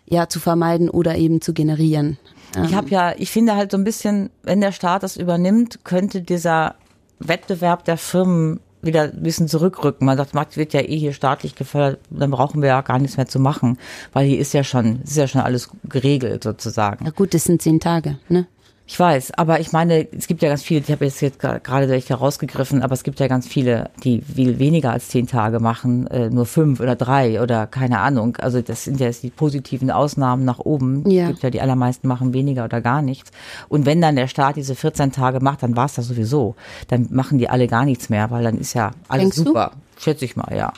ja 0.06 0.30
zu 0.30 0.40
vermeiden 0.40 0.90
oder 0.90 1.16
eben 1.18 1.42
zu 1.42 1.54
generieren. 1.54 2.18
Ich 2.66 2.74
habe 2.74 2.90
ja, 2.90 3.14
ich 3.18 3.30
finde 3.30 3.56
halt 3.56 3.72
so 3.72 3.78
ein 3.78 3.84
bisschen, 3.84 4.30
wenn 4.42 4.62
der 4.62 4.72
Staat 4.72 5.04
das 5.04 5.18
übernimmt, 5.18 5.84
könnte 5.84 6.22
dieser 6.22 6.76
Wettbewerb 7.20 7.84
der 7.86 7.98
Firmen 7.98 8.62
wieder 8.82 9.04
ein 9.04 9.22
bisschen 9.22 9.48
zurückrücken. 9.48 10.06
Man 10.06 10.18
sagt, 10.18 10.34
Markt 10.34 10.56
wird 10.58 10.74
ja 10.74 10.82
eh 10.82 10.98
hier 10.98 11.14
staatlich 11.14 11.56
gefördert, 11.56 12.00
dann 12.10 12.32
brauchen 12.32 12.62
wir 12.62 12.70
ja 12.70 12.82
gar 12.82 13.00
nichts 13.00 13.18
mehr 13.18 13.28
zu 13.28 13.40
machen, 13.40 13.78
weil 14.14 14.28
hier 14.28 14.40
ist 14.40 14.54
ja 14.54 14.64
schon, 14.64 15.02
ist 15.02 15.18
ja 15.18 15.28
schon 15.28 15.42
alles 15.42 15.70
geregelt 15.84 16.44
sozusagen. 16.44 17.06
Ja 17.06 17.12
gut, 17.12 17.34
das 17.34 17.44
sind 17.44 17.62
zehn 17.62 17.80
Tage, 17.80 18.18
ne? 18.30 18.48
Ich 18.90 18.98
weiß, 18.98 19.34
aber 19.34 19.60
ich 19.60 19.74
meine, 19.74 20.08
es 20.18 20.28
gibt 20.28 20.42
ja 20.42 20.48
ganz 20.48 20.64
viele, 20.64 20.80
ich 20.80 20.90
habe 20.90 21.04
jetzt, 21.04 21.20
jetzt 21.20 21.40
gerade 21.40 21.90
welche 21.90 22.10
herausgegriffen, 22.10 22.82
aber 22.82 22.94
es 22.94 23.04
gibt 23.04 23.20
ja 23.20 23.28
ganz 23.28 23.46
viele, 23.46 23.90
die 24.06 24.22
viel 24.22 24.60
weniger 24.60 24.94
als 24.94 25.10
zehn 25.10 25.28
Tage 25.28 25.60
machen, 25.60 26.08
äh, 26.08 26.30
nur 26.30 26.46
fünf 26.46 26.80
oder 26.80 26.96
drei 26.96 27.42
oder 27.42 27.68
keine 27.68 28.00
Ahnung. 28.00 28.38
Also 28.38 28.62
das 28.62 28.86
sind 28.86 29.02
ja 29.02 29.08
jetzt 29.08 29.24
die 29.24 29.30
positiven 29.30 29.92
Ausnahmen 29.92 30.46
nach 30.46 30.60
oben. 30.60 31.04
Ja. 31.10 31.24
Es 31.24 31.30
gibt 31.32 31.44
ja 31.44 31.50
die 31.50 31.60
allermeisten 31.60 32.08
machen 32.08 32.34
weniger 32.34 32.64
oder 32.64 32.80
gar 32.80 33.02
nichts. 33.02 33.32
Und 33.68 33.86
wenn 33.86 34.00
dann 34.00 34.16
der 34.16 34.30
Staat 34.30 34.56
diese 34.56 34.74
14 34.74 35.12
Tage 35.12 35.42
macht, 35.42 35.64
dann 35.64 35.76
war 35.76 35.88
es 35.88 35.96
das 35.96 36.08
sowieso. 36.08 36.56
Dann 36.88 37.08
machen 37.10 37.40
die 37.40 37.50
alle 37.50 37.68
gar 37.68 37.84
nichts 37.84 38.08
mehr, 38.08 38.32
weil 38.32 38.46
dann 38.46 38.58
ist 38.58 38.74
ja 38.74 38.92
alles 39.10 39.36
Denkst 39.36 39.38
super. 39.38 39.72
Du? 39.74 40.02
Schätze 40.02 40.24
ich 40.24 40.38
mal, 40.38 40.56
ja. 40.56 40.72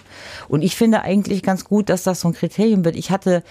Und 0.47 0.63
ich 0.63 0.75
finde 0.75 1.01
eigentlich 1.01 1.43
ganz 1.43 1.65
gut, 1.65 1.89
dass 1.89 2.03
das 2.03 2.21
so 2.21 2.29
ein 2.29 2.33
Kriterium 2.33 2.85
wird. 2.85 2.95
Ich 2.95 3.11
hatte 3.11 3.43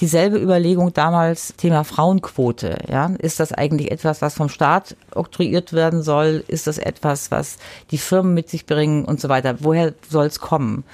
dieselbe 0.00 0.38
Überlegung 0.38 0.92
damals 0.92 1.54
Thema 1.56 1.84
Frauenquote. 1.84 2.78
Ja, 2.88 3.12
ist 3.18 3.40
das 3.40 3.52
eigentlich 3.52 3.90
etwas, 3.90 4.22
was 4.22 4.34
vom 4.34 4.48
Staat 4.48 4.96
oktroyiert 5.14 5.72
werden 5.72 6.02
soll? 6.02 6.44
Ist 6.48 6.66
das 6.66 6.78
etwas, 6.78 7.30
was 7.30 7.58
die 7.90 7.98
Firmen 7.98 8.34
mit 8.34 8.48
sich 8.48 8.66
bringen 8.66 9.04
und 9.04 9.20
so 9.20 9.28
weiter? 9.28 9.56
Woher 9.60 9.94
soll 10.08 10.26
es 10.26 10.40
kommen? 10.40 10.84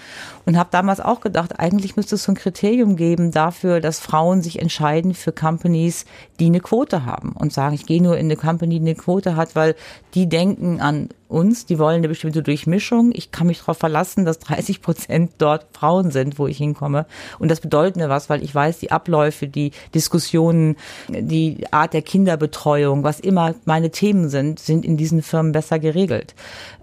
Und 0.50 0.58
habe 0.58 0.70
damals 0.72 0.98
auch 0.98 1.20
gedacht, 1.20 1.60
eigentlich 1.60 1.94
müsste 1.94 2.16
es 2.16 2.24
so 2.24 2.32
ein 2.32 2.34
Kriterium 2.34 2.96
geben 2.96 3.30
dafür, 3.30 3.78
dass 3.78 4.00
Frauen 4.00 4.42
sich 4.42 4.58
entscheiden 4.58 5.14
für 5.14 5.30
Companies, 5.30 6.06
die 6.40 6.46
eine 6.46 6.58
Quote 6.58 7.04
haben 7.04 7.34
und 7.38 7.52
sagen, 7.52 7.76
ich 7.76 7.86
gehe 7.86 8.02
nur 8.02 8.18
in 8.18 8.26
eine 8.26 8.34
Company, 8.34 8.80
die 8.80 8.88
eine 8.88 8.96
Quote 8.96 9.36
hat, 9.36 9.54
weil 9.54 9.76
die 10.14 10.28
denken 10.28 10.80
an 10.80 11.10
uns, 11.30 11.64
die 11.64 11.78
wollen 11.78 11.98
eine 11.98 12.08
bestimmte 12.08 12.42
Durchmischung. 12.42 13.12
Ich 13.14 13.30
kann 13.30 13.46
mich 13.46 13.60
darauf 13.60 13.78
verlassen, 13.78 14.24
dass 14.24 14.40
30 14.40 14.82
Prozent 14.82 15.32
dort 15.38 15.66
Frauen 15.72 16.10
sind, 16.10 16.38
wo 16.38 16.48
ich 16.48 16.58
hinkomme. 16.58 17.06
Und 17.38 17.50
das 17.50 17.60
bedeutet 17.60 17.96
mir 17.96 18.08
was, 18.08 18.28
weil 18.28 18.42
ich 18.42 18.52
weiß, 18.52 18.80
die 18.80 18.90
Abläufe, 18.90 19.46
die 19.46 19.70
Diskussionen, 19.94 20.76
die 21.08 21.64
Art 21.70 21.94
der 21.94 22.02
Kinderbetreuung, 22.02 23.04
was 23.04 23.20
immer 23.20 23.54
meine 23.64 23.90
Themen 23.90 24.28
sind, 24.28 24.58
sind 24.58 24.84
in 24.84 24.96
diesen 24.96 25.22
Firmen 25.22 25.52
besser 25.52 25.78
geregelt. 25.78 26.34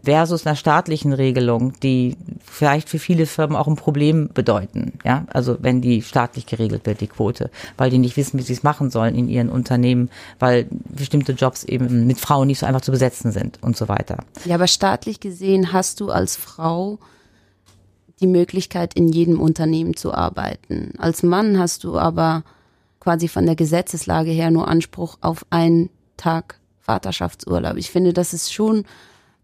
Versus 0.03 0.47
einer 0.47 0.55
staatlichen 0.55 1.11
Regelung, 1.11 1.73
die 1.83 2.15
vielleicht 2.45 2.87
für 2.87 2.99
viele 2.99 3.25
Firmen 3.25 3.56
auch 3.59 3.67
ein 3.67 3.75
Problem 3.75 4.29
bedeuten. 4.33 4.93
Ja, 5.03 5.25
also 5.31 5.57
wenn 5.59 5.81
die 5.81 6.01
staatlich 6.01 6.45
geregelt 6.45 6.85
wird, 6.85 7.01
die 7.01 7.07
Quote, 7.07 7.49
weil 7.77 7.89
die 7.89 7.97
nicht 7.97 8.17
wissen, 8.17 8.37
wie 8.39 8.43
sie 8.43 8.53
es 8.53 8.63
machen 8.63 8.89
sollen 8.89 9.15
in 9.15 9.27
ihren 9.27 9.49
Unternehmen, 9.49 10.09
weil 10.39 10.67
bestimmte 10.89 11.33
Jobs 11.33 11.63
eben 11.63 12.07
mit 12.07 12.19
Frauen 12.19 12.47
nicht 12.47 12.59
so 12.59 12.65
einfach 12.65 12.81
zu 12.81 12.91
besetzen 12.91 13.31
sind 13.31 13.59
und 13.61 13.77
so 13.77 13.87
weiter. 13.87 14.17
Ja, 14.45 14.55
aber 14.55 14.67
staatlich 14.67 15.19
gesehen 15.19 15.73
hast 15.73 15.99
du 15.99 16.09
als 16.09 16.35
Frau 16.35 16.99
die 18.19 18.27
Möglichkeit, 18.27 18.93
in 18.95 19.09
jedem 19.09 19.39
Unternehmen 19.39 19.95
zu 19.95 20.13
arbeiten. 20.13 20.93
Als 20.97 21.23
Mann 21.23 21.59
hast 21.59 21.83
du 21.83 21.97
aber 21.97 22.43
quasi 22.99 23.27
von 23.27 23.45
der 23.45 23.55
Gesetzeslage 23.55 24.31
her 24.31 24.51
nur 24.51 24.67
Anspruch 24.67 25.17
auf 25.21 25.45
einen 25.49 25.89
Tag 26.17 26.59
Vaterschaftsurlaub. 26.79 27.77
Ich 27.77 27.91
finde, 27.91 28.13
das 28.13 28.33
ist 28.33 28.51
schon 28.51 28.85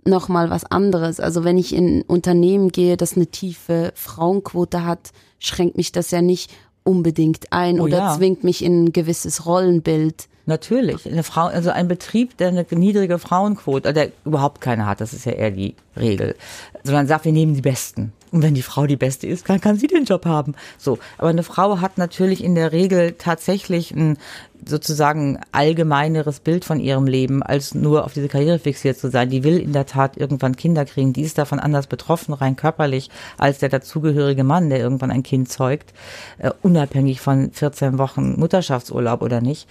noch 0.05 0.29
mal 0.29 0.50
was 0.50 0.65
anderes. 0.65 1.19
Also 1.19 1.43
wenn 1.43 1.57
ich 1.57 1.74
in 1.74 2.00
ein 2.00 2.01
Unternehmen 2.03 2.69
gehe, 2.69 2.98
das 2.98 3.15
eine 3.15 3.27
tiefe 3.27 3.91
Frauenquote 3.95 4.86
hat, 4.86 5.12
schränkt 5.39 5.77
mich 5.77 5.91
das 5.91 6.12
ja 6.12 6.22
nicht 6.22 6.51
unbedingt 6.83 7.51
ein 7.51 7.79
oh, 7.79 7.83
oder 7.83 7.98
ja. 7.98 8.15
zwingt 8.15 8.43
mich 8.43 8.63
in 8.63 8.86
ein 8.86 8.93
gewisses 8.93 9.45
Rollenbild. 9.45 10.27
Natürlich. 10.45 11.10
Eine 11.10 11.24
Frau, 11.24 11.45
also 11.45 11.69
ein 11.69 11.88
Betrieb, 11.88 12.36
der 12.38 12.50
eine 12.50 12.65
niedrige 12.72 13.17
Frauenquote, 13.17 13.93
der 13.93 14.12
überhaupt 14.25 14.60
keine 14.60 14.86
hat, 14.86 15.00
das 15.00 15.13
ist 15.13 15.25
ja 15.25 15.31
eher 15.31 15.51
die 15.51 15.75
Regel, 15.95 16.36
sondern 16.83 17.07
sagt, 17.07 17.24
wir 17.25 17.31
nehmen 17.31 17.54
die 17.54 17.62
Besten. 17.62 18.12
Und 18.34 18.41
wenn 18.41 18.56
die 18.56 18.63
Frau 18.63 18.88
die 18.88 18.96
Beste 18.96 19.28
ist, 19.28 19.48
dann 19.48 19.62
kann 19.62 19.78
sie 19.78 19.86
den 19.86 20.06
Job 20.06 20.26
haben. 20.26 20.56
So. 20.80 20.98
Aber 21.19 21.30
eine 21.30 21.43
Frau 21.43 21.82
hat 21.82 22.00
natürlich 22.00 22.43
in 22.43 22.56
der 22.56 22.72
Regel 22.72 23.13
tatsächlich 23.13 23.91
ein 23.91 24.17
sozusagen 24.67 25.39
allgemeineres 25.52 26.39
Bild 26.39 26.65
von 26.65 26.80
ihrem 26.80 27.06
Leben, 27.06 27.43
als 27.43 27.76
nur 27.76 28.06
auf 28.06 28.13
diese 28.13 28.30
Karriere 28.30 28.58
fixiert 28.58 28.98
zu 28.98 29.12
sein. 29.12 29.30
Die 29.30 29.43
will 29.43 29.60
in 29.60 29.72
der 29.72 29.86
Tat 29.86 30.17
irgendwann 30.17 30.56
Kinder 30.56 30.84
kriegen. 30.86 31.13
Die 31.13 31.22
ist 31.22 31.38
davon 31.38 31.60
anders 31.60 31.86
betroffen, 31.86 32.34
rein 32.34 32.56
körperlich, 32.56 33.12
als 33.38 33.60
der 33.60 33.69
dazugehörige 33.69 34.43
Mann, 34.43 34.72
der 34.72 34.80
irgendwann 34.80 35.12
ein 35.12 35.22
Kind 35.22 35.52
zeugt, 35.52 35.93
uh, 36.43 36.50
unabhängig 36.63 37.22
von 37.22 37.52
14 37.52 38.00
Wochen 38.00 38.39
Mutterschaftsurlaub 38.39 39.22
oder 39.22 39.41
nicht. 39.41 39.67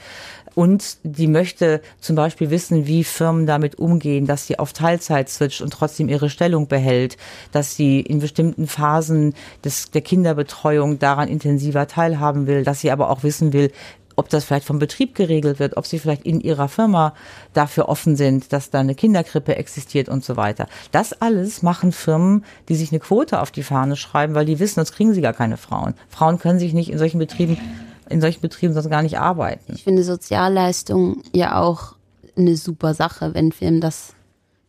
Und 0.54 0.98
die 1.02 1.26
möchte 1.26 1.80
zum 2.00 2.16
Beispiel 2.16 2.50
wissen, 2.50 2.86
wie 2.86 3.04
Firmen 3.04 3.46
damit 3.46 3.78
umgehen, 3.78 4.26
dass 4.26 4.46
sie 4.46 4.58
auf 4.58 4.72
Teilzeit 4.72 5.28
switcht 5.28 5.62
und 5.62 5.72
trotzdem 5.72 6.08
ihre 6.08 6.30
Stellung 6.30 6.68
behält, 6.68 7.16
dass 7.52 7.76
sie 7.76 8.00
in 8.00 8.18
bestimmten 8.18 8.66
Phasen 8.66 9.34
des, 9.64 9.90
der 9.90 10.02
Kinderbetreuung 10.02 10.98
daran 10.98 11.28
intensiver 11.28 11.86
teilhaben 11.86 12.46
will, 12.46 12.64
dass 12.64 12.80
sie 12.80 12.90
aber 12.90 13.10
auch 13.10 13.22
wissen 13.22 13.52
will, 13.52 13.70
ob 14.16 14.28
das 14.28 14.44
vielleicht 14.44 14.66
vom 14.66 14.78
Betrieb 14.78 15.14
geregelt 15.14 15.58
wird, 15.58 15.76
ob 15.76 15.86
sie 15.86 15.98
vielleicht 15.98 16.24
in 16.24 16.40
ihrer 16.40 16.68
Firma 16.68 17.14
dafür 17.52 17.88
offen 17.88 18.16
sind, 18.16 18.52
dass 18.52 18.70
da 18.70 18.80
eine 18.80 18.94
Kinderkrippe 18.94 19.56
existiert 19.56 20.08
und 20.08 20.24
so 20.24 20.36
weiter. 20.36 20.66
Das 20.90 21.12
alles 21.20 21.62
machen 21.62 21.92
Firmen, 21.92 22.44
die 22.68 22.74
sich 22.74 22.92
eine 22.92 23.00
Quote 23.00 23.40
auf 23.40 23.50
die 23.50 23.62
Fahne 23.62 23.96
schreiben, 23.96 24.34
weil 24.34 24.46
die 24.46 24.58
wissen, 24.58 24.76
sonst 24.76 24.92
kriegen 24.92 25.14
sie 25.14 25.20
gar 25.22 25.32
keine 25.32 25.56
Frauen. 25.56 25.94
Frauen 26.08 26.38
können 26.38 26.58
sich 26.58 26.74
nicht 26.74 26.90
in 26.90 26.98
solchen 26.98 27.18
Betrieben 27.18 27.58
in 28.12 28.20
solchen 28.20 28.40
Betrieben 28.40 28.74
sonst 28.74 28.90
gar 28.90 29.02
nicht 29.02 29.18
arbeiten. 29.18 29.72
Ich 29.74 29.84
finde 29.84 30.04
Sozialleistung 30.04 31.22
ja 31.34 31.60
auch 31.60 31.94
eine 32.36 32.56
super 32.56 32.94
Sache, 32.94 33.34
wenn 33.34 33.52
Firmen 33.52 33.80
das, 33.80 34.14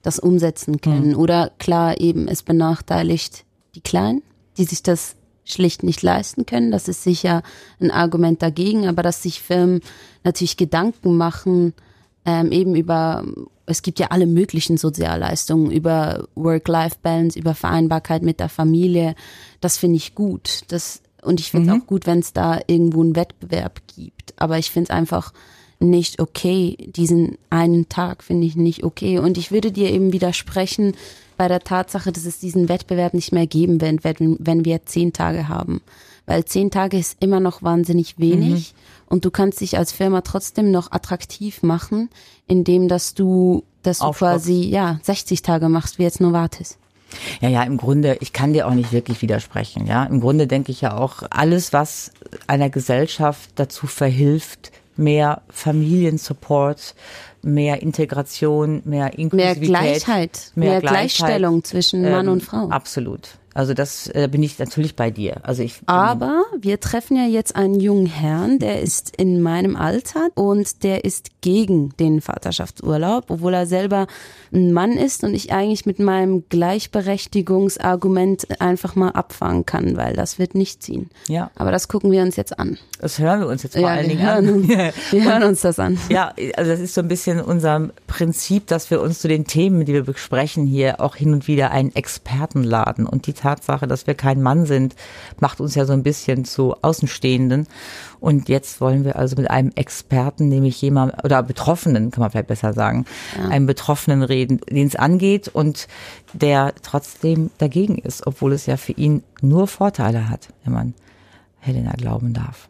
das 0.02 0.20
umsetzen 0.20 0.82
können. 0.82 1.10
Mhm. 1.10 1.20
Oder 1.20 1.52
klar, 1.60 2.00
eben, 2.00 2.28
es 2.28 2.44
benachteiligt 2.44 3.46
die 3.76 3.82
Kleinen, 3.82 4.22
die 4.58 4.66
sich 4.66 4.84
das 4.84 5.16
schlicht 5.46 5.84
nicht 5.84 6.02
leisten 6.02 6.46
können. 6.46 6.72
Das 6.72 6.88
ist 6.88 7.04
sicher 7.04 7.44
ein 7.80 7.92
Argument 7.92 8.42
dagegen, 8.42 8.88
aber 8.88 9.04
dass 9.04 9.22
sich 9.22 9.42
Firmen 9.42 9.82
natürlich 10.24 10.58
Gedanken 10.58 11.18
machen, 11.18 11.74
ähm, 12.26 12.52
eben 12.52 12.76
über, 12.76 13.26
es 13.66 13.82
gibt 13.82 14.00
ja 14.00 14.08
alle 14.08 14.26
möglichen 14.26 14.78
Sozialleistungen, 14.78 15.72
über 15.72 16.28
Work-Life-Balance, 16.36 17.38
über 17.38 17.56
Vereinbarkeit 17.56 18.24
mit 18.24 18.40
der 18.40 18.50
Familie, 18.50 19.16
das 19.60 19.78
finde 19.78 19.98
ich 19.98 20.16
gut. 20.16 20.62
Das 20.70 21.03
und 21.24 21.40
ich 21.40 21.52
finde 21.52 21.70
es 21.70 21.76
mhm. 21.76 21.82
auch 21.82 21.88
gut, 21.88 22.06
wenn 22.06 22.20
es 22.20 22.34
da 22.34 22.60
irgendwo 22.68 23.02
einen 23.02 23.16
Wettbewerb 23.16 23.82
gibt. 23.96 24.34
Aber 24.38 24.58
ich 24.58 24.72
finde 24.72 24.92
es 24.92 24.96
einfach 24.96 25.34
nicht 25.80 26.20
okay. 26.20 26.78
Diesen 26.96 27.38
einen 27.50 27.90
Tag 27.90 28.24
finde 28.24 28.48
ich 28.48 28.56
nicht 28.56 28.84
okay. 28.84 29.20
Und 29.20 29.38
ich 29.38 29.52
würde 29.52 29.72
dir 29.72 29.92
eben 29.92 30.14
widersprechen 30.14 30.94
bei 31.38 31.48
der 31.48 31.60
Tatsache, 31.60 32.12
dass 32.12 32.26
es 32.26 32.40
diesen 32.40 32.70
Wettbewerb 32.70 33.14
nicht 33.14 33.32
mehr 33.32 33.48
geben 33.48 33.82
wird, 33.82 34.18
wenn 34.20 34.66
wir 34.66 34.86
zehn 34.86 35.14
Tage 35.14 35.48
haben. 35.48 35.82
Weil 36.26 36.46
zehn 36.46 36.72
Tage 36.72 36.98
ist 36.98 37.18
immer 37.20 37.40
noch 37.40 37.64
wahnsinnig 37.64 38.18
wenig. 38.18 38.74
Mhm. 38.74 38.80
Und 39.08 39.26
du 39.26 39.32
kannst 39.32 39.62
dich 39.62 39.78
als 39.78 39.92
Firma 39.92 40.22
trotzdem 40.22 40.72
noch 40.72 40.92
attraktiv 40.92 41.62
machen, 41.62 42.10
indem 42.48 42.88
dass 42.88 43.14
du, 43.14 43.64
dass 43.84 44.00
du 44.00 44.12
quasi, 44.12 44.64
ja, 44.64 45.00
60 45.04 45.42
Tage 45.42 45.70
machst, 45.70 46.00
wie 46.00 46.04
jetzt 46.04 46.22
Novartis. 46.22 46.78
Ja, 47.42 47.50
ja, 47.50 47.64
im 47.64 47.78
Grunde, 47.78 48.18
ich 48.22 48.34
kann 48.34 48.54
dir 48.54 48.68
auch 48.68 48.74
nicht 48.74 48.92
wirklich 48.92 49.22
widersprechen. 49.22 49.86
Ja, 49.88 50.04
im 50.06 50.22
Grunde 50.22 50.48
denke 50.48 50.72
ich 50.72 50.82
ja 50.82 50.98
auch, 50.98 51.24
alles, 51.30 51.74
was 51.74 52.12
einer 52.48 52.70
Gesellschaft 52.70 53.52
dazu 53.56 53.88
verhilft, 53.88 54.72
mehr 54.96 55.42
Familiensupport, 55.50 56.96
mehr 57.42 57.82
Integration, 57.82 58.82
mehr 58.86 59.18
Inklusivität, 59.18 59.70
mehr 59.70 59.82
Gleichheit, 59.82 60.52
mehr, 60.56 60.70
mehr 60.70 60.80
Gleichheit, 60.82 60.94
Gleichstellung 60.94 61.64
zwischen 61.64 62.02
Mann 62.04 62.28
ähm, 62.28 62.34
und 62.34 62.44
Frau. 62.44 62.70
Absolut. 62.70 63.38
Also 63.54 63.74
das 63.74 64.08
äh, 64.08 64.30
bin 64.32 64.42
ich 64.44 64.60
natürlich 64.60 64.96
bei 64.96 65.12
dir. 65.12 65.42
Also 65.44 65.62
ich. 65.64 65.82
Aber 65.86 66.44
wir 66.60 66.80
treffen 66.80 67.18
ja 67.18 67.26
jetzt 67.26 67.56
einen 67.56 67.80
jungen 67.80 68.08
Herrn, 68.08 68.60
der 68.60 68.82
ist 68.82 69.16
in 69.16 69.42
meinem 69.42 69.76
Alter 69.76 70.30
und 70.36 70.84
der 70.84 71.06
ist 71.06 71.42
gegen 71.42 71.90
den 71.98 72.22
Vaterschaftsurlaub, 72.22 73.26
obwohl 73.30 73.54
er 73.54 73.68
selber 73.68 74.08
ein 74.52 74.74
Mann 74.74 74.94
ist 74.94 75.24
und 75.24 75.36
ich 75.36 75.54
eigentlich 75.54 75.86
mit 75.86 76.00
meinem 76.00 76.46
Gleichberechtigungsargument 76.50 78.62
einfach 78.62 78.96
mal 78.96 79.10
abfangen 79.10 79.66
kann, 79.66 79.98
weil 79.98 80.16
das 80.16 80.40
wird 80.40 80.56
nicht 80.56 80.82
ziehen. 80.82 81.10
Ja. 81.28 81.52
Aber 81.56 81.72
das 81.72 81.88
gucken 81.88 82.12
wir 82.12 82.22
uns 82.22 82.36
jetzt 82.36 82.58
an. 82.58 82.78
Das 83.00 83.20
hören 83.20 83.42
wir 83.42 83.48
uns 83.48 83.64
jetzt 83.64 83.74
vor 83.74 83.82
ja, 83.82 83.90
allen 83.90 84.10
Dingen 84.10 84.26
an. 84.26 84.50
Uns, 84.50 84.68
wir 84.68 85.24
hören 85.24 85.44
uns 85.44 85.62
das 85.62 85.80
an. 85.80 86.00
Ja, 86.10 86.34
also 86.56 86.72
das 86.72 86.80
ist 86.80 86.94
so 86.94 87.02
ein 87.02 87.08
bisschen 87.08 87.42
unser 87.42 87.90
Prinzip, 88.08 88.68
dass 88.68 88.90
wir 88.90 89.02
uns 89.02 89.20
zu 89.20 89.28
den 89.28 89.46
Themen, 89.46 89.86
die 89.86 89.94
wir 89.94 90.04
besprechen 90.04 90.66
hier, 90.66 91.02
auch 91.02 91.16
hin 91.16 91.34
und 91.34 91.48
wieder 91.48 91.72
einen 91.72 91.94
Experten 91.96 92.64
laden 92.64 93.06
und 93.06 93.28
die 93.28 93.34
Tatsache, 93.44 93.88
dass 93.88 94.08
wir 94.08 94.16
kein 94.16 94.42
Mann 94.42 94.66
sind, 94.66 94.96
macht 95.40 95.60
uns 95.60 95.76
ja 95.76 95.86
so 95.86 95.94
ein 95.94 96.04
bisschen 96.04 96.46
zu 96.46 96.76
Außenstehenden. 96.82 97.68
Und 98.20 98.48
jetzt 98.48 98.80
wollen 98.80 99.04
wir 99.04 99.18
also 99.18 99.36
mit 99.36 99.52
einem 99.52 99.72
Experten, 99.76 100.48
nämlich 100.48 100.82
jemand, 100.82 101.24
oder 101.26 101.44
Betroffenen, 101.44 102.10
kann 102.10 102.22
man 102.22 102.32
vielleicht 102.32 102.48
besser 102.48 102.74
sagen, 102.74 103.06
ja. 103.38 103.50
einem 103.50 103.66
Betroffenen 103.66 104.24
reden, 104.24 104.62
den 104.70 104.88
es 104.88 104.96
angeht 104.96 105.50
und 105.50 105.88
der 106.32 106.74
trotzdem 106.82 107.52
dagegen 107.58 107.98
ist, 107.98 108.26
obwohl 108.26 108.54
es 108.54 108.66
ja 108.66 108.78
für 108.78 108.94
ihn 108.94 109.24
nur 109.42 109.68
Vorteile 109.68 110.30
hat, 110.30 110.48
wenn 110.64 110.74
man 110.74 110.94
Helena 111.60 111.92
glauben 111.98 112.34
darf. 112.34 112.70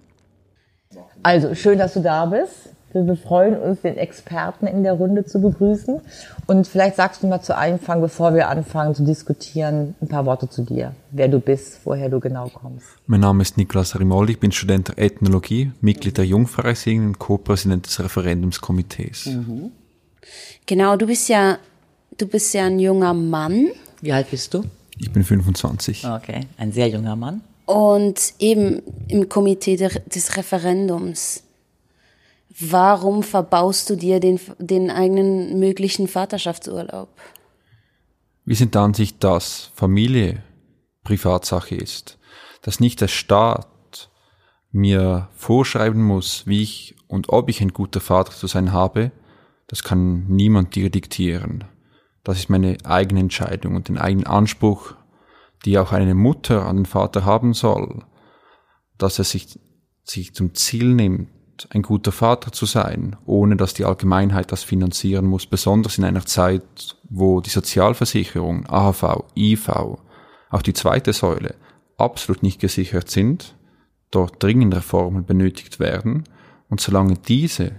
Also 1.22 1.56
schön, 1.56 1.78
dass 1.78 1.94
du 1.94 2.02
da 2.02 2.26
bist. 2.26 2.73
Wir 2.94 3.18
freuen 3.18 3.58
uns, 3.58 3.82
den 3.82 3.98
Experten 3.98 4.68
in 4.68 4.84
der 4.84 4.94
Runde 4.94 5.26
zu 5.26 5.42
begrüßen. 5.42 6.00
Und 6.46 6.68
vielleicht 6.68 6.96
sagst 6.96 7.24
du 7.24 7.28
mal 7.28 7.42
zu 7.42 7.58
Anfang, 7.58 8.02
bevor 8.02 8.36
wir 8.36 8.50
anfangen 8.50 8.94
zu 8.94 9.04
diskutieren, 9.04 9.96
ein 10.02 10.08
paar 10.08 10.26
Worte 10.26 10.48
zu 10.48 10.62
dir. 10.62 10.94
Wer 11.12 11.28
du 11.28 11.40
bist, 11.40 11.80
woher 11.86 12.10
du 12.10 12.20
genau 12.20 12.50
kommst. 12.50 12.86
Mein 13.08 13.22
Name 13.22 13.42
ist 13.42 13.58
Niklas 13.58 14.00
Rimoldi, 14.00 14.34
ich 14.34 14.40
bin 14.40 14.52
Student 14.52 14.90
der 14.90 15.00
Ethnologie, 15.00 15.72
Mitglied 15.82 16.18
der 16.18 16.26
Jungfreisinnigen 16.26 17.08
und 17.08 17.20
Co-Präsident 17.20 17.88
des 17.88 18.00
Referendumskomitees. 18.04 19.26
Mhm. 19.26 19.72
Genau, 20.66 20.96
du 20.96 21.08
bist 21.08 21.30
ja, 21.30 21.58
du 22.18 22.28
bist 22.28 22.54
ja 22.54 22.66
ein 22.66 22.80
junger 22.80 23.14
Mann. 23.14 23.70
Wie 24.02 24.14
alt 24.14 24.30
bist 24.30 24.54
du? 24.54 24.64
Ich 25.00 25.12
bin 25.12 25.24
25. 25.24 26.06
Okay, 26.06 26.42
ein 26.58 26.72
sehr 26.72 26.90
junger 26.90 27.16
Mann. 27.16 27.42
Und 27.66 28.34
eben 28.40 28.82
im 29.08 29.30
Komitee 29.30 29.78
des 29.78 30.38
Referendums 30.38 31.44
warum 32.60 33.24
verbaust 33.24 33.90
du 33.90 33.96
dir 33.96 34.20
den, 34.20 34.40
den 34.60 34.92
eigenen 34.92 35.60
möglichen 35.60 36.08
Vaterschaftsurlaub? 36.08 37.10
Wir 38.46 38.56
sind 38.56 38.76
der 38.76 38.82
Ansicht, 38.82 39.24
dass 39.24 39.72
Familie 39.74 40.44
Privatsache 41.04 41.76
ist, 41.76 42.20
dass 42.62 42.80
nicht 42.80 43.02
der 43.02 43.08
Staat 43.08 44.10
mir 44.72 45.30
vorschreiben 45.34 46.04
muss, 46.04 46.48
wie 46.48 46.62
ich 46.62 46.96
und 47.08 47.30
ob 47.30 47.50
ich 47.50 47.62
ein 47.62 47.74
guter 47.74 48.00
Vater 48.00 48.32
zu 48.32 48.48
sein 48.48 48.74
habe, 48.74 49.12
das 49.68 49.84
kann 49.84 50.26
niemand 50.28 50.76
dir 50.76 50.90
diktieren. 50.90 51.66
Das 52.24 52.38
ist 52.38 52.50
meine 52.50 52.78
eigene 52.84 53.22
Entscheidung 53.22 53.76
und 53.76 53.88
den 53.88 53.98
eigenen 53.98 54.28
Anspruch, 54.28 54.96
die 55.66 55.78
auch 55.78 55.92
eine 55.92 56.16
Mutter 56.16 56.66
an 56.66 56.78
den 56.78 56.86
Vater 56.86 57.26
haben 57.26 57.54
soll, 57.54 58.04
dass 58.98 59.20
er 59.20 59.26
sich, 59.26 59.60
sich 60.04 60.34
zum 60.34 60.56
Ziel 60.56 60.94
nimmt, 60.94 61.30
ein 61.70 61.82
guter 61.82 62.12
Vater 62.12 62.52
zu 62.52 62.66
sein, 62.66 63.16
ohne 63.26 63.56
dass 63.56 63.74
die 63.74 63.86
Allgemeinheit 63.86 64.52
das 64.52 64.64
finanzieren 64.64 65.26
muss, 65.26 65.46
besonders 65.46 65.98
in 65.98 66.04
einer 66.04 66.26
Zeit, 66.26 66.98
wo 67.10 67.42
die 67.42 67.50
Sozialversicherung, 67.50 68.66
AHV, 68.68 69.24
IV, 69.36 69.70
auch 70.50 70.62
die 70.62 70.74
zweite 70.74 71.14
Säule 71.14 71.56
absolut 71.98 72.44
nicht 72.44 72.60
gesichert 72.60 73.10
sind, 73.10 73.56
dort 74.12 74.42
dringend 74.42 74.76
Reformen 74.76 75.26
benötigt 75.26 75.80
werden 75.80 76.24
und 76.70 76.82
solange 76.82 77.16
diese 77.16 77.72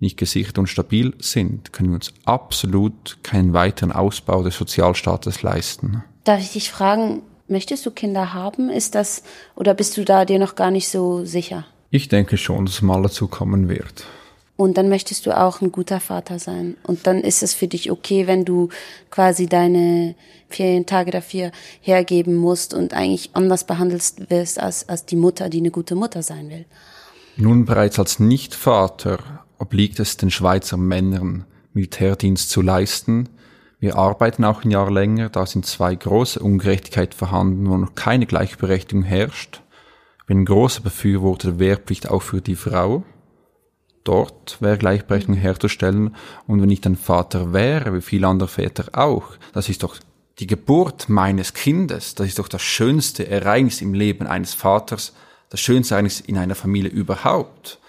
nicht 0.00 0.16
gesichert 0.16 0.58
und 0.58 0.68
stabil 0.68 1.14
sind, 1.18 1.72
können 1.72 1.90
wir 1.90 1.96
uns 1.96 2.12
absolut 2.24 3.18
keinen 3.22 3.52
weiteren 3.52 3.90
Ausbau 3.90 4.42
des 4.42 4.56
Sozialstaates 4.56 5.42
leisten. 5.42 6.04
Darf 6.24 6.40
ich 6.40 6.52
dich 6.52 6.70
fragen, 6.70 7.22
möchtest 7.48 7.84
du 7.84 7.90
Kinder 7.90 8.32
haben? 8.32 8.70
Ist 8.70 8.94
das 8.94 9.22
oder 9.56 9.74
bist 9.74 9.96
du 9.96 10.04
da 10.04 10.24
dir 10.24 10.38
noch 10.38 10.54
gar 10.54 10.70
nicht 10.70 10.88
so 10.88 11.24
sicher? 11.24 11.66
Ich 11.90 12.08
denke 12.08 12.36
schon, 12.36 12.66
dass 12.66 12.76
es 12.76 12.82
mal 12.82 13.02
dazu 13.02 13.28
kommen 13.28 13.68
wird. 13.68 14.04
Und 14.56 14.76
dann 14.76 14.88
möchtest 14.88 15.24
du 15.24 15.34
auch 15.38 15.60
ein 15.60 15.72
guter 15.72 16.00
Vater 16.00 16.38
sein. 16.38 16.76
Und 16.82 17.06
dann 17.06 17.20
ist 17.20 17.42
es 17.42 17.54
für 17.54 17.68
dich 17.68 17.90
okay, 17.90 18.26
wenn 18.26 18.44
du 18.44 18.68
quasi 19.08 19.46
deine 19.46 20.16
Ferientage 20.48 21.12
dafür 21.12 21.52
hergeben 21.80 22.34
musst 22.34 22.74
und 22.74 22.92
eigentlich 22.92 23.30
anders 23.34 23.64
behandelt 23.64 24.02
wirst 24.28 24.60
als, 24.60 24.88
als 24.88 25.06
die 25.06 25.16
Mutter, 25.16 25.48
die 25.48 25.58
eine 25.58 25.70
gute 25.70 25.94
Mutter 25.94 26.22
sein 26.22 26.50
will. 26.50 26.64
Nun 27.36 27.66
bereits 27.66 28.00
als 28.00 28.18
Nichtvater 28.18 29.46
obliegt 29.58 30.00
es 30.00 30.16
den 30.16 30.30
Schweizer 30.30 30.76
Männern, 30.76 31.44
Militärdienst 31.72 32.50
zu 32.50 32.60
leisten. 32.60 33.28
Wir 33.78 33.96
arbeiten 33.96 34.44
auch 34.44 34.64
ein 34.64 34.72
Jahr 34.72 34.90
länger, 34.90 35.28
da 35.28 35.46
sind 35.46 35.64
zwei 35.66 35.94
große 35.94 36.40
Ungerechtigkeiten 36.40 37.16
vorhanden, 37.16 37.70
wo 37.70 37.76
noch 37.76 37.94
keine 37.94 38.26
Gleichberechtigung 38.26 39.04
herrscht 39.04 39.62
bin 40.28 40.44
großer 40.44 40.82
Befürworter 40.82 41.48
der 41.48 41.58
Wehrpflicht 41.58 42.10
auch 42.10 42.20
für 42.20 42.42
die 42.42 42.54
Frau. 42.54 43.02
Dort 44.04 44.58
wäre 44.60 44.76
Gleichberechtigung 44.76 45.36
herzustellen. 45.36 46.14
Und 46.46 46.62
wenn 46.62 46.70
ich 46.70 46.82
dann 46.82 46.96
Vater 46.96 47.52
wäre, 47.54 47.94
wie 47.94 48.02
viele 48.02 48.28
andere 48.28 48.48
Väter 48.48 48.90
auch, 48.92 49.32
das 49.54 49.70
ist 49.70 49.82
doch 49.82 49.96
die 50.38 50.46
Geburt 50.46 51.08
meines 51.08 51.54
Kindes, 51.54 52.14
das 52.14 52.28
ist 52.28 52.38
doch 52.38 52.48
das 52.48 52.62
schönste 52.62 53.26
Ereignis 53.26 53.80
im 53.80 53.94
Leben 53.94 54.26
eines 54.26 54.52
Vaters, 54.52 55.14
das 55.48 55.60
schönste 55.60 55.94
Ereignis 55.94 56.20
in 56.20 56.36
einer 56.36 56.54
Familie 56.54 56.90
überhaupt. 56.90 57.80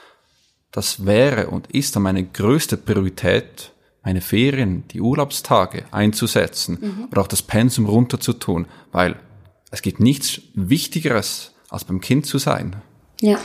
Das 0.71 1.05
wäre 1.05 1.47
und 1.47 1.69
ist 1.71 1.95
dann 1.95 2.03
meine 2.03 2.23
größte 2.23 2.77
Priorität, 2.77 3.73
meine 4.01 4.21
Ferien, 4.21 4.87
die 4.87 5.01
Urlaubstage 5.01 5.83
einzusetzen 5.91 6.77
mhm. 6.79 7.07
oder 7.11 7.21
auch 7.21 7.27
das 7.27 7.41
Pensum 7.41 7.85
runterzutun, 7.85 8.65
weil 8.93 9.17
es 9.71 9.81
gibt 9.81 9.99
nichts 9.99 10.41
Wichtigeres 10.53 11.53
als 11.69 11.85
beim 11.85 12.01
Kind 12.01 12.25
zu 12.25 12.37
sein. 12.37 12.75
Ja. 13.21 13.37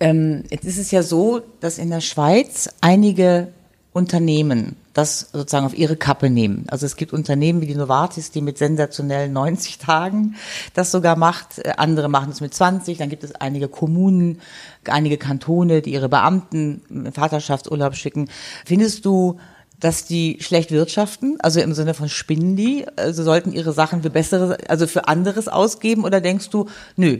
Ähm, 0.00 0.44
jetzt 0.50 0.64
ist 0.64 0.78
es 0.78 0.90
ja 0.90 1.02
so, 1.02 1.42
dass 1.60 1.78
in 1.78 1.90
der 1.90 2.00
Schweiz 2.00 2.68
einige 2.80 3.48
Unternehmen 3.92 4.76
das 4.94 5.28
sozusagen 5.32 5.66
auf 5.66 5.76
ihre 5.76 5.96
Kappe 5.96 6.28
nehmen. 6.28 6.64
Also 6.68 6.86
es 6.86 6.96
gibt 6.96 7.12
Unternehmen 7.12 7.60
wie 7.60 7.66
die 7.66 7.74
Novartis, 7.74 8.30
die 8.30 8.40
mit 8.40 8.58
sensationellen 8.58 9.32
90 9.32 9.78
Tagen 9.78 10.36
das 10.74 10.90
sogar 10.90 11.16
macht. 11.16 11.58
Äh, 11.58 11.74
andere 11.76 12.08
machen 12.08 12.30
es 12.30 12.40
mit 12.40 12.54
20. 12.54 12.98
Dann 12.98 13.08
gibt 13.08 13.24
es 13.24 13.34
einige 13.34 13.68
Kommunen, 13.68 14.40
einige 14.86 15.18
Kantone, 15.18 15.82
die 15.82 15.92
ihre 15.92 16.08
Beamten 16.08 17.10
Vaterschaftsurlaub 17.12 17.94
schicken. 17.94 18.28
Findest 18.64 19.04
du, 19.04 19.38
dass 19.78 20.04
die 20.04 20.38
schlecht 20.40 20.70
wirtschaften, 20.70 21.38
also 21.40 21.60
im 21.60 21.74
Sinne 21.74 21.94
von 21.94 22.08
spinnen 22.08 22.54
die, 22.54 22.86
also 22.96 23.24
sollten 23.24 23.52
ihre 23.52 23.72
Sachen 23.72 24.02
für 24.02 24.10
bessere, 24.10 24.56
also 24.68 24.86
für 24.86 25.08
anderes 25.08 25.48
ausgeben 25.48 26.04
oder 26.04 26.20
denkst 26.20 26.50
du, 26.50 26.66
nö, 26.96 27.18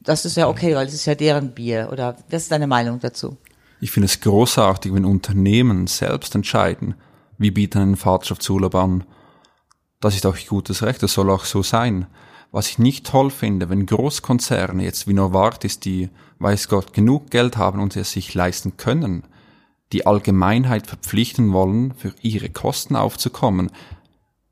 das 0.00 0.24
ist 0.24 0.36
ja 0.36 0.48
okay, 0.48 0.74
weil 0.74 0.86
es 0.86 0.94
ist 0.94 1.06
ja 1.06 1.14
deren 1.14 1.52
Bier. 1.52 1.88
Oder 1.92 2.16
was 2.30 2.42
ist 2.42 2.52
deine 2.52 2.66
Meinung 2.66 3.00
dazu? 3.00 3.36
Ich 3.80 3.90
finde 3.90 4.06
es 4.06 4.20
großartig, 4.20 4.92
wenn 4.92 5.04
Unternehmen 5.04 5.86
selbst 5.86 6.34
entscheiden, 6.34 6.94
wie 7.36 7.50
bieten 7.50 7.78
einen 7.78 7.96
Vaterschaftsurlaub 7.96 8.74
an. 8.74 9.04
Das 10.00 10.14
ist 10.14 10.26
auch 10.26 10.36
gutes 10.48 10.82
Recht, 10.82 11.02
das 11.02 11.12
soll 11.12 11.30
auch 11.30 11.44
so 11.44 11.62
sein. 11.62 12.06
Was 12.50 12.68
ich 12.70 12.78
nicht 12.78 13.06
toll 13.06 13.30
finde, 13.30 13.68
wenn 13.68 13.86
Großkonzerne 13.86 14.82
jetzt 14.82 15.06
wie 15.06 15.12
Novartis, 15.12 15.80
die, 15.80 16.08
weiß 16.38 16.68
Gott, 16.68 16.92
genug 16.92 17.30
Geld 17.30 17.56
haben 17.56 17.80
und 17.80 17.94
es 17.94 18.12
sich 18.12 18.32
leisten 18.34 18.76
können, 18.76 19.24
die 19.92 20.06
Allgemeinheit 20.06 20.86
verpflichten 20.86 21.52
wollen, 21.52 21.94
für 21.94 22.14
ihre 22.22 22.48
Kosten 22.48 22.96
aufzukommen. 22.96 23.70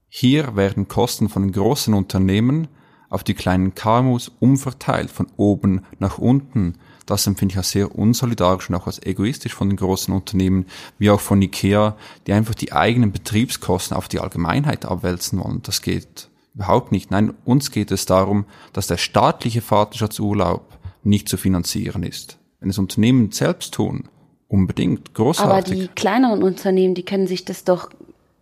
Hier 0.08 0.56
werden 0.56 0.88
Kosten 0.88 1.28
von 1.28 1.50
großen 1.50 1.94
Unternehmen 1.94 2.68
auf 3.08 3.24
die 3.24 3.34
kleinen 3.34 3.74
KMUs 3.74 4.32
umverteilt, 4.40 5.10
von 5.10 5.26
oben 5.36 5.82
nach 5.98 6.18
unten. 6.18 6.74
Das 7.06 7.26
empfinde 7.26 7.52
ich 7.52 7.58
als 7.58 7.70
sehr 7.70 7.96
unsolidarisch 7.96 8.68
und 8.68 8.74
auch 8.74 8.86
als 8.86 9.02
egoistisch 9.02 9.54
von 9.54 9.68
den 9.68 9.76
großen 9.76 10.12
Unternehmen, 10.12 10.66
wie 10.98 11.10
auch 11.10 11.20
von 11.20 11.40
IKEA, 11.40 11.96
die 12.26 12.32
einfach 12.32 12.54
die 12.54 12.72
eigenen 12.72 13.12
Betriebskosten 13.12 13.96
auf 13.96 14.08
die 14.08 14.20
Allgemeinheit 14.20 14.84
abwälzen 14.84 15.38
wollen. 15.38 15.62
Das 15.62 15.82
geht 15.82 16.28
überhaupt 16.54 16.90
nicht. 16.90 17.10
Nein, 17.10 17.34
uns 17.44 17.70
geht 17.70 17.90
es 17.90 18.06
darum, 18.06 18.46
dass 18.72 18.86
der 18.86 18.96
staatliche 18.96 19.60
Vaterschaftsurlaub 19.60 20.78
nicht 21.04 21.28
zu 21.28 21.36
finanzieren 21.36 22.02
ist. 22.02 22.38
Wenn 22.60 22.70
es 22.70 22.78
Unternehmen 22.78 23.30
selbst 23.30 23.74
tun, 23.74 24.08
unbedingt 24.48 25.14
großartig. 25.14 25.72
Aber 25.72 25.82
die 25.82 25.88
kleineren 25.88 26.42
Unternehmen, 26.42 26.94
die 26.94 27.04
können 27.04 27.26
sich 27.26 27.44
das 27.44 27.64
doch 27.64 27.90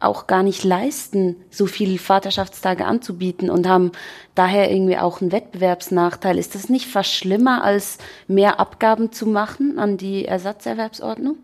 auch 0.05 0.27
gar 0.27 0.43
nicht 0.43 0.65
leisten, 0.65 1.37
so 1.51 1.67
viele 1.67 1.99
Vaterschaftstage 1.99 2.85
anzubieten 2.87 3.51
und 3.51 3.69
haben 3.69 3.93
daher 4.35 4.71
irgendwie 4.71 4.99
auch 4.99 5.21
einen 5.21 5.33
Wettbewerbsnachteil. 5.33 6.39
Ist 6.39 6.55
das 6.55 6.69
nicht 6.69 6.87
fast 6.87 7.13
schlimmer, 7.13 7.65
als 7.65 7.99
mehr 8.29 8.61
Abgaben 8.61 9.13
zu 9.13 9.27
machen 9.27 9.79
an 9.79 9.97
die 9.97 10.25
Ersatzerwerbsordnung? 10.25 11.37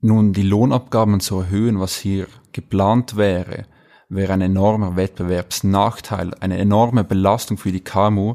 Nun, 0.00 0.32
die 0.32 0.42
Lohnabgaben 0.42 1.20
zu 1.20 1.40
erhöhen, 1.40 1.80
was 1.80 1.96
hier 1.96 2.26
geplant 2.52 3.16
wäre, 3.16 3.64
wäre 4.08 4.32
ein 4.32 4.40
enormer 4.40 4.96
Wettbewerbsnachteil, 4.96 6.34
eine 6.40 6.58
enorme 6.58 7.04
Belastung 7.04 7.58
für 7.58 7.72
die 7.72 7.82
KMU, 7.82 8.34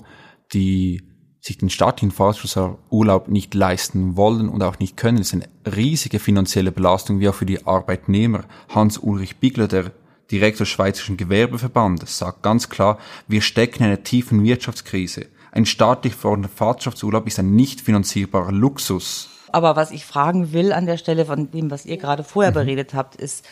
die 0.54 1.11
sich 1.42 1.58
den 1.58 1.72
staatlichen 1.72 2.12
Vaterschaftsurlaub 2.12 3.28
nicht 3.28 3.54
leisten 3.56 4.16
wollen 4.16 4.48
und 4.48 4.62
auch 4.62 4.78
nicht 4.78 4.96
können. 4.96 5.18
Ist 5.18 5.34
eine 5.34 5.50
riesige 5.66 6.20
finanzielle 6.20 6.72
Belastung, 6.72 7.20
wie 7.20 7.28
auch 7.28 7.34
für 7.34 7.48
die 7.48 7.66
Arbeitnehmer. 7.66 8.44
Hans-Ulrich 8.70 9.38
Bigler, 9.38 9.68
der 9.68 9.92
Direktor 10.30 10.60
des 10.60 10.70
Schweizerischen 10.70 11.18
Gewerbeverbandes, 11.18 12.18
sagt 12.18 12.44
ganz 12.44 12.70
klar, 12.70 13.00
wir 13.28 13.42
stecken 13.42 13.80
in 13.80 13.88
einer 13.88 14.04
tiefen 14.04 14.44
Wirtschaftskrise. 14.44 15.26
Ein 15.52 15.66
staatlich 15.66 16.14
verordneter 16.14 16.54
Vaterschaftsurlaub 16.54 17.28
ist 17.28 17.40
ein 17.40 17.56
nicht 17.56 17.82
finanzierbarer 17.82 18.52
Luxus. 18.52 19.30
Aber 19.52 19.76
was 19.76 19.92
ich 19.92 20.06
fragen 20.06 20.54
will 20.54 20.72
an 20.72 20.86
der 20.86 20.98
Stelle 20.98 21.26
von 21.26 21.52
dem, 21.52 21.72
was 21.72 21.86
ihr 21.86 21.98
gerade 21.98 22.24
vorher 22.24 22.52
mhm. 22.52 22.56
beredet 22.56 22.94
habt, 22.94 23.16
ist, 23.16 23.46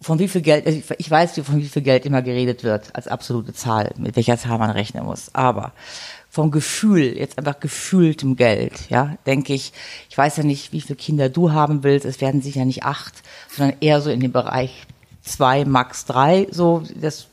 von 0.00 0.18
wie 0.18 0.28
viel 0.28 0.42
Geld, 0.42 0.66
also 0.66 0.78
ich 0.98 1.10
weiß, 1.10 1.40
von 1.40 1.56
wie 1.56 1.68
viel 1.68 1.82
Geld 1.82 2.04
immer 2.04 2.20
geredet 2.20 2.64
wird 2.64 2.94
als 2.94 3.08
absolute 3.08 3.54
Zahl, 3.54 3.94
mit 3.96 4.16
welcher 4.16 4.36
Zahl 4.36 4.58
man 4.58 4.70
rechnen 4.70 5.04
muss. 5.04 5.34
Aber 5.34 5.72
vom 6.36 6.50
Gefühl, 6.50 7.16
jetzt 7.16 7.38
einfach 7.38 7.60
gefühltem 7.60 8.36
Geld, 8.36 8.90
ja, 8.90 9.16
denke 9.24 9.54
ich, 9.54 9.72
ich 10.10 10.18
weiß 10.18 10.36
ja 10.36 10.42
nicht, 10.42 10.70
wie 10.70 10.82
viele 10.82 10.96
Kinder 10.96 11.30
du 11.30 11.52
haben 11.52 11.82
willst, 11.82 12.04
es 12.04 12.20
werden 12.20 12.42
sicher 12.42 12.66
nicht 12.66 12.84
acht, 12.84 13.14
sondern 13.50 13.78
eher 13.80 14.02
so 14.02 14.10
in 14.10 14.20
dem 14.20 14.32
Bereich 14.32 14.86
zwei, 15.22 15.64
max 15.64 16.04
drei, 16.04 16.46
so, 16.50 16.82
das 16.94 17.28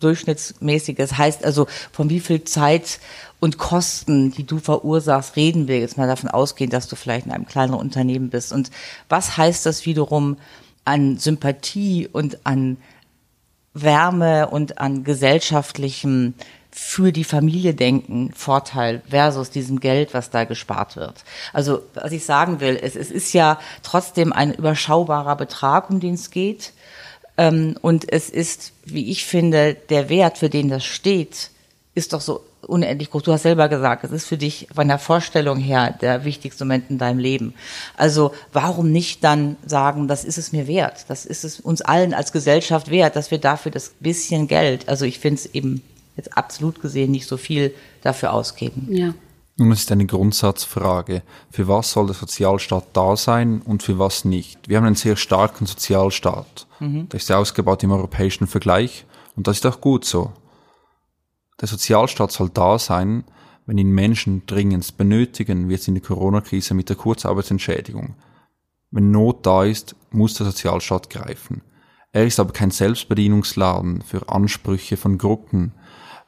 durchschnittsmäßiges. 0.00 1.18
Heißt 1.18 1.44
also, 1.44 1.66
von 1.92 2.08
wie 2.08 2.18
viel 2.18 2.44
Zeit 2.44 2.98
und 3.40 3.58
Kosten, 3.58 4.32
die 4.32 4.44
du 4.44 4.58
verursachst, 4.58 5.36
reden 5.36 5.68
wir 5.68 5.78
jetzt 5.78 5.98
mal 5.98 6.08
davon 6.08 6.30
ausgehen, 6.30 6.70
dass 6.70 6.88
du 6.88 6.96
vielleicht 6.96 7.26
in 7.26 7.32
einem 7.32 7.44
kleineren 7.44 7.78
Unternehmen 7.78 8.30
bist. 8.30 8.54
Und 8.54 8.70
was 9.10 9.36
heißt 9.36 9.66
das 9.66 9.84
wiederum 9.84 10.38
an 10.86 11.18
Sympathie 11.18 12.08
und 12.10 12.46
an 12.46 12.78
Wärme 13.74 14.48
und 14.48 14.78
an 14.78 15.04
gesellschaftlichem 15.04 16.32
für 16.78 17.10
die 17.10 17.24
Familie 17.24 17.72
denken 17.72 18.32
Vorteil 18.34 19.00
versus 19.08 19.48
diesem 19.48 19.80
Geld, 19.80 20.12
was 20.12 20.28
da 20.28 20.44
gespart 20.44 20.96
wird. 20.96 21.24
Also 21.54 21.80
was 21.94 22.12
ich 22.12 22.26
sagen 22.26 22.60
will, 22.60 22.78
es, 22.80 22.96
es 22.96 23.10
ist 23.10 23.32
ja 23.32 23.58
trotzdem 23.82 24.30
ein 24.30 24.52
überschaubarer 24.52 25.36
Betrag, 25.36 25.88
um 25.88 26.00
den 26.00 26.14
es 26.14 26.30
geht. 26.30 26.74
Ähm, 27.38 27.78
und 27.80 28.12
es 28.12 28.28
ist, 28.28 28.72
wie 28.84 29.10
ich 29.10 29.24
finde, 29.24 29.74
der 29.88 30.10
Wert, 30.10 30.36
für 30.36 30.50
den 30.50 30.68
das 30.68 30.84
steht, 30.84 31.50
ist 31.94 32.12
doch 32.12 32.20
so 32.20 32.44
unendlich 32.60 33.10
groß. 33.10 33.22
Du 33.22 33.32
hast 33.32 33.44
selber 33.44 33.70
gesagt, 33.70 34.04
es 34.04 34.10
ist 34.10 34.26
für 34.26 34.36
dich 34.36 34.68
von 34.74 34.86
der 34.86 34.98
Vorstellung 34.98 35.58
her 35.58 35.96
der 35.98 36.26
wichtigste 36.26 36.66
Moment 36.66 36.90
in 36.90 36.98
deinem 36.98 37.20
Leben. 37.20 37.54
Also 37.96 38.34
warum 38.52 38.92
nicht 38.92 39.24
dann 39.24 39.56
sagen, 39.64 40.08
das 40.08 40.24
ist 40.24 40.36
es 40.36 40.52
mir 40.52 40.66
wert, 40.66 41.06
das 41.08 41.24
ist 41.24 41.42
es 41.42 41.58
uns 41.58 41.80
allen 41.80 42.12
als 42.12 42.32
Gesellschaft 42.32 42.90
wert, 42.90 43.16
dass 43.16 43.30
wir 43.30 43.38
dafür 43.38 43.72
das 43.72 43.94
bisschen 43.98 44.46
Geld, 44.46 44.90
also 44.90 45.06
ich 45.06 45.18
finde 45.20 45.36
es 45.36 45.46
eben 45.54 45.82
jetzt 46.16 46.36
absolut 46.36 46.80
gesehen 46.80 47.10
nicht 47.10 47.26
so 47.26 47.36
viel 47.36 47.74
dafür 48.02 48.32
ausgeben. 48.32 48.88
Ja. 48.90 49.14
Nun, 49.58 49.72
es 49.72 49.80
ist 49.80 49.92
eine 49.92 50.06
Grundsatzfrage. 50.06 51.22
Für 51.50 51.66
was 51.66 51.92
soll 51.92 52.06
der 52.06 52.14
Sozialstaat 52.14 52.88
da 52.92 53.16
sein 53.16 53.62
und 53.62 53.82
für 53.82 53.98
was 53.98 54.24
nicht? 54.24 54.68
Wir 54.68 54.76
haben 54.76 54.84
einen 54.84 54.96
sehr 54.96 55.16
starken 55.16 55.64
Sozialstaat. 55.64 56.66
Mhm. 56.78 57.08
Der 57.08 57.18
ist 57.18 57.26
sehr 57.26 57.38
ausgebaut 57.38 57.82
im 57.82 57.92
europäischen 57.92 58.46
Vergleich 58.46 59.06
und 59.34 59.46
das 59.46 59.58
ist 59.58 59.66
auch 59.66 59.80
gut 59.80 60.04
so. 60.04 60.32
Der 61.60 61.68
Sozialstaat 61.68 62.32
soll 62.32 62.50
da 62.50 62.78
sein, 62.78 63.24
wenn 63.64 63.78
ihn 63.78 63.90
Menschen 63.90 64.42
dringend 64.46 64.96
benötigen, 64.98 65.68
wie 65.68 65.72
jetzt 65.72 65.88
in 65.88 65.94
der 65.94 66.02
Corona-Krise 66.02 66.74
mit 66.74 66.90
der 66.90 66.96
Kurzarbeitsentschädigung. 66.96 68.14
Wenn 68.90 69.10
Not 69.10 69.44
da 69.44 69.64
ist, 69.64 69.96
muss 70.10 70.34
der 70.34 70.46
Sozialstaat 70.46 71.08
greifen. 71.10 71.62
Er 72.12 72.26
ist 72.26 72.38
aber 72.38 72.52
kein 72.52 72.70
Selbstbedienungsladen 72.70 74.02
für 74.02 74.28
Ansprüche 74.28 74.96
von 74.96 75.18
Gruppen. 75.18 75.72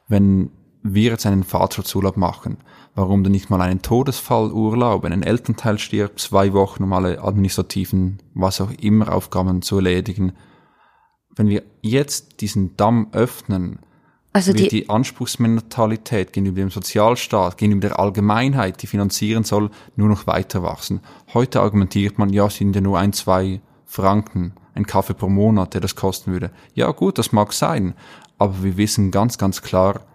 Wenn 0.09 0.51
wir 0.83 1.11
jetzt 1.12 1.27
einen 1.27 1.44
Vaterschaftsurlaub 1.44 2.16
machen, 2.16 2.59
warum 2.94 3.23
denn 3.23 3.33
nicht 3.33 3.51
mal 3.51 3.61
einen 3.61 3.83
Todesfallurlaub, 3.83 5.03
wenn 5.03 5.12
ein 5.12 5.23
Elternteil 5.23 5.79
stirbt, 5.79 6.21
zwei 6.21 6.53
Wochen, 6.53 6.83
um 6.83 6.92
alle 6.92 7.23
administrativen, 7.23 8.18
was 8.35 8.61
auch 8.61 8.71
immer 8.81 9.12
Aufgaben 9.12 9.62
zu 9.62 9.77
erledigen. 9.77 10.33
Wenn 11.35 11.49
wir 11.49 11.62
jetzt 11.83 12.40
diesen 12.40 12.77
Damm 12.77 13.09
öffnen, 13.12 13.81
also 14.33 14.53
die, 14.53 14.68
die 14.68 14.90
Anspruchsmentalität 14.90 16.33
gegenüber 16.33 16.61
dem 16.61 16.71
Sozialstaat, 16.71 17.57
gegenüber 17.57 17.88
der 17.88 17.99
Allgemeinheit, 17.99 18.83
die 18.83 18.87
finanzieren 18.87 19.44
soll, 19.44 19.71
nur 19.97 20.09
noch 20.09 20.27
weiter 20.27 20.62
wachsen. 20.62 21.01
Heute 21.33 21.61
argumentiert 21.61 22.18
man, 22.18 22.31
ja, 22.31 22.47
es 22.47 22.57
sind 22.57 22.75
ja 22.75 22.81
nur 22.81 22.99
ein, 22.99 23.12
zwei 23.12 23.61
Franken, 23.85 24.53
ein 24.75 24.87
Kaffee 24.87 25.14
pro 25.14 25.29
Monat, 25.29 25.75
der 25.75 25.81
das 25.81 25.97
kosten 25.97 26.33
würde. 26.33 26.51
Ja 26.75 26.90
gut, 26.90 27.18
das 27.18 27.33
mag 27.33 27.53
sein, 27.53 27.94
aber 28.38 28.62
wir 28.62 28.77
wissen 28.77 29.11
ganz, 29.11 29.37
ganz 29.38 29.62
klar, 29.62 30.07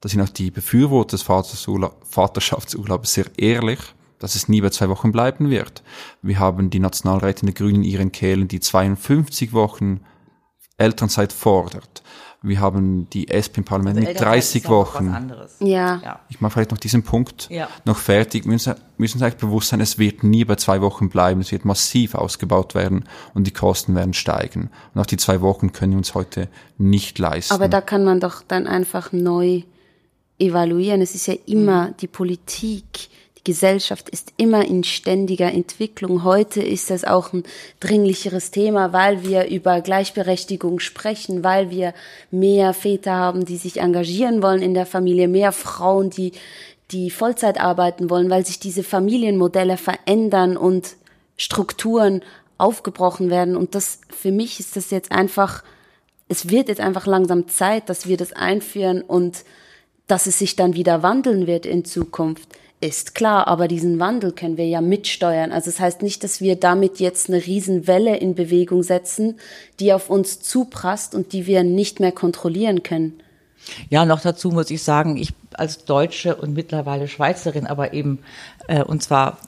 da 0.00 0.08
sind 0.08 0.20
auch 0.20 0.28
die 0.28 0.50
Befürworter 0.50 1.16
des 1.16 1.22
Vaterschaftsurlaubs 1.22 3.12
sehr 3.12 3.26
ehrlich, 3.36 3.80
dass 4.18 4.34
es 4.34 4.48
nie 4.48 4.60
bei 4.60 4.70
zwei 4.70 4.88
Wochen 4.88 5.12
bleiben 5.12 5.50
wird. 5.50 5.82
Wir 6.22 6.38
haben 6.38 6.70
die 6.70 6.78
Nationalrätin 6.78 7.46
der 7.46 7.54
Grünen 7.54 7.82
in 7.82 7.90
ihren 7.90 8.12
Kehlen, 8.12 8.48
die 8.48 8.60
52 8.60 9.52
Wochen 9.52 10.00
Elternzeit 10.76 11.32
fordert. 11.32 12.02
Wir 12.44 12.60
haben 12.60 13.08
die 13.10 13.28
SP 13.32 13.58
im 13.58 13.64
Parlament 13.64 13.96
also 13.96 14.08
mit 14.08 14.20
30 14.20 14.68
Wochen. 14.68 15.32
Ja. 15.60 16.00
ja. 16.04 16.20
Ich 16.28 16.40
mache 16.40 16.52
vielleicht 16.52 16.70
noch 16.72 16.78
diesen 16.78 17.02
Punkt 17.02 17.48
ja. 17.50 17.68
noch 17.86 17.96
fertig. 17.96 18.44
Wir 18.44 18.52
müssen, 18.52 18.74
müssen 18.98 19.16
uns 19.16 19.22
eigentlich 19.22 19.40
bewusst 19.40 19.68
sein, 19.68 19.80
es 19.80 19.98
wird 19.98 20.22
nie 20.22 20.44
bei 20.44 20.56
zwei 20.56 20.82
Wochen 20.82 21.08
bleiben. 21.08 21.40
Es 21.40 21.52
wird 21.52 21.64
massiv 21.64 22.14
ausgebaut 22.14 22.74
werden 22.74 23.04
und 23.32 23.46
die 23.46 23.52
Kosten 23.52 23.94
werden 23.94 24.12
steigen. 24.12 24.70
Und 24.92 25.00
auch 25.00 25.06
die 25.06 25.16
zwei 25.16 25.40
Wochen 25.40 25.72
können 25.72 25.92
wir 25.92 25.98
uns 25.98 26.14
heute 26.14 26.48
nicht 26.76 27.18
leisten. 27.18 27.54
Aber 27.54 27.68
da 27.68 27.80
kann 27.80 28.04
man 28.04 28.20
doch 28.20 28.42
dann 28.42 28.66
einfach 28.66 29.12
neu 29.12 29.62
evaluieren. 30.38 31.00
Es 31.00 31.14
ist 31.14 31.26
ja 31.26 31.34
immer 31.46 31.88
mhm. 31.88 31.96
die 32.00 32.08
Politik, 32.08 33.08
Gesellschaft 33.44 34.08
ist 34.08 34.32
immer 34.38 34.64
in 34.66 34.84
ständiger 34.84 35.52
Entwicklung. 35.52 36.24
Heute 36.24 36.62
ist 36.62 36.90
das 36.90 37.04
auch 37.04 37.32
ein 37.34 37.44
dringlicheres 37.78 38.50
Thema, 38.50 38.94
weil 38.94 39.22
wir 39.22 39.48
über 39.48 39.82
Gleichberechtigung 39.82 40.80
sprechen, 40.80 41.44
weil 41.44 41.70
wir 41.70 41.92
mehr 42.30 42.72
Väter 42.72 43.12
haben, 43.12 43.44
die 43.44 43.58
sich 43.58 43.80
engagieren 43.80 44.42
wollen 44.42 44.62
in 44.62 44.72
der 44.72 44.86
Familie, 44.86 45.28
mehr 45.28 45.52
Frauen, 45.52 46.08
die, 46.08 46.32
die 46.90 47.10
Vollzeit 47.10 47.60
arbeiten 47.60 48.08
wollen, 48.08 48.30
weil 48.30 48.46
sich 48.46 48.58
diese 48.58 48.82
Familienmodelle 48.82 49.76
verändern 49.76 50.56
und 50.56 50.96
Strukturen 51.36 52.22
aufgebrochen 52.56 53.28
werden. 53.28 53.56
Und 53.56 53.74
das, 53.74 54.00
für 54.08 54.32
mich 54.32 54.58
ist 54.58 54.74
das 54.76 54.90
jetzt 54.90 55.12
einfach, 55.12 55.62
es 56.28 56.48
wird 56.48 56.68
jetzt 56.68 56.80
einfach 56.80 57.06
langsam 57.06 57.46
Zeit, 57.48 57.90
dass 57.90 58.08
wir 58.08 58.16
das 58.16 58.32
einführen 58.32 59.02
und 59.02 59.44
dass 60.06 60.26
es 60.26 60.38
sich 60.38 60.56
dann 60.56 60.74
wieder 60.74 61.02
wandeln 61.02 61.46
wird 61.46 61.66
in 61.66 61.84
Zukunft 61.84 62.48
ist 62.80 63.14
klar, 63.14 63.46
aber 63.48 63.68
diesen 63.68 63.98
Wandel 63.98 64.32
können 64.32 64.56
wir 64.56 64.66
ja 64.66 64.80
mitsteuern. 64.80 65.52
Also 65.52 65.70
das 65.70 65.80
heißt 65.80 66.02
nicht, 66.02 66.22
dass 66.22 66.40
wir 66.40 66.56
damit 66.56 67.00
jetzt 67.00 67.28
eine 67.28 67.44
Riesenwelle 67.44 68.16
in 68.16 68.34
Bewegung 68.34 68.82
setzen, 68.82 69.38
die 69.80 69.92
auf 69.92 70.10
uns 70.10 70.40
zuprasst 70.40 71.14
und 71.14 71.32
die 71.32 71.46
wir 71.46 71.64
nicht 71.64 72.00
mehr 72.00 72.12
kontrollieren 72.12 72.82
können. 72.82 73.20
Ja, 73.88 74.04
noch 74.04 74.20
dazu 74.20 74.50
muss 74.50 74.70
ich 74.70 74.82
sagen, 74.82 75.16
ich 75.16 75.30
als 75.54 75.84
Deutsche 75.84 76.36
und 76.36 76.54
mittlerweile 76.54 77.08
Schweizerin, 77.08 77.66
aber 77.66 77.94
eben 77.94 78.18
äh, 78.68 78.82
und 78.82 79.02
zwar 79.02 79.38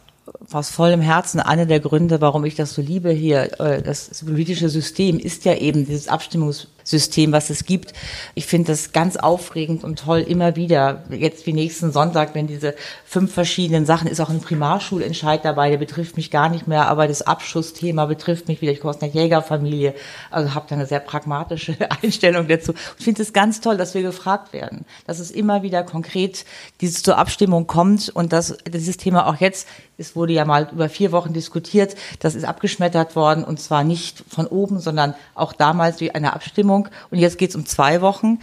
aus 0.53 0.71
vollem 0.71 1.01
Herzen 1.01 1.41
einer 1.41 1.67
der 1.67 1.81
Gründe, 1.81 2.21
warum 2.21 2.45
ich 2.45 2.55
das 2.55 2.75
so 2.75 2.83
liebe 2.83 3.11
hier. 3.11 3.61
Äh, 3.61 3.83
das 3.83 4.25
politische 4.25 4.69
System 4.69 5.19
ist 5.19 5.45
ja 5.45 5.55
eben 5.55 5.85
dieses 5.85 6.09
Abstimmungs 6.09 6.69
System, 6.87 7.33
was 7.33 7.51
es 7.51 7.65
gibt. 7.65 7.93
Ich 8.35 8.47
finde 8.47 8.69
das 8.69 8.93
ganz 8.93 9.17
aufregend 9.17 9.83
und 9.83 9.99
toll 9.99 10.21
immer 10.21 10.55
wieder. 10.55 11.03
Jetzt 11.11 11.45
wie 11.47 11.53
nächsten 11.53 11.91
Sonntag, 11.91 12.35
wenn 12.35 12.47
diese 12.47 12.75
fünf 13.05 13.35
verschiedenen 13.35 13.85
Sachen, 13.87 14.09
ist 14.09 14.21
auch 14.21 14.31
ein 14.31 14.41
Primarschulentscheid 14.41 15.45
dabei, 15.45 15.71
der 15.71 15.79
betrifft 15.79 16.17
mich 16.17 16.31
gar 16.31 16.49
nicht 16.49 16.69
mehr, 16.69 16.87
aber 16.87 17.09
das 17.09 17.23
Abschussthema 17.23 18.07
betrifft 18.07 18.47
mich 18.47 18.63
wieder. 18.63 18.73
Ich 18.73 18.81
komme 18.81 18.95
aus 18.95 19.03
einer 19.03 19.13
Jägerfamilie, 19.13 19.95
also 20.31 20.55
habe 20.55 20.67
da 20.69 20.77
eine 20.77 20.87
sehr 20.87 21.01
pragmatische 21.01 21.77
Einstellung 22.03 22.47
dazu. 22.47 22.73
Ich 22.99 23.05
finde 23.05 23.23
es 23.23 23.33
ganz 23.33 23.61
toll, 23.61 23.77
dass 23.77 23.95
wir 23.95 24.03
gefragt 24.03 24.53
werden, 24.53 24.85
dass 25.07 25.19
es 25.19 25.33
immer 25.33 25.65
wieder 25.65 25.83
konkret 25.83 26.45
dieses 26.81 27.03
zur 27.03 27.19
Abstimmung 27.19 27.67
kommt 27.67 28.11
und 28.11 28.33
dass 28.33 28.57
dieses 28.73 28.97
Thema 28.97 29.27
auch 29.27 29.37
jetzt, 29.37 29.67
es 29.99 30.15
wurde 30.15 30.33
ja 30.33 30.45
mal 30.45 30.69
über 30.73 30.89
vier 30.89 31.13
Wochen 31.13 31.33
diskutiert, 31.33 31.95
das 32.21 32.35
ist 32.35 32.45
abgeschmettert 32.45 33.17
worden 33.17 33.45
und 33.45 33.61
zwar 33.61 33.85
nicht 33.85 34.25
von 34.29 34.47
oben, 34.47 34.81
sondern 34.81 35.15
auch 35.35 35.53
damals 35.53 36.01
wie 36.01 36.11
eine 36.11 36.33
Abstimmung 36.33 36.89
und 37.11 37.19
jetzt 37.19 37.39
geht 37.39 37.51
es 37.51 37.57
um 37.57 37.67
zwei 37.67 38.01
Wochen. 38.01 38.39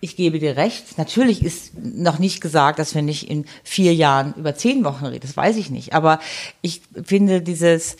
Ich 0.00 0.14
gebe 0.16 0.38
dir 0.38 0.56
recht. 0.56 0.98
Natürlich 0.98 1.42
ist 1.42 1.72
noch 1.78 2.18
nicht 2.18 2.40
gesagt, 2.40 2.78
dass 2.78 2.94
wir 2.94 3.02
nicht 3.02 3.30
in 3.30 3.46
vier 3.64 3.94
Jahren 3.94 4.34
über 4.34 4.54
zehn 4.54 4.84
Wochen 4.84 5.06
reden. 5.06 5.22
Das 5.22 5.36
weiß 5.36 5.56
ich 5.56 5.70
nicht. 5.70 5.94
Aber 5.94 6.20
ich 6.60 6.82
finde 7.02 7.40
dieses 7.40 7.96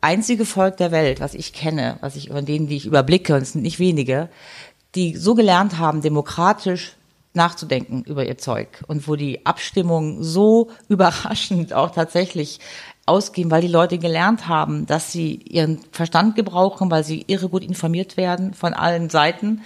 einzige 0.00 0.44
Volk 0.44 0.76
der 0.76 0.90
Welt, 0.90 1.20
was 1.20 1.34
ich 1.34 1.52
kenne, 1.52 1.98
was 2.00 2.16
ich 2.16 2.30
von 2.30 2.44
denen, 2.44 2.66
die 2.66 2.76
ich 2.76 2.86
überblicke, 2.86 3.34
und 3.34 3.42
es 3.42 3.52
sind 3.52 3.62
nicht 3.62 3.78
wenige, 3.78 4.28
die 4.94 5.16
so 5.16 5.34
gelernt 5.34 5.78
haben, 5.78 6.02
demokratisch 6.02 6.96
nachzudenken 7.32 8.02
über 8.04 8.26
ihr 8.26 8.38
Zeug 8.38 8.82
und 8.88 9.06
wo 9.06 9.16
die 9.16 9.46
Abstimmung 9.46 10.22
so 10.22 10.70
überraschend 10.88 11.72
auch 11.72 11.90
tatsächlich 11.90 12.60
ausgehen, 13.06 13.50
weil 13.50 13.62
die 13.62 13.68
Leute 13.68 13.98
gelernt 13.98 14.46
haben, 14.46 14.86
dass 14.86 15.10
sie 15.12 15.34
ihren 15.34 15.80
Verstand 15.90 16.36
gebrauchen, 16.36 16.90
weil 16.90 17.04
sie 17.04 17.24
irre 17.26 17.48
gut 17.48 17.64
informiert 17.64 18.16
werden 18.16 18.54
von 18.54 18.72
allen 18.72 19.10
Seiten, 19.10 19.62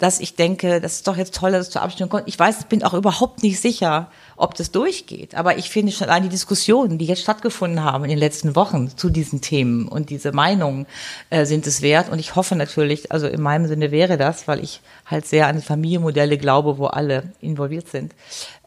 dass 0.00 0.18
ich 0.18 0.34
denke, 0.34 0.80
das 0.80 0.94
ist 0.94 1.08
doch 1.08 1.16
jetzt 1.16 1.34
toll, 1.34 1.52
dass 1.52 1.66
es 1.66 1.70
zur 1.70 1.82
Abstimmung 1.82 2.08
kommt. 2.08 2.22
Ich 2.26 2.38
weiß, 2.38 2.64
bin 2.64 2.82
auch 2.82 2.94
überhaupt 2.94 3.42
nicht 3.42 3.60
sicher, 3.60 4.10
ob 4.36 4.54
das 4.54 4.70
durchgeht. 4.70 5.34
Aber 5.34 5.58
ich 5.58 5.68
finde 5.68 5.92
schon 5.92 6.08
allein 6.08 6.22
die 6.22 6.30
Diskussionen, 6.30 6.96
die 6.96 7.04
jetzt 7.04 7.20
stattgefunden 7.20 7.84
haben 7.84 8.04
in 8.04 8.10
den 8.10 8.18
letzten 8.18 8.56
Wochen 8.56 8.96
zu 8.96 9.10
diesen 9.10 9.42
Themen 9.42 9.86
und 9.86 10.08
diese 10.08 10.32
Meinungen 10.32 10.86
äh, 11.28 11.44
sind 11.44 11.66
es 11.66 11.82
wert. 11.82 12.08
Und 12.08 12.18
ich 12.18 12.34
hoffe 12.34 12.56
natürlich, 12.56 13.12
also 13.12 13.26
in 13.26 13.42
meinem 13.42 13.66
Sinne 13.66 13.90
wäre 13.90 14.16
das, 14.16 14.48
weil 14.48 14.64
ich 14.64 14.80
halt 15.04 15.26
sehr 15.26 15.46
an 15.46 15.60
Familienmodelle 15.60 16.38
glaube, 16.38 16.78
wo 16.78 16.86
alle 16.86 17.32
involviert 17.42 17.88
sind. 17.88 18.14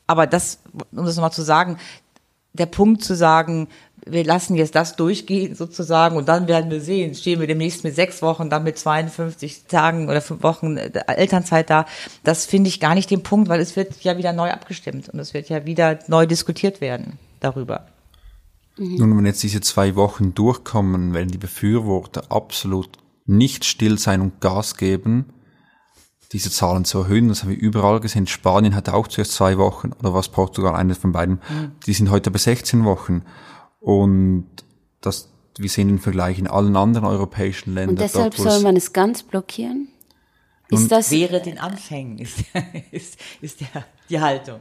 Aber 0.06 0.28
das, 0.28 0.60
um 0.92 1.06
das 1.06 1.16
nochmal 1.16 1.32
zu 1.32 1.42
sagen, 1.42 1.80
der 2.54 2.68
Punkt 2.68 3.04
zu 3.04 3.16
sagen, 3.16 3.68
wir 4.06 4.24
lassen 4.24 4.56
jetzt 4.56 4.76
das 4.76 4.96
durchgehen 4.96 5.56
sozusagen 5.56 6.18
und 6.18 6.28
dann 6.28 6.48
werden 6.48 6.70
wir 6.72 6.82
sehen, 6.82 7.16
stehen 7.16 7.40
wir 7.40 7.48
demnächst 7.48 7.84
mit 7.84 7.96
sechs 7.96 8.22
Wochen, 8.22 8.50
dann 8.50 8.64
mit 8.64 8.78
52 8.78 9.66
Tagen 9.66 10.10
oder 10.10 10.22
fünf 10.22 10.44
Wochen 10.44 10.78
äh, 10.78 10.92
Elternzeit 11.08 11.70
da. 11.70 11.86
Das 12.24 12.46
finde 12.46 12.70
ich 12.70 12.80
gar 12.80 12.96
nicht 12.96 13.10
den 13.12 13.24
Punkt, 13.24 13.50
weil 13.50 13.60
es 13.60 13.76
wird 13.76 14.02
ja 14.02 14.18
wieder 14.18 14.34
neu 14.34 14.52
abgestimmt 14.52 15.10
und 15.10 15.20
es 15.20 15.34
wird 15.34 15.50
ja 15.50 15.66
wieder 15.66 16.00
neu 16.08 16.26
diskutiert 16.26 16.82
werden 16.82 17.20
darüber. 17.40 17.88
Mhm. 18.78 18.96
Nun, 18.96 19.18
wenn 19.18 19.26
jetzt 19.26 19.44
diese 19.44 19.62
zwei 19.62 19.96
Wochen 19.96 20.34
durchkommen, 20.34 21.14
werden 21.14 21.30
die 21.30 21.38
Befürworter 21.38 22.32
absolut 22.32 22.98
nicht 23.26 23.66
still 23.66 23.98
sein 23.98 24.22
und 24.22 24.42
Gas 24.42 24.78
geben. 24.78 25.26
diese 26.32 26.50
Zahlen 26.50 26.84
zu 26.84 26.98
erhöhen. 26.98 27.30
Das 27.30 27.44
haben 27.44 27.52
wir 27.52 27.60
überall 27.60 28.00
gesehen. 28.00 28.26
Spanien 28.26 28.74
hat 28.74 28.90
auch 28.90 29.08
zuerst 29.08 29.34
zwei 29.34 29.60
Wochen 29.60 29.92
oder 30.00 30.16
was 30.16 30.30
Portugal, 30.30 30.76
eines 30.76 30.98
von 30.98 31.12
beiden. 31.12 31.36
Mhm. 31.36 31.74
Die 31.86 31.94
sind 31.94 32.10
heute 32.10 32.32
bei 32.32 32.40
16 32.40 32.86
Wochen. 32.86 33.22
Und 33.84 34.48
das, 35.02 35.30
wir 35.58 35.70
sehen 35.70 35.90
den 35.90 36.00
Vergleich 36.00 36.40
in 36.40 36.48
allen 36.48 36.78
anderen 36.78 37.06
europäischen 37.06 37.74
Ländern. 37.74 37.96
Und 37.96 38.00
deshalb 38.00 38.36
dort, 38.36 38.50
soll 38.50 38.62
man 38.62 38.78
es 38.78 38.94
ganz 38.94 39.24
blockieren? 39.24 39.90
Ist 40.70 40.90
das 40.90 41.12
wäre 41.12 41.42
den 41.42 41.60
Anfängen, 41.60 42.18
ist, 42.20 42.40
ist, 42.92 43.20
ist 43.42 43.60
der, 43.60 43.86
die 44.10 44.22
Haltung. 44.22 44.60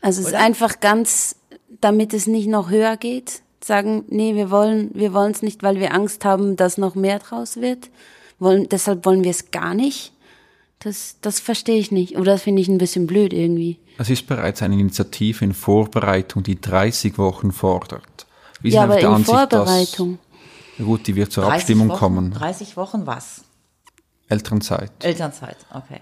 Also 0.00 0.20
es 0.20 0.28
ist 0.28 0.34
einfach 0.34 0.80
ganz, 0.80 1.36
damit 1.80 2.12
es 2.12 2.26
nicht 2.26 2.48
noch 2.48 2.70
höher 2.70 2.96
geht, 2.96 3.42
sagen, 3.62 4.04
nee, 4.08 4.34
wir 4.34 4.50
wollen, 4.50 4.90
wir 4.94 5.12
wollen 5.12 5.30
es 5.30 5.42
nicht, 5.42 5.62
weil 5.62 5.78
wir 5.78 5.94
Angst 5.94 6.24
haben, 6.24 6.56
dass 6.56 6.76
noch 6.76 6.96
mehr 6.96 7.20
draus 7.20 7.56
wird. 7.56 7.90
Wollen, 8.40 8.68
deshalb 8.68 9.06
wollen 9.06 9.22
wir 9.22 9.30
es 9.30 9.52
gar 9.52 9.74
nicht. 9.74 10.12
Das, 10.80 11.16
das 11.22 11.40
verstehe 11.40 11.78
ich 11.78 11.92
nicht. 11.92 12.18
Oder 12.18 12.32
das 12.32 12.42
finde 12.42 12.62
ich 12.62 12.68
ein 12.68 12.78
bisschen 12.78 13.06
blöd 13.06 13.32
irgendwie. 13.32 13.78
Es 13.98 14.10
ist 14.10 14.26
bereits 14.26 14.60
eine 14.60 14.74
Initiative 14.74 15.44
in 15.44 15.54
Vorbereitung, 15.54 16.42
die 16.42 16.60
30 16.60 17.16
Wochen 17.16 17.50
fordert. 17.52 18.25
Wir 18.60 18.72
ja, 18.72 18.84
aber 18.84 18.98
in 18.98 19.06
Ansicht, 19.06 19.30
Vorbereitung. 19.30 20.18
Dass, 20.76 20.86
gut, 20.86 21.06
die 21.06 21.16
wird 21.16 21.32
zur 21.32 21.50
Abstimmung 21.50 21.88
Wochen, 21.88 21.98
kommen. 21.98 22.30
30 22.32 22.76
Wochen 22.76 23.06
was? 23.06 23.42
Elternzeit. 24.28 24.92
Elternzeit, 25.00 25.56
okay. 25.72 26.00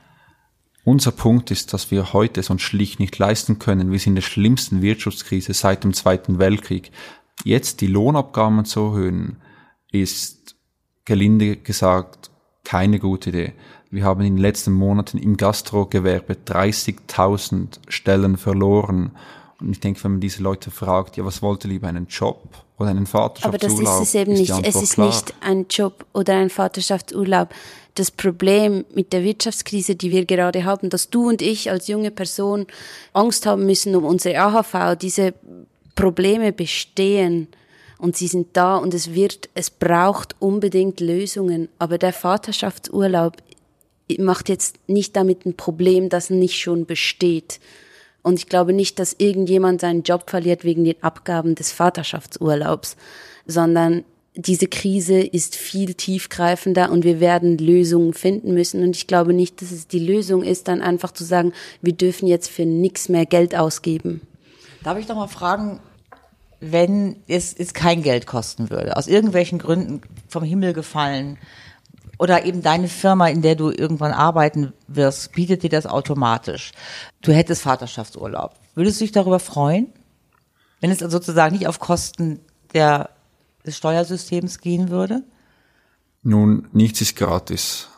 Unser 0.84 1.12
Punkt 1.12 1.50
ist, 1.50 1.72
dass 1.72 1.90
wir 1.90 2.12
heute 2.12 2.40
es 2.40 2.50
uns 2.50 2.62
schlicht 2.62 3.00
nicht 3.00 3.18
leisten 3.18 3.58
können. 3.58 3.90
Wir 3.90 3.98
sind 3.98 4.12
in 4.12 4.16
der 4.16 4.22
schlimmsten 4.22 4.82
Wirtschaftskrise 4.82 5.54
seit 5.54 5.84
dem 5.84 5.94
Zweiten 5.94 6.38
Weltkrieg. 6.38 6.90
Jetzt 7.42 7.80
die 7.80 7.86
Lohnabgaben 7.86 8.64
zu 8.64 8.80
erhöhen, 8.80 9.38
ist 9.90 10.56
gelinde 11.04 11.56
gesagt 11.56 12.30
keine 12.64 12.98
gute 12.98 13.30
Idee. 13.30 13.52
Wir 13.90 14.04
haben 14.04 14.22
in 14.22 14.34
den 14.34 14.42
letzten 14.42 14.72
Monaten 14.72 15.18
im 15.18 15.36
Gastrogewerbe 15.36 16.34
30.000 16.34 17.78
Stellen 17.88 18.36
verloren. 18.36 19.12
Und 19.64 19.72
ich 19.72 19.80
denke, 19.80 20.02
wenn 20.04 20.12
man 20.12 20.20
diese 20.20 20.42
Leute 20.42 20.70
fragt, 20.70 21.16
ja, 21.16 21.24
was 21.24 21.40
wollt 21.40 21.64
ihr 21.64 21.70
lieber, 21.70 21.88
einen 21.88 22.06
Job 22.06 22.42
oder 22.78 22.90
einen 22.90 23.06
Vaterschaftsurlaub? 23.06 23.80
Aber 23.80 23.92
das 23.92 24.02
ist 24.02 24.08
es 24.08 24.14
eben 24.14 24.32
ist 24.32 24.38
nicht. 24.40 24.66
Es 24.66 24.76
ist 24.76 24.94
klar. 24.94 25.06
nicht 25.06 25.34
ein 25.40 25.66
Job 25.70 26.04
oder 26.12 26.36
ein 26.36 26.50
Vaterschaftsurlaub. 26.50 27.48
Das 27.94 28.10
Problem 28.10 28.84
mit 28.94 29.12
der 29.14 29.24
Wirtschaftskrise, 29.24 29.96
die 29.96 30.10
wir 30.10 30.26
gerade 30.26 30.64
haben, 30.64 30.90
dass 30.90 31.08
du 31.08 31.28
und 31.28 31.40
ich 31.40 31.70
als 31.70 31.88
junge 31.88 32.10
Person 32.10 32.66
Angst 33.14 33.46
haben 33.46 33.64
müssen 33.64 33.96
um 33.96 34.04
unsere 34.04 34.38
AHV, 34.38 34.98
diese 35.00 35.32
Probleme 35.94 36.52
bestehen 36.52 37.48
und 37.96 38.16
sie 38.16 38.26
sind 38.26 38.48
da 38.52 38.76
und 38.76 38.92
es 38.92 39.14
wird, 39.14 39.48
es 39.54 39.70
braucht 39.70 40.36
unbedingt 40.40 41.00
Lösungen. 41.00 41.68
Aber 41.78 41.96
der 41.96 42.12
Vaterschaftsurlaub 42.12 43.36
macht 44.18 44.50
jetzt 44.50 44.76
nicht 44.88 45.16
damit 45.16 45.46
ein 45.46 45.56
Problem, 45.56 46.10
das 46.10 46.28
nicht 46.28 46.58
schon 46.58 46.84
besteht. 46.84 47.60
Und 48.24 48.38
ich 48.38 48.48
glaube 48.48 48.72
nicht, 48.72 48.98
dass 48.98 49.14
irgendjemand 49.18 49.82
seinen 49.82 50.02
Job 50.02 50.28
verliert 50.28 50.64
wegen 50.64 50.82
den 50.84 51.00
Abgaben 51.02 51.54
des 51.54 51.72
Vaterschaftsurlaubs, 51.72 52.96
sondern 53.46 54.02
diese 54.34 54.66
Krise 54.66 55.20
ist 55.20 55.54
viel 55.54 55.92
tiefgreifender 55.92 56.90
und 56.90 57.04
wir 57.04 57.20
werden 57.20 57.58
Lösungen 57.58 58.14
finden 58.14 58.54
müssen. 58.54 58.82
Und 58.82 58.96
ich 58.96 59.06
glaube 59.06 59.34
nicht, 59.34 59.60
dass 59.60 59.70
es 59.70 59.86
die 59.86 59.98
Lösung 59.98 60.42
ist, 60.42 60.68
dann 60.68 60.80
einfach 60.80 61.12
zu 61.12 61.22
sagen, 61.22 61.52
wir 61.82 61.92
dürfen 61.92 62.26
jetzt 62.26 62.50
für 62.50 62.64
nichts 62.64 63.10
mehr 63.10 63.26
Geld 63.26 63.54
ausgeben. 63.54 64.22
Darf 64.82 64.98
ich 64.98 65.06
doch 65.06 65.16
mal 65.16 65.28
fragen, 65.28 65.78
wenn 66.60 67.16
es, 67.28 67.52
es 67.52 67.74
kein 67.74 68.02
Geld 68.02 68.26
kosten 68.26 68.70
würde, 68.70 68.96
aus 68.96 69.06
irgendwelchen 69.06 69.58
Gründen 69.58 70.00
vom 70.28 70.42
Himmel 70.42 70.72
gefallen, 70.72 71.36
oder 72.18 72.44
eben 72.44 72.62
deine 72.62 72.88
Firma, 72.88 73.28
in 73.28 73.42
der 73.42 73.54
du 73.54 73.70
irgendwann 73.70 74.12
arbeiten 74.12 74.72
wirst, 74.86 75.32
bietet 75.32 75.62
dir 75.62 75.70
das 75.70 75.86
automatisch. 75.86 76.72
Du 77.22 77.32
hättest 77.32 77.62
Vaterschaftsurlaub. 77.62 78.54
Würdest 78.74 79.00
du 79.00 79.04
dich 79.04 79.12
darüber 79.12 79.38
freuen? 79.38 79.92
Wenn 80.80 80.90
es 80.90 80.98
sozusagen 80.98 81.54
nicht 81.54 81.66
auf 81.66 81.78
Kosten 81.78 82.40
der, 82.72 83.10
des 83.64 83.76
Steuersystems 83.76 84.60
gehen 84.60 84.90
würde? 84.90 85.22
Nun, 86.22 86.68
nichts 86.72 87.00
ist 87.00 87.16
gratis. 87.16 87.88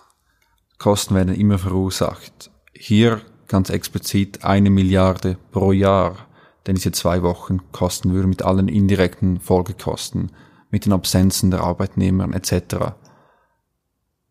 Kosten 0.79 1.15
werden 1.15 1.35
immer 1.35 1.59
verursacht. 1.59 2.51
Hier 2.73 3.23
ganz 3.49 3.71
explizit 3.71 4.45
eine 4.45 4.71
Milliarde 4.71 5.39
pro 5.53 5.73
Jahr, 5.73 6.27
denn 6.67 6.75
diese 6.75 6.93
zwei 6.93 7.23
Wochen 7.23 7.61
kosten 7.73 8.13
würde 8.13 8.29
mit 8.29 8.43
allen 8.43 8.69
indirekten 8.69 9.41
Folgekosten, 9.41 10.33
mit 10.71 10.85
den 10.85 10.93
Absenzen 10.93 11.51
der 11.51 11.61
Arbeitnehmer 11.61 12.29
etc. 12.35 12.95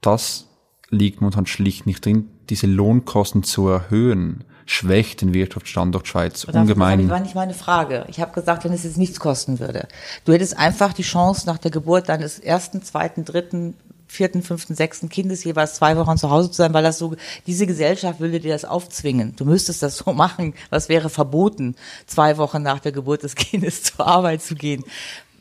Das 0.06 0.46
liegt 0.92 1.22
momentan 1.22 1.48
schlicht 1.48 1.88
nicht 1.88 2.06
drin. 2.06 2.30
Diese 2.50 2.68
Lohnkosten 2.68 3.42
zu 3.42 3.68
erhöhen, 3.68 4.44
schwächt 4.68 5.22
den 5.22 5.34
Wirtschaftsstandort 5.34 6.08
Schweiz 6.08 6.48
Oder 6.48 6.62
ungemein. 6.62 7.02
Das 7.02 7.10
war 7.10 7.20
nicht 7.20 7.36
meine 7.36 7.54
Frage. 7.56 8.06
Ich 8.08 8.20
habe 8.20 8.32
gesagt, 8.34 8.64
wenn 8.64 8.74
es 8.74 8.84
jetzt 8.84 8.98
nichts 8.98 9.20
kosten 9.20 9.60
würde. 9.60 9.88
Du 10.24 10.34
hättest 10.34 10.58
einfach 10.58 10.94
die 10.94 11.02
Chance, 11.02 11.48
nach 11.48 11.58
der 11.58 11.72
Geburt 11.72 12.10
deines 12.10 12.38
ersten, 12.38 12.84
zweiten, 12.84 13.26
dritten, 13.26 13.74
vierten, 14.08 14.44
fünften, 14.44 14.76
sechsten 14.76 15.10
Kindes 15.10 15.44
jeweils 15.44 15.74
zwei 15.74 15.98
Wochen 15.98 16.18
zu 16.18 16.30
Hause 16.30 16.52
zu 16.52 16.58
sein, 16.58 16.74
weil 16.74 16.84
das 16.84 17.00
so, 17.00 17.16
diese 17.48 17.66
Gesellschaft 17.66 18.20
würde 18.20 18.40
dir 18.40 18.54
das 18.54 18.64
aufzwingen. 18.64 19.36
Du 19.36 19.46
müsstest 19.46 19.82
das 19.82 19.98
so 19.98 20.14
machen. 20.14 20.54
Was 20.70 20.88
wäre 20.88 21.10
verboten, 21.10 21.76
zwei 22.06 22.38
Wochen 22.38 22.62
nach 22.62 22.80
der 22.80 22.92
Geburt 22.92 23.24
des 23.24 23.34
Kindes 23.34 23.82
zur 23.84 24.06
Arbeit 24.06 24.44
zu 24.44 24.54
gehen? 24.54 24.84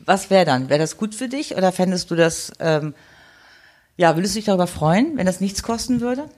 Was 0.05 0.31
wäre 0.31 0.45
dann? 0.45 0.69
Wäre 0.69 0.79
das 0.79 0.97
gut 0.97 1.13
für 1.13 1.29
dich 1.29 1.55
oder 1.55 1.71
fändest 1.71 2.09
du 2.09 2.15
das, 2.15 2.51
ähm, 2.59 2.95
ja, 3.97 4.15
würdest 4.15 4.35
du 4.35 4.39
dich 4.39 4.45
darüber 4.45 4.67
freuen, 4.67 5.17
wenn 5.17 5.25
das 5.25 5.41
nichts 5.41 5.63
kosten 5.63 6.01
würde? 6.01 6.29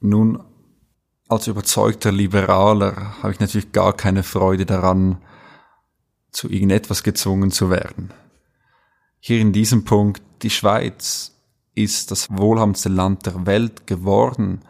Nun, 0.00 0.42
als 1.28 1.46
überzeugter 1.46 2.12
Liberaler 2.12 3.22
habe 3.22 3.32
ich 3.32 3.40
natürlich 3.40 3.72
gar 3.72 3.94
keine 3.94 4.22
Freude 4.22 4.66
daran, 4.66 5.18
zu 6.30 6.48
irgendetwas 6.50 7.02
gezwungen 7.02 7.50
zu 7.50 7.70
werden. 7.70 8.12
Hier 9.20 9.40
in 9.40 9.52
diesem 9.52 9.84
Punkt, 9.84 10.22
die 10.42 10.50
Schweiz 10.50 11.32
ist 11.74 12.10
das 12.10 12.28
wohlhabendste 12.30 12.88
Land 12.88 13.26
der 13.26 13.46
Welt 13.46 13.86
geworden. 13.86 14.60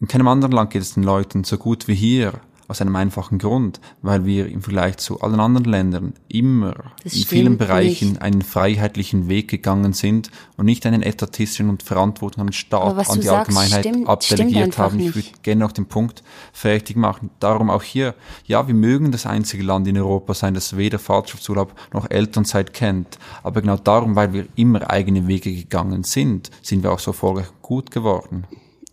In 0.00 0.08
keinem 0.08 0.28
anderen 0.28 0.52
Land 0.52 0.70
geht 0.70 0.82
es 0.82 0.94
den 0.94 1.02
Leuten 1.02 1.44
so 1.44 1.56
gut 1.58 1.88
wie 1.88 1.94
hier. 1.94 2.40
Aus 2.70 2.80
einem 2.80 2.94
einfachen 2.94 3.38
Grund, 3.38 3.80
weil 4.00 4.24
wir 4.24 4.46
im 4.46 4.62
Vergleich 4.62 4.98
zu 4.98 5.20
allen 5.22 5.40
anderen 5.40 5.64
Ländern 5.64 6.14
immer 6.28 6.76
das 7.02 7.14
in 7.14 7.24
vielen 7.24 7.58
Bereichen 7.58 8.10
nicht. 8.10 8.22
einen 8.22 8.42
freiheitlichen 8.42 9.28
Weg 9.28 9.48
gegangen 9.48 9.92
sind 9.92 10.30
und 10.56 10.66
nicht 10.66 10.86
einen 10.86 11.02
etatistischen 11.02 11.68
und 11.68 11.82
verantwortlichen 11.82 12.52
Staat 12.52 13.08
an 13.10 13.20
die 13.20 13.28
Allgemeinheit 13.28 13.84
stimmt, 13.84 14.08
abdelegiert 14.08 14.78
haben. 14.78 15.00
Ich 15.00 15.16
würde 15.16 15.28
gerne 15.42 15.64
noch 15.64 15.72
den 15.72 15.86
Punkt 15.86 16.22
fertig 16.52 16.96
machen. 16.96 17.30
Darum 17.40 17.70
auch 17.70 17.82
hier, 17.82 18.14
ja, 18.46 18.68
wir 18.68 18.74
mögen 18.74 19.10
das 19.10 19.26
einzige 19.26 19.64
Land 19.64 19.88
in 19.88 19.98
Europa 19.98 20.34
sein, 20.34 20.54
das 20.54 20.76
weder 20.76 21.00
Vaterschaftsurlaub 21.00 21.74
noch 21.92 22.08
Elternzeit 22.08 22.72
kennt. 22.72 23.18
Aber 23.42 23.62
genau 23.62 23.78
darum, 23.78 24.14
weil 24.14 24.32
wir 24.32 24.46
immer 24.54 24.88
eigene 24.88 25.26
Wege 25.26 25.52
gegangen 25.52 26.04
sind, 26.04 26.52
sind 26.62 26.84
wir 26.84 26.92
auch 26.92 27.00
so 27.00 27.10
erfolgreich 27.10 27.48
gut 27.62 27.90
geworden. 27.90 28.46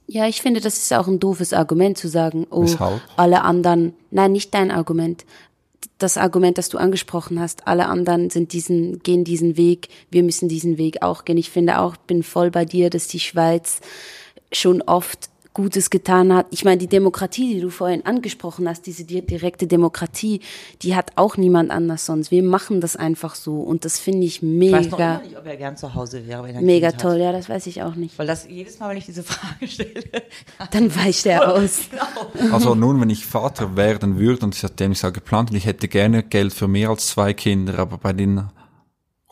Ja, 0.07 0.25
ich 0.27 0.41
finde, 0.41 0.61
das 0.61 0.77
ist 0.77 0.93
auch 0.93 1.07
ein 1.07 1.19
doofes 1.19 1.51
Argument 1.53 1.97
zu 1.97 2.07
sagen, 2.07 2.47
oh, 2.49 2.63
Weshalb? 2.63 3.01
alle 3.17 3.41
anderen, 3.41 3.93
nein, 4.09 4.31
nicht 4.31 4.53
dein 4.53 4.71
Argument. 4.71 5.25
Das 5.97 6.15
Argument, 6.17 6.57
das 6.57 6.69
du 6.69 6.77
angesprochen 6.77 7.39
hast, 7.39 7.67
alle 7.67 7.87
anderen 7.87 8.29
sind 8.29 8.53
diesen, 8.53 8.99
gehen 8.99 9.25
diesen 9.25 9.57
Weg, 9.57 9.89
wir 10.09 10.23
müssen 10.23 10.47
diesen 10.47 10.77
Weg 10.77 11.01
auch 11.01 11.25
gehen. 11.25 11.37
Ich 11.37 11.49
finde 11.49 11.79
auch, 11.79 11.97
bin 11.97 12.23
voll 12.23 12.51
bei 12.51 12.63
dir, 12.63 12.89
dass 12.89 13.07
die 13.07 13.19
Schweiz 13.19 13.81
schon 14.53 14.81
oft 14.81 15.29
Gutes 15.57 15.89
getan 15.89 16.31
hat. 16.31 16.45
Ich 16.51 16.63
meine, 16.63 16.77
die 16.77 16.87
Demokratie, 16.87 17.55
die 17.55 17.61
du 17.61 17.71
vorhin 17.71 18.05
angesprochen 18.05 18.69
hast, 18.69 18.85
diese 18.85 19.05
direkte 19.05 19.65
Demokratie, 19.65 20.41
die 20.83 20.95
hat 20.95 21.13
auch 21.15 21.35
niemand 21.35 21.71
anders 21.71 22.05
sonst. 22.05 22.29
Wir 22.29 22.43
machen 22.43 22.79
das 22.79 22.95
einfach 22.95 23.33
so 23.33 23.61
und 23.61 23.83
das 23.83 23.97
finde 23.97 24.27
ich 24.27 24.43
mega. 24.43 24.79
Ich 24.79 24.91
weiß 24.91 24.99
noch 24.99 25.23
nicht, 25.23 25.37
ob 25.37 25.47
er 25.47 25.57
gern 25.57 25.75
zu 25.75 25.95
Hause 25.95 26.27
wäre. 26.27 26.43
Wenn 26.43 26.55
er 26.57 26.61
mega 26.61 26.89
kind 26.91 27.01
toll, 27.01 27.13
hat. 27.13 27.21
ja, 27.21 27.31
das 27.31 27.49
weiß 27.49 27.65
ich 27.65 27.81
auch 27.81 27.95
nicht. 27.95 28.19
Weil 28.19 28.27
das 28.27 28.47
jedes 28.47 28.77
Mal, 28.79 28.91
wenn 28.91 28.97
ich 28.97 29.07
diese 29.07 29.23
Frage 29.33 29.67
stelle, 29.67 30.03
dann 30.71 30.95
weicht 30.95 31.25
er 31.25 31.51
aus. 31.51 31.89
Genau. 31.89 32.53
Also 32.53 32.75
nun, 32.75 33.01
wenn 33.01 33.09
ich 33.09 33.25
Vater 33.25 33.75
werden 33.75 34.19
würde 34.19 34.45
und 34.45 34.53
seitdem 34.53 34.91
ich 34.91 35.03
es 35.03 35.11
geplant 35.11 35.49
und 35.49 35.57
ich 35.57 35.65
hätte 35.65 35.87
gerne 35.87 36.21
Geld 36.21 36.53
für 36.53 36.67
mehr 36.67 36.89
als 36.91 37.07
zwei 37.07 37.33
Kinder, 37.33 37.79
aber 37.79 37.97
bei 37.97 38.13
den 38.13 38.43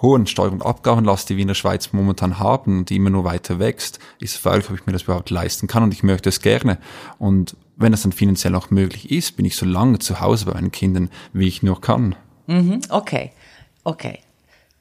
hohen 0.01 0.27
Steuer- 0.27 0.51
und 0.51 0.65
Abgabenlast, 0.65 1.29
die 1.29 1.37
wir 1.37 1.43
in 1.43 1.47
der 1.47 1.55
Schweiz 1.55 1.93
momentan 1.93 2.39
haben 2.39 2.79
und 2.79 2.89
die 2.89 2.97
immer 2.97 3.09
nur 3.09 3.23
weiter 3.23 3.59
wächst, 3.59 3.99
ist 4.19 4.37
fraglich, 4.37 4.69
ob 4.69 4.75
ich 4.75 4.85
mir 4.85 4.93
das 4.93 5.03
überhaupt 5.03 5.29
leisten 5.29 5.67
kann 5.67 5.83
und 5.83 5.93
ich 5.93 6.03
möchte 6.03 6.29
es 6.29 6.41
gerne. 6.41 6.77
Und 7.17 7.55
wenn 7.77 7.93
es 7.93 8.03
dann 8.03 8.11
finanziell 8.11 8.55
auch 8.55 8.69
möglich 8.69 9.11
ist, 9.11 9.37
bin 9.37 9.45
ich 9.45 9.55
so 9.55 9.65
lange 9.65 9.99
zu 9.99 10.19
Hause 10.19 10.45
bei 10.45 10.53
meinen 10.53 10.71
Kindern, 10.71 11.09
wie 11.33 11.47
ich 11.47 11.63
nur 11.63 11.79
kann. 11.79 12.15
Mhm, 12.47 12.81
okay, 12.89 13.31
okay. 13.83 14.19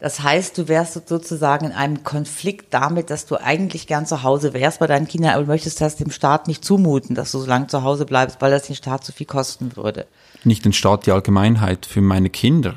Das 0.01 0.21
heißt, 0.21 0.59
du 0.59 0.69
wärst 0.69 1.09
sozusagen 1.09 1.67
in 1.67 1.73
einem 1.73 2.05
Konflikt 2.05 2.75
damit, 2.75 3.09
dass 3.09 3.25
du 3.25 3.37
eigentlich 3.37 3.87
gern 3.87 4.05
zu 4.05 4.23
Hause 4.23 4.53
wärst 4.53 4.81
bei 4.81 4.87
deinen 4.87 5.09
Kindern, 5.09 5.33
aber 5.33 5.45
du 5.45 5.49
möchtest 5.49 5.81
das 5.81 5.97
dem 5.97 6.11
Staat 6.11 6.47
nicht 6.47 6.65
zumuten, 6.65 7.15
dass 7.15 7.33
du 7.33 7.39
so 7.39 7.47
lange 7.47 7.69
zu 7.69 7.85
Hause 7.85 8.05
bleibst, 8.05 8.43
weil 8.43 8.51
das 8.51 8.67
den 8.67 8.77
Staat 8.77 9.05
zu 9.05 9.13
viel 9.13 9.27
kosten 9.27 9.77
würde. 9.77 10.07
Nicht 10.43 10.65
den 10.65 10.75
Staat, 10.75 11.07
die 11.07 11.13
Allgemeinheit 11.13 11.87
für 11.87 12.03
meine 12.03 12.29
Kinder 12.29 12.75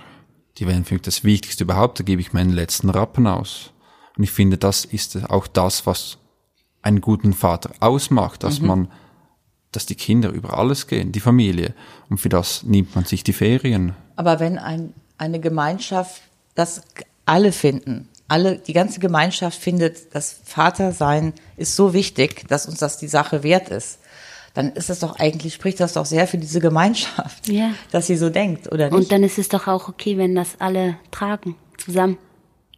die 0.57 0.67
wären 0.67 0.85
für 0.85 0.95
mich 0.95 1.03
das 1.03 1.23
Wichtigste 1.23 1.63
überhaupt, 1.63 1.99
da 1.99 2.03
gebe 2.03 2.21
ich 2.21 2.33
meinen 2.33 2.51
letzten 2.51 2.89
Rappen 2.89 3.27
aus. 3.27 3.71
Und 4.17 4.23
ich 4.23 4.31
finde, 4.31 4.57
das 4.57 4.85
ist 4.85 5.29
auch 5.29 5.47
das, 5.47 5.85
was 5.85 6.17
einen 6.81 7.01
guten 7.01 7.33
Vater 7.33 7.71
ausmacht, 7.79 8.43
dass 8.43 8.59
mhm. 8.59 8.67
man 8.67 8.91
dass 9.71 9.85
die 9.85 9.95
Kinder 9.95 10.29
über 10.29 10.57
alles 10.57 10.87
gehen, 10.87 11.11
die 11.11 11.19
Familie. 11.19 11.73
Und 12.09 12.19
für 12.19 12.29
das 12.29 12.63
nimmt 12.63 12.95
man 12.95 13.05
sich 13.05 13.23
die 13.23 13.33
Ferien. 13.33 13.93
Aber 14.15 14.39
wenn 14.39 14.57
ein, 14.57 14.93
eine 15.17 15.39
Gemeinschaft 15.39 16.21
das 16.55 16.81
alle 17.25 17.51
finden, 17.51 18.07
alle, 18.27 18.57
die 18.57 18.73
ganze 18.73 18.99
Gemeinschaft 18.99 19.59
findet, 19.59 20.15
das 20.15 20.41
Vatersein 20.43 21.33
ist 21.57 21.75
so 21.75 21.93
wichtig, 21.93 22.47
dass 22.47 22.65
uns 22.65 22.79
das 22.79 22.97
die 22.97 23.07
Sache 23.07 23.43
wert 23.43 23.69
ist, 23.69 23.99
dann 24.57 24.71
ist 24.71 24.89
das 24.89 24.97
doch 24.97 25.19
eigentlich, 25.19 25.53
spricht 25.53 25.79
das 25.79 25.93
doch 25.93 26.07
sehr 26.07 26.27
für 26.27 26.39
diese 26.39 26.59
Gemeinschaft, 26.59 27.47
Ja. 27.47 27.73
dass 27.91 28.07
sie 28.07 28.17
so 28.17 28.31
denkt, 28.31 28.71
oder 28.71 28.85
nicht? 28.89 28.93
Und 28.97 29.11
dann 29.11 29.21
ist 29.21 29.37
es 29.37 29.49
doch 29.49 29.67
auch 29.67 29.87
okay, 29.87 30.17
wenn 30.17 30.33
das 30.33 30.55
alle 30.57 30.95
tragen, 31.11 31.55
zusammen. 31.77 32.17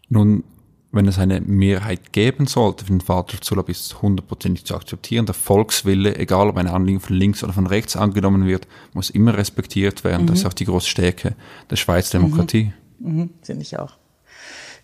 Nun, 0.09 0.43
wenn 0.91 1.07
es 1.07 1.17
eine 1.19 1.39
Mehrheit 1.39 2.11
geben 2.11 2.47
sollte 2.47 2.83
für 2.83 2.91
den 2.91 2.99
Vaterschaftsurlaub, 2.99 3.69
ist 3.69 3.85
es 3.85 4.01
hundertprozentig 4.01 4.65
zu 4.65 4.75
akzeptieren. 4.75 5.25
Der 5.25 5.35
Volkswille, 5.35 6.17
egal 6.17 6.49
ob 6.49 6.57
ein 6.57 6.67
Anliegen 6.67 6.99
von 6.99 7.15
links 7.15 7.45
oder 7.45 7.53
von 7.53 7.65
rechts 7.65 7.95
angenommen 7.95 8.45
wird, 8.45 8.67
muss 8.91 9.09
immer 9.09 9.37
respektiert 9.37 10.03
werden. 10.03 10.27
Das 10.27 10.39
ist 10.39 10.45
auch 10.45 10.53
die 10.53 10.65
große 10.65 10.89
Stärke 10.89 11.33
der 11.69 11.77
Schweizer 11.77 12.17
Demokratie. 12.17 12.73
Mhm, 12.99 13.29
finde 13.41 13.61
ich 13.61 13.79
auch. 13.79 13.93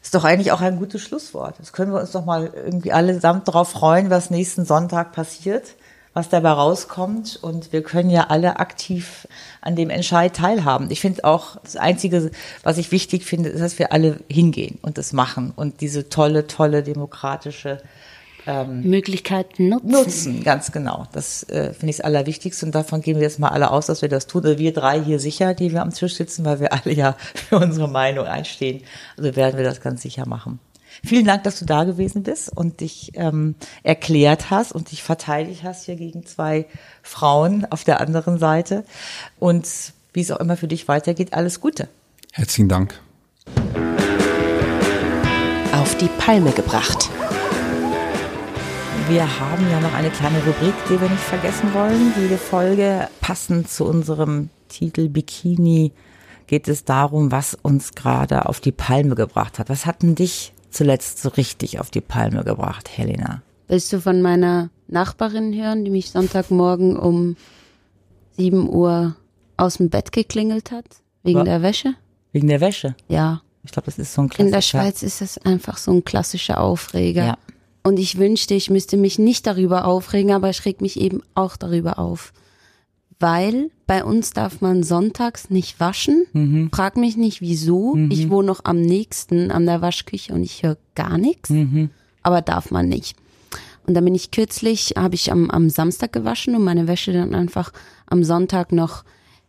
Ist 0.02 0.16
doch 0.16 0.24
eigentlich 0.24 0.54
auch 0.54 0.62
ein 0.62 0.78
gutes 0.78 1.02
Schlusswort. 1.02 1.56
Das 1.60 1.74
können 1.74 1.92
wir 1.92 2.00
uns 2.00 2.12
doch 2.12 2.24
mal 2.24 2.54
irgendwie 2.56 2.94
allesamt 2.94 3.50
darauf 3.50 3.70
freuen, 3.72 4.10
was 4.10 4.30
nächsten 4.30 4.64
Sonntag 4.64 5.12
passiert, 5.12 5.76
was 6.16 6.30
dabei 6.30 6.50
rauskommt. 6.52 7.38
Und 7.40 7.72
wir 7.72 7.84
können 7.84 8.10
ja 8.10 8.28
alle 8.30 8.58
aktiv 8.60 9.28
an 9.62 9.76
dem 9.76 9.92
Entscheid 9.92 10.36
teilhaben. 10.36 10.90
Ich 10.90 11.02
finde 11.02 11.26
auch, 11.26 11.58
das 11.58 11.76
Einzige, 11.76 12.32
was 12.64 12.80
ich 12.80 12.92
wichtig 12.92 13.26
finde, 13.26 13.50
ist, 13.50 13.62
dass 13.62 13.78
wir 13.78 13.92
alle 13.92 14.20
hingehen 14.28 14.80
und 14.82 14.98
das 14.98 15.14
machen 15.14 15.54
und 15.56 15.82
diese 15.82 16.10
tolle, 16.10 16.48
tolle 16.48 16.82
demokratische 16.82 17.84
Möglichkeiten 18.46 19.70
nutzen. 19.70 19.90
nutzen, 19.90 20.44
ganz 20.44 20.72
genau. 20.72 21.08
Das 21.14 21.44
äh, 21.50 21.74
finde 21.74 21.90
ich 21.90 21.98
das 21.98 22.06
Allerwichtigste 22.06 22.66
und 22.66 22.76
davon 22.76 23.02
gehen 23.02 23.16
wir 23.16 23.24
jetzt 23.24 23.40
mal 23.40 23.50
alle 23.50 23.72
aus, 23.72 23.88
dass 23.88 24.04
wir 24.04 24.10
das 24.10 24.28
tun. 24.28 24.46
Also 24.46 24.60
wir 24.60 24.72
drei 24.72 25.02
hier 25.02 25.20
sicher, 25.20 25.56
die 25.56 25.72
wir 25.72 25.82
am 25.82 25.92
Tisch 25.92 26.14
sitzen, 26.14 26.46
weil 26.46 26.60
wir 26.60 26.72
alle 26.72 26.94
ja 26.94 27.18
für 27.50 27.58
unsere 27.58 27.88
Meinung 27.88 28.26
einstehen. 28.28 28.84
Also 29.18 29.36
werden 29.36 29.58
wir 29.58 29.64
das 29.64 29.82
ganz 29.82 30.04
sicher 30.04 30.28
machen. 30.28 30.60
Vielen 31.04 31.26
Dank, 31.26 31.44
dass 31.44 31.60
du 31.60 31.66
da 31.66 31.84
gewesen 31.84 32.24
bist 32.24 32.56
und 32.56 32.82
dich 32.82 33.12
ähm, 33.16 33.56
erklärt 33.84 34.50
hast 34.50 34.72
und 34.72 34.92
dich 34.92 35.04
verteidigt 35.04 35.64
hast 35.64 35.86
hier 35.86 35.96
gegen 35.96 36.26
zwei 36.26 36.66
Frauen 37.02 37.66
auf 37.70 37.84
der 37.84 38.02
anderen 38.02 38.38
Seite. 38.38 38.84
Und 39.40 39.68
wie 40.14 40.22
es 40.22 40.32
auch 40.32 40.40
immer 40.40 40.58
für 40.58 40.68
dich 40.68 40.88
weitergeht, 40.88 41.34
alles 41.34 41.60
Gute. 41.60 41.90
Herzlichen 42.32 42.70
Dank. 42.70 43.00
Auf 45.74 45.98
die 45.98 46.10
Palme 46.18 46.52
gebracht. 46.52 47.10
Wir 49.08 49.40
haben 49.40 49.70
ja 49.70 49.80
noch 49.82 49.94
eine 49.94 50.10
kleine 50.10 50.40
Rubrik, 50.40 50.74
die 50.90 51.00
wir 51.00 51.10
nicht 51.10 51.22
vergessen 51.22 51.74
wollen. 51.76 52.12
Jede 52.20 52.40
Folge 52.40 53.08
passend 53.22 53.70
zu 53.70 53.86
unserem 53.86 54.50
Titel 54.68 55.10
Bikini 55.10 55.92
geht 56.48 56.68
es 56.68 56.86
darum, 56.86 57.32
was 57.32 57.56
uns 57.62 57.94
gerade 57.94 58.48
auf 58.48 58.60
die 58.60 58.72
Palme 58.72 59.14
gebracht 59.14 59.60
hat. 59.60 59.70
Was 59.70 59.86
hat 59.86 60.02
denn 60.02 60.16
dich 60.16 60.55
zuletzt 60.76 61.22
so 61.22 61.30
richtig 61.30 61.80
auf 61.80 61.90
die 61.90 62.02
Palme 62.02 62.44
gebracht, 62.44 62.90
Helena? 62.96 63.42
Willst 63.68 63.92
du 63.92 64.00
von 64.00 64.22
meiner 64.22 64.70
Nachbarin 64.88 65.54
hören, 65.54 65.86
die 65.86 65.92
mich 65.92 66.12
Sonntagmorgen 66.12 66.98
um 66.98 67.36
7 68.38 68.70
Uhr 68.70 69.16
aus 69.58 69.78
dem 69.78 69.90
Bett 69.90 70.12
geklingelt 70.12 70.72
hat? 70.72 70.86
Wegen 71.24 71.40
Was? 71.40 71.46
der 71.46 71.62
Wäsche? 71.62 71.96
Wegen 72.32 72.48
der 72.48 72.62
Wäsche. 72.62 72.96
Ja. 73.08 73.42
Ich 73.64 73.72
glaube, 73.72 73.88
das 73.88 73.98
ist 73.98 74.14
so 74.14 74.22
ein 74.22 74.30
Klassiker. 74.30 74.46
In 74.46 74.52
der 74.52 74.62
Schweiz 74.62 75.02
ist 75.02 75.22
das 75.22 75.40
einfach 75.40 75.78
so 75.78 75.92
ein 75.92 76.06
klassischer 76.06 76.62
Aufreger. 76.62 77.26
Ja. 77.26 77.38
Und 77.82 77.98
ich 77.98 78.18
wünschte, 78.18 78.54
ich 78.54 78.70
müsste 78.70 78.98
mich 78.98 79.18
nicht 79.18 79.48
darüber 79.48 79.86
aufregen, 79.86 80.32
aber 80.32 80.50
ich 80.50 80.66
reg 80.66 80.82
mich 80.82 81.00
eben 81.00 81.22
auch 81.34 81.58
darüber 81.58 81.98
auf. 81.98 82.34
Weil 83.20 83.72
bei 83.88 84.04
uns 84.04 84.32
darf 84.32 84.62
man 84.62 84.84
sonntags 84.84 85.50
nicht 85.50 85.80
waschen. 85.80 86.26
Mhm. 86.34 86.70
Frag 86.74 86.98
mich 86.98 87.16
nicht 87.16 87.42
wieso. 87.42 87.96
Ich 88.10 88.30
wohne 88.30 88.48
noch 88.48 88.66
am 88.66 88.82
nächsten 88.82 89.52
an 89.52 89.66
der 89.66 89.82
Waschküche 89.82 90.34
und 90.34 90.44
ich 90.44 90.64
höre 90.64 90.78
gar 90.96 91.18
nichts. 91.18 91.50
Mhm. 91.50 91.90
Aber 92.24 92.42
darf 92.42 92.72
man 92.72 92.90
nicht. 92.90 93.16
Und 93.86 93.94
dann 93.94 94.04
bin 94.04 94.16
ich 94.16 94.32
kürzlich, 94.32 94.94
habe 94.98 95.16
ich 95.16 95.32
am, 95.32 95.50
am 95.52 95.70
Samstag 95.70 96.12
gewaschen 96.12 96.56
und 96.56 96.64
meine 96.64 96.88
Wäsche 96.88 97.14
dann 97.14 97.36
einfach 97.36 97.72
am 98.08 98.24
Sonntag 98.24 98.72
noch 98.72 99.04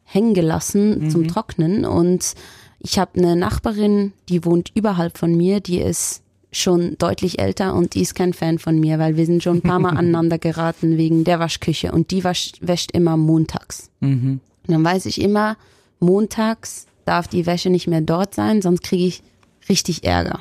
hängen 0.04 0.34
gelassen 0.34 1.10
zum 1.10 1.26
Trocknen. 1.26 1.84
Und 1.84 2.34
ich 2.78 2.98
habe 2.98 3.18
eine 3.18 3.34
Nachbarin, 3.34 4.12
die 4.28 4.44
wohnt 4.44 4.70
überhalb 4.74 5.18
von 5.18 5.34
mir, 5.34 5.60
die 5.60 5.80
ist 5.80 6.22
schon 6.60 6.96
deutlich 6.98 7.38
älter 7.38 7.74
und 7.74 7.94
die 7.94 8.02
ist 8.02 8.14
kein 8.14 8.32
Fan 8.32 8.58
von 8.58 8.78
mir, 8.78 8.98
weil 8.98 9.16
wir 9.16 9.26
sind 9.26 9.42
schon 9.42 9.58
ein 9.58 9.62
paar 9.62 9.78
Mal 9.78 9.90
aneinander 9.96 10.38
geraten 10.38 10.96
wegen 10.96 11.24
der 11.24 11.38
Waschküche 11.40 11.92
und 11.92 12.10
die 12.10 12.24
wasch, 12.24 12.52
wäscht 12.60 12.92
immer 12.92 13.16
montags. 13.16 13.90
Und 14.00 14.40
dann 14.66 14.84
weiß 14.84 15.06
ich 15.06 15.20
immer, 15.20 15.56
montags 16.00 16.86
darf 17.04 17.28
die 17.28 17.46
Wäsche 17.46 17.70
nicht 17.70 17.86
mehr 17.86 18.00
dort 18.00 18.34
sein, 18.34 18.62
sonst 18.62 18.82
kriege 18.82 19.06
ich 19.06 19.22
richtig 19.68 20.04
Ärger. 20.04 20.40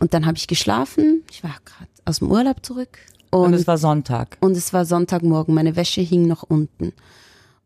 Und 0.00 0.14
dann 0.14 0.26
habe 0.26 0.36
ich 0.36 0.46
geschlafen, 0.46 1.22
ich 1.30 1.42
war 1.42 1.56
gerade 1.64 1.90
aus 2.04 2.18
dem 2.20 2.30
Urlaub 2.30 2.64
zurück 2.64 2.98
Und 3.30 3.46
und, 3.46 3.54
es 3.54 3.66
war 3.66 3.78
Sonntag. 3.78 4.36
und 4.40 4.56
es 4.56 4.72
war 4.72 4.84
Sonntagmorgen, 4.84 5.54
meine 5.54 5.76
Wäsche 5.76 6.00
hing 6.00 6.26
noch 6.26 6.42
unten. 6.44 6.92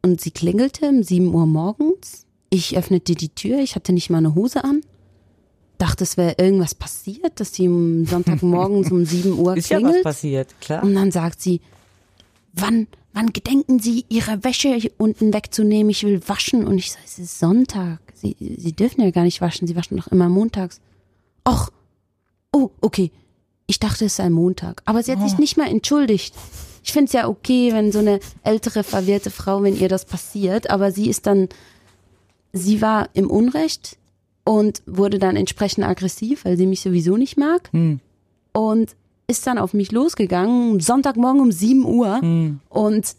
Und 0.03 0.21
sie 0.21 0.31
klingelte 0.31 0.89
um 0.89 1.03
7 1.03 1.33
Uhr 1.33 1.47
morgens. 1.47 2.27
Ich 2.51 2.77
öffnete 2.77 3.15
die 3.15 3.29
Tür, 3.29 3.59
ich 3.61 3.77
hatte 3.77 3.93
nicht 3.93 4.11
mal 4.11 4.19
eine 4.19 4.35
Hose 4.35 4.65
an. 4.65 4.81
Dachte, 5.83 6.05
es 6.05 6.17
wäre 6.17 6.37
irgendwas 6.39 6.77
passiert, 6.77 7.41
dass 7.41 7.55
sie 7.55 7.67
am 7.67 8.07
Sonntagmorgen 8.07 8.85
um 8.89 9.05
7 9.05 9.37
Uhr 9.37 9.57
Ist 9.57 9.69
ja 9.69 9.79
was 9.79 9.83
klingelt. 9.83 10.05
passiert, 10.05 10.61
klar. 10.61 10.85
Und 10.85 10.95
dann 10.95 11.11
sagt 11.11 11.41
sie, 11.41 11.61
wann, 12.53 12.87
wann 13.13 13.33
gedenken 13.33 13.81
Sie, 13.81 14.05
Ihre 14.09 14.45
Wäsche 14.45 14.77
hier 14.77 14.93
unten 14.99 15.35
wegzunehmen? 15.35 15.91
Ich 15.91 16.05
will 16.05 16.21
waschen. 16.29 16.69
Und 16.69 16.79
ich 16.79 16.93
sage, 16.93 17.05
es 17.05 17.19
ist 17.19 17.37
Sonntag. 17.37 17.99
Sie, 18.15 18.37
Sie 18.39 18.73
dürfen 18.73 19.01
ja 19.03 19.11
gar 19.11 19.25
nicht 19.25 19.41
waschen. 19.41 19.67
Sie 19.67 19.75
waschen 19.75 19.97
doch 19.97 20.07
immer 20.07 20.29
montags. 20.29 20.81
Och, 21.49 21.73
oh, 22.53 22.71
okay. 22.81 23.11
Ich 23.67 23.81
dachte, 23.81 24.05
es 24.05 24.15
sei 24.15 24.31
Montag. 24.31 24.83
Aber 24.85 25.03
sie 25.03 25.11
hat 25.11 25.29
sich 25.29 25.37
nicht 25.39 25.57
mal 25.57 25.69
entschuldigt. 25.69 26.33
Ich 26.85 26.93
finde 26.93 27.07
es 27.07 27.13
ja 27.13 27.27
okay, 27.27 27.73
wenn 27.73 27.91
so 27.91 27.99
eine 27.99 28.21
ältere, 28.45 28.85
verwirrte 28.85 29.33
Frau, 29.33 29.65
wenn 29.65 29.77
ihr 29.77 29.89
das 29.89 30.05
passiert. 30.05 30.71
Aber 30.71 30.93
sie 30.93 31.09
ist 31.09 31.27
dann, 31.27 31.49
sie 32.53 32.81
war 32.81 33.09
im 33.15 33.29
Unrecht 33.29 33.97
und 34.45 34.83
wurde 34.87 35.19
dann 35.19 35.37
entsprechend 35.37 35.85
aggressiv, 35.85 36.45
weil 36.45 36.57
sie 36.57 36.67
mich 36.67 36.81
sowieso 36.81 37.17
nicht 37.17 37.37
mag 37.37 37.71
und 38.53 38.97
ist 39.29 39.47
dann 39.47 39.57
auf 39.59 39.73
mich 39.73 39.93
losgegangen, 39.93 40.81
Sonntagmorgen 40.81 41.41
um 41.41 41.53
7 41.53 41.85
Uhr 41.85 42.21
und 42.69 43.17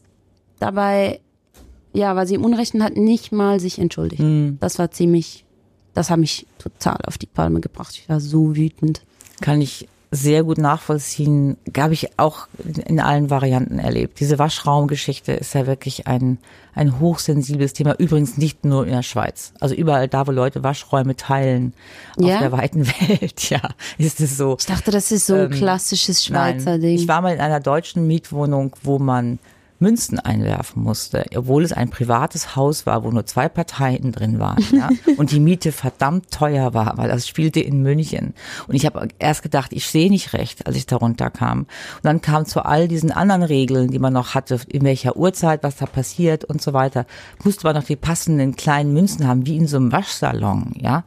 dabei, 0.60 1.20
ja, 1.94 2.16
war 2.16 2.28
sie 2.28 2.36
im 2.36 2.44
Unrecht 2.44 2.74
und 2.76 2.84
hat 2.84 2.98
nicht 2.98 3.32
mal 3.32 3.60
sich 3.60 3.80
entschuldigt. 3.80 4.22
Das 4.60 4.80
war 4.80 4.92
ziemlich, 4.92 5.46
das 5.94 6.10
hat 6.10 6.20
mich 6.20 6.46
total 6.60 6.98
auf 7.06 7.18
die 7.18 7.26
Palme 7.26 7.62
gebracht. 7.62 7.96
Ich 7.98 8.10
war 8.10 8.20
so 8.20 8.56
wütend. 8.56 9.02
kann 9.42 9.62
ich 9.62 9.88
sehr 10.14 10.44
gut 10.44 10.60
nachvollziehen. 10.60 11.58
Habe 11.76 11.96
ich 11.96 12.20
auch 12.20 12.48
in 12.86 13.00
allen 13.00 13.32
Varianten 13.32 13.80
erlebt. 13.80 14.20
Diese 14.20 14.38
Waschraumgeschichte 14.38 15.32
ist 15.32 15.56
ja 15.56 15.66
wirklich 15.66 16.06
ein, 16.06 16.38
ein 16.76 17.00
hochsensibles 17.00 17.74
Thema. 17.74 17.96
Übrigens 17.98 18.38
nicht 18.38 18.64
nur 18.64 18.86
in 18.86 18.92
der 18.92 19.02
Schweiz. 19.02 19.54
Also 19.60 19.74
überall 19.74 20.08
da, 20.08 20.28
wo 20.28 20.32
Leute 20.32 20.64
Waschräume 20.64 21.16
teilen, 21.16 21.74
auf 22.18 22.26
Ja? 22.26 22.40
der 22.40 22.52
weiten 22.52 22.86
Welt, 23.10 23.50
ja, 23.50 23.62
ist 23.98 24.22
es 24.22 24.38
so. 24.38 24.56
Ich 24.60 24.68
dachte, 24.68 24.92
das 24.92 25.12
ist 25.12 25.26
so 25.26 25.36
ein 25.36 25.50
klassisches 25.50 26.24
Schweizer 26.24 26.72
Nein, 26.72 26.82
Ding. 26.82 26.96
Ich 26.96 27.08
war 27.08 27.22
mal 27.22 27.34
in 27.34 27.42
einer 27.42 27.60
deutschen 27.60 28.06
Mietwohnung, 28.06 28.76
wo 28.84 29.00
man 29.00 29.40
Münzen 29.84 30.18
einwerfen 30.18 30.82
musste, 30.82 31.26
obwohl 31.36 31.64
es 31.64 31.74
ein 31.74 31.90
privates 31.90 32.56
Haus 32.56 32.86
war, 32.86 33.04
wo 33.04 33.12
nur 33.12 33.26
zwei 33.26 33.50
Parteien 33.50 34.12
drin 34.12 34.40
waren, 34.40 34.66
ja, 34.72 34.90
und 35.18 35.32
die 35.32 35.40
Miete 35.40 35.72
verdammt 35.72 36.32
teuer 36.32 36.74
war, 36.74 36.98
weil 36.98 37.10
das 37.10 37.28
spielte 37.28 37.60
in 37.60 37.84
München. 37.84 38.34
Und 38.68 38.76
ich 38.76 38.86
habe 38.86 39.10
erst 39.20 39.44
gedacht, 39.44 39.74
ich 39.74 39.88
sehe 39.88 40.10
nicht 40.10 40.34
recht, 40.34 40.66
als 40.66 40.78
ich 40.78 40.86
da 40.86 40.96
runterkam. 40.96 41.60
Und 41.60 41.68
dann 42.04 42.22
kam 42.22 42.46
zu 42.46 42.66
all 42.66 42.88
diesen 42.88 43.12
anderen 43.12 43.44
Regeln, 43.44 43.90
die 43.90 44.00
man 44.00 44.14
noch 44.14 44.34
hatte, 44.34 44.60
in 44.70 44.84
welcher 44.84 45.18
Uhrzeit, 45.18 45.64
was 45.64 45.76
da 45.76 45.86
passiert 45.86 46.46
und 46.46 46.62
so 46.62 46.74
weiter, 46.74 47.06
musste 47.44 47.68
man 47.68 47.76
noch 47.76 47.84
die 47.84 47.98
passenden 47.98 48.56
kleinen 48.56 48.94
Münzen 48.94 49.28
haben, 49.28 49.46
wie 49.46 49.58
in 49.58 49.68
so 49.68 49.78
einem 49.78 49.92
Waschsalon, 49.92 50.72
ja, 50.80 51.04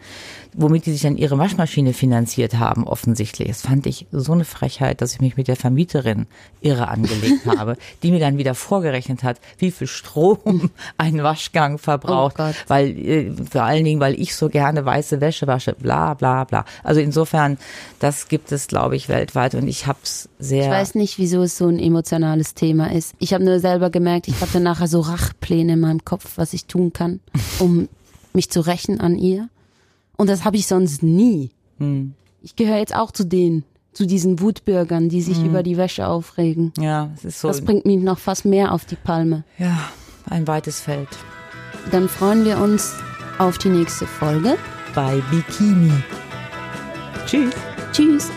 womit 0.56 0.86
die 0.86 0.92
sich 0.92 1.02
dann 1.02 1.16
ihre 1.16 1.38
Waschmaschine 1.38 1.92
finanziert 1.92 2.58
haben, 2.58 2.84
offensichtlich. 2.84 3.48
Das 3.48 3.62
fand 3.62 3.86
ich 3.86 4.06
so 4.10 4.32
eine 4.32 4.44
Frechheit, 4.44 5.00
dass 5.00 5.12
ich 5.12 5.20
mich 5.20 5.36
mit 5.36 5.48
der 5.48 5.56
Vermieterin 5.56 6.26
irre 6.60 6.88
angelegt 6.88 7.46
habe, 7.58 7.76
die 8.02 8.10
mir 8.10 8.20
dann 8.20 8.38
wieder 8.38 8.54
vorgerechnet 8.54 9.22
hat, 9.22 9.38
wie 9.58 9.70
viel 9.70 9.86
Strom 9.86 10.70
ein 10.98 11.22
Waschgang 11.22 11.78
verbraucht, 11.78 12.36
Oh 12.38 12.50
weil 12.68 12.98
äh, 12.98 13.32
vor 13.50 13.62
allen 13.62 13.84
Dingen, 13.84 14.00
weil 14.00 14.18
ich 14.18 14.34
so 14.34 14.48
gerne 14.48 14.84
weiße 14.84 15.20
Wäsche 15.20 15.46
wasche, 15.46 15.74
bla 15.74 16.14
bla 16.14 16.44
bla. 16.44 16.64
Also 16.82 17.00
insofern, 17.00 17.58
das 17.98 18.28
gibt 18.28 18.50
es, 18.50 18.66
glaube 18.66 18.96
ich, 18.96 19.08
weltweit 19.08 19.54
und 19.54 19.68
ich 19.68 19.86
hab's 19.86 20.28
sehr. 20.38 20.64
Ich 20.64 20.70
weiß 20.70 20.94
nicht, 20.94 21.18
wieso 21.18 21.42
es 21.42 21.58
so 21.58 21.68
ein 21.68 21.78
emotionales 21.78 22.54
Thema 22.54 22.92
ist. 22.92 23.14
Ich 23.18 23.34
habe 23.34 23.44
nur 23.44 23.60
selber 23.60 23.90
gemerkt, 23.90 24.28
ich 24.28 24.40
hatte 24.40 24.60
nachher 24.60 24.88
so 24.88 25.00
Rachpläne 25.00 25.74
in 25.74 25.80
meinem 25.80 26.04
Kopf, 26.04 26.32
was 26.36 26.54
ich 26.54 26.64
tun 26.64 26.92
kann, 26.92 27.20
um 27.58 27.88
mich 28.32 28.50
zu 28.50 28.60
rächen 28.60 29.00
an 29.00 29.18
ihr. 29.18 29.48
Und 30.16 30.28
das 30.28 30.44
habe 30.44 30.56
ich 30.56 30.66
sonst 30.66 31.02
nie. 31.02 31.50
Ich 32.42 32.56
gehöre 32.56 32.78
jetzt 32.78 32.94
auch 32.94 33.10
zu 33.10 33.24
denen, 33.24 33.64
zu 33.92 34.06
diesen 34.06 34.40
Wutbürgern, 34.40 35.08
die 35.08 35.22
sich 35.22 35.42
über 35.44 35.62
die 35.62 35.76
Wäsche 35.76 36.06
aufregen. 36.06 36.72
Ja, 36.78 37.10
es 37.16 37.24
ist 37.24 37.40
so. 37.40 37.48
Das 37.48 37.60
bringt 37.62 37.84
mich 37.86 37.98
noch 37.98 38.18
fast 38.18 38.44
mehr 38.44 38.72
auf 38.72 38.84
die 38.84 38.96
Palme. 38.96 39.44
ja, 39.58 39.90
ein 40.28 40.46
weites 40.46 40.80
Feld. 40.80 41.08
Dann 41.92 42.08
freuen 42.08 42.44
wir 42.44 42.58
uns 42.58 42.94
auf 43.38 43.58
die 43.58 43.68
nächste 43.68 44.06
Folge. 44.06 44.56
Bei 44.94 45.22
Bikini. 45.30 45.92
Tschüss. 47.26 47.54
Tschüss. 47.92 48.30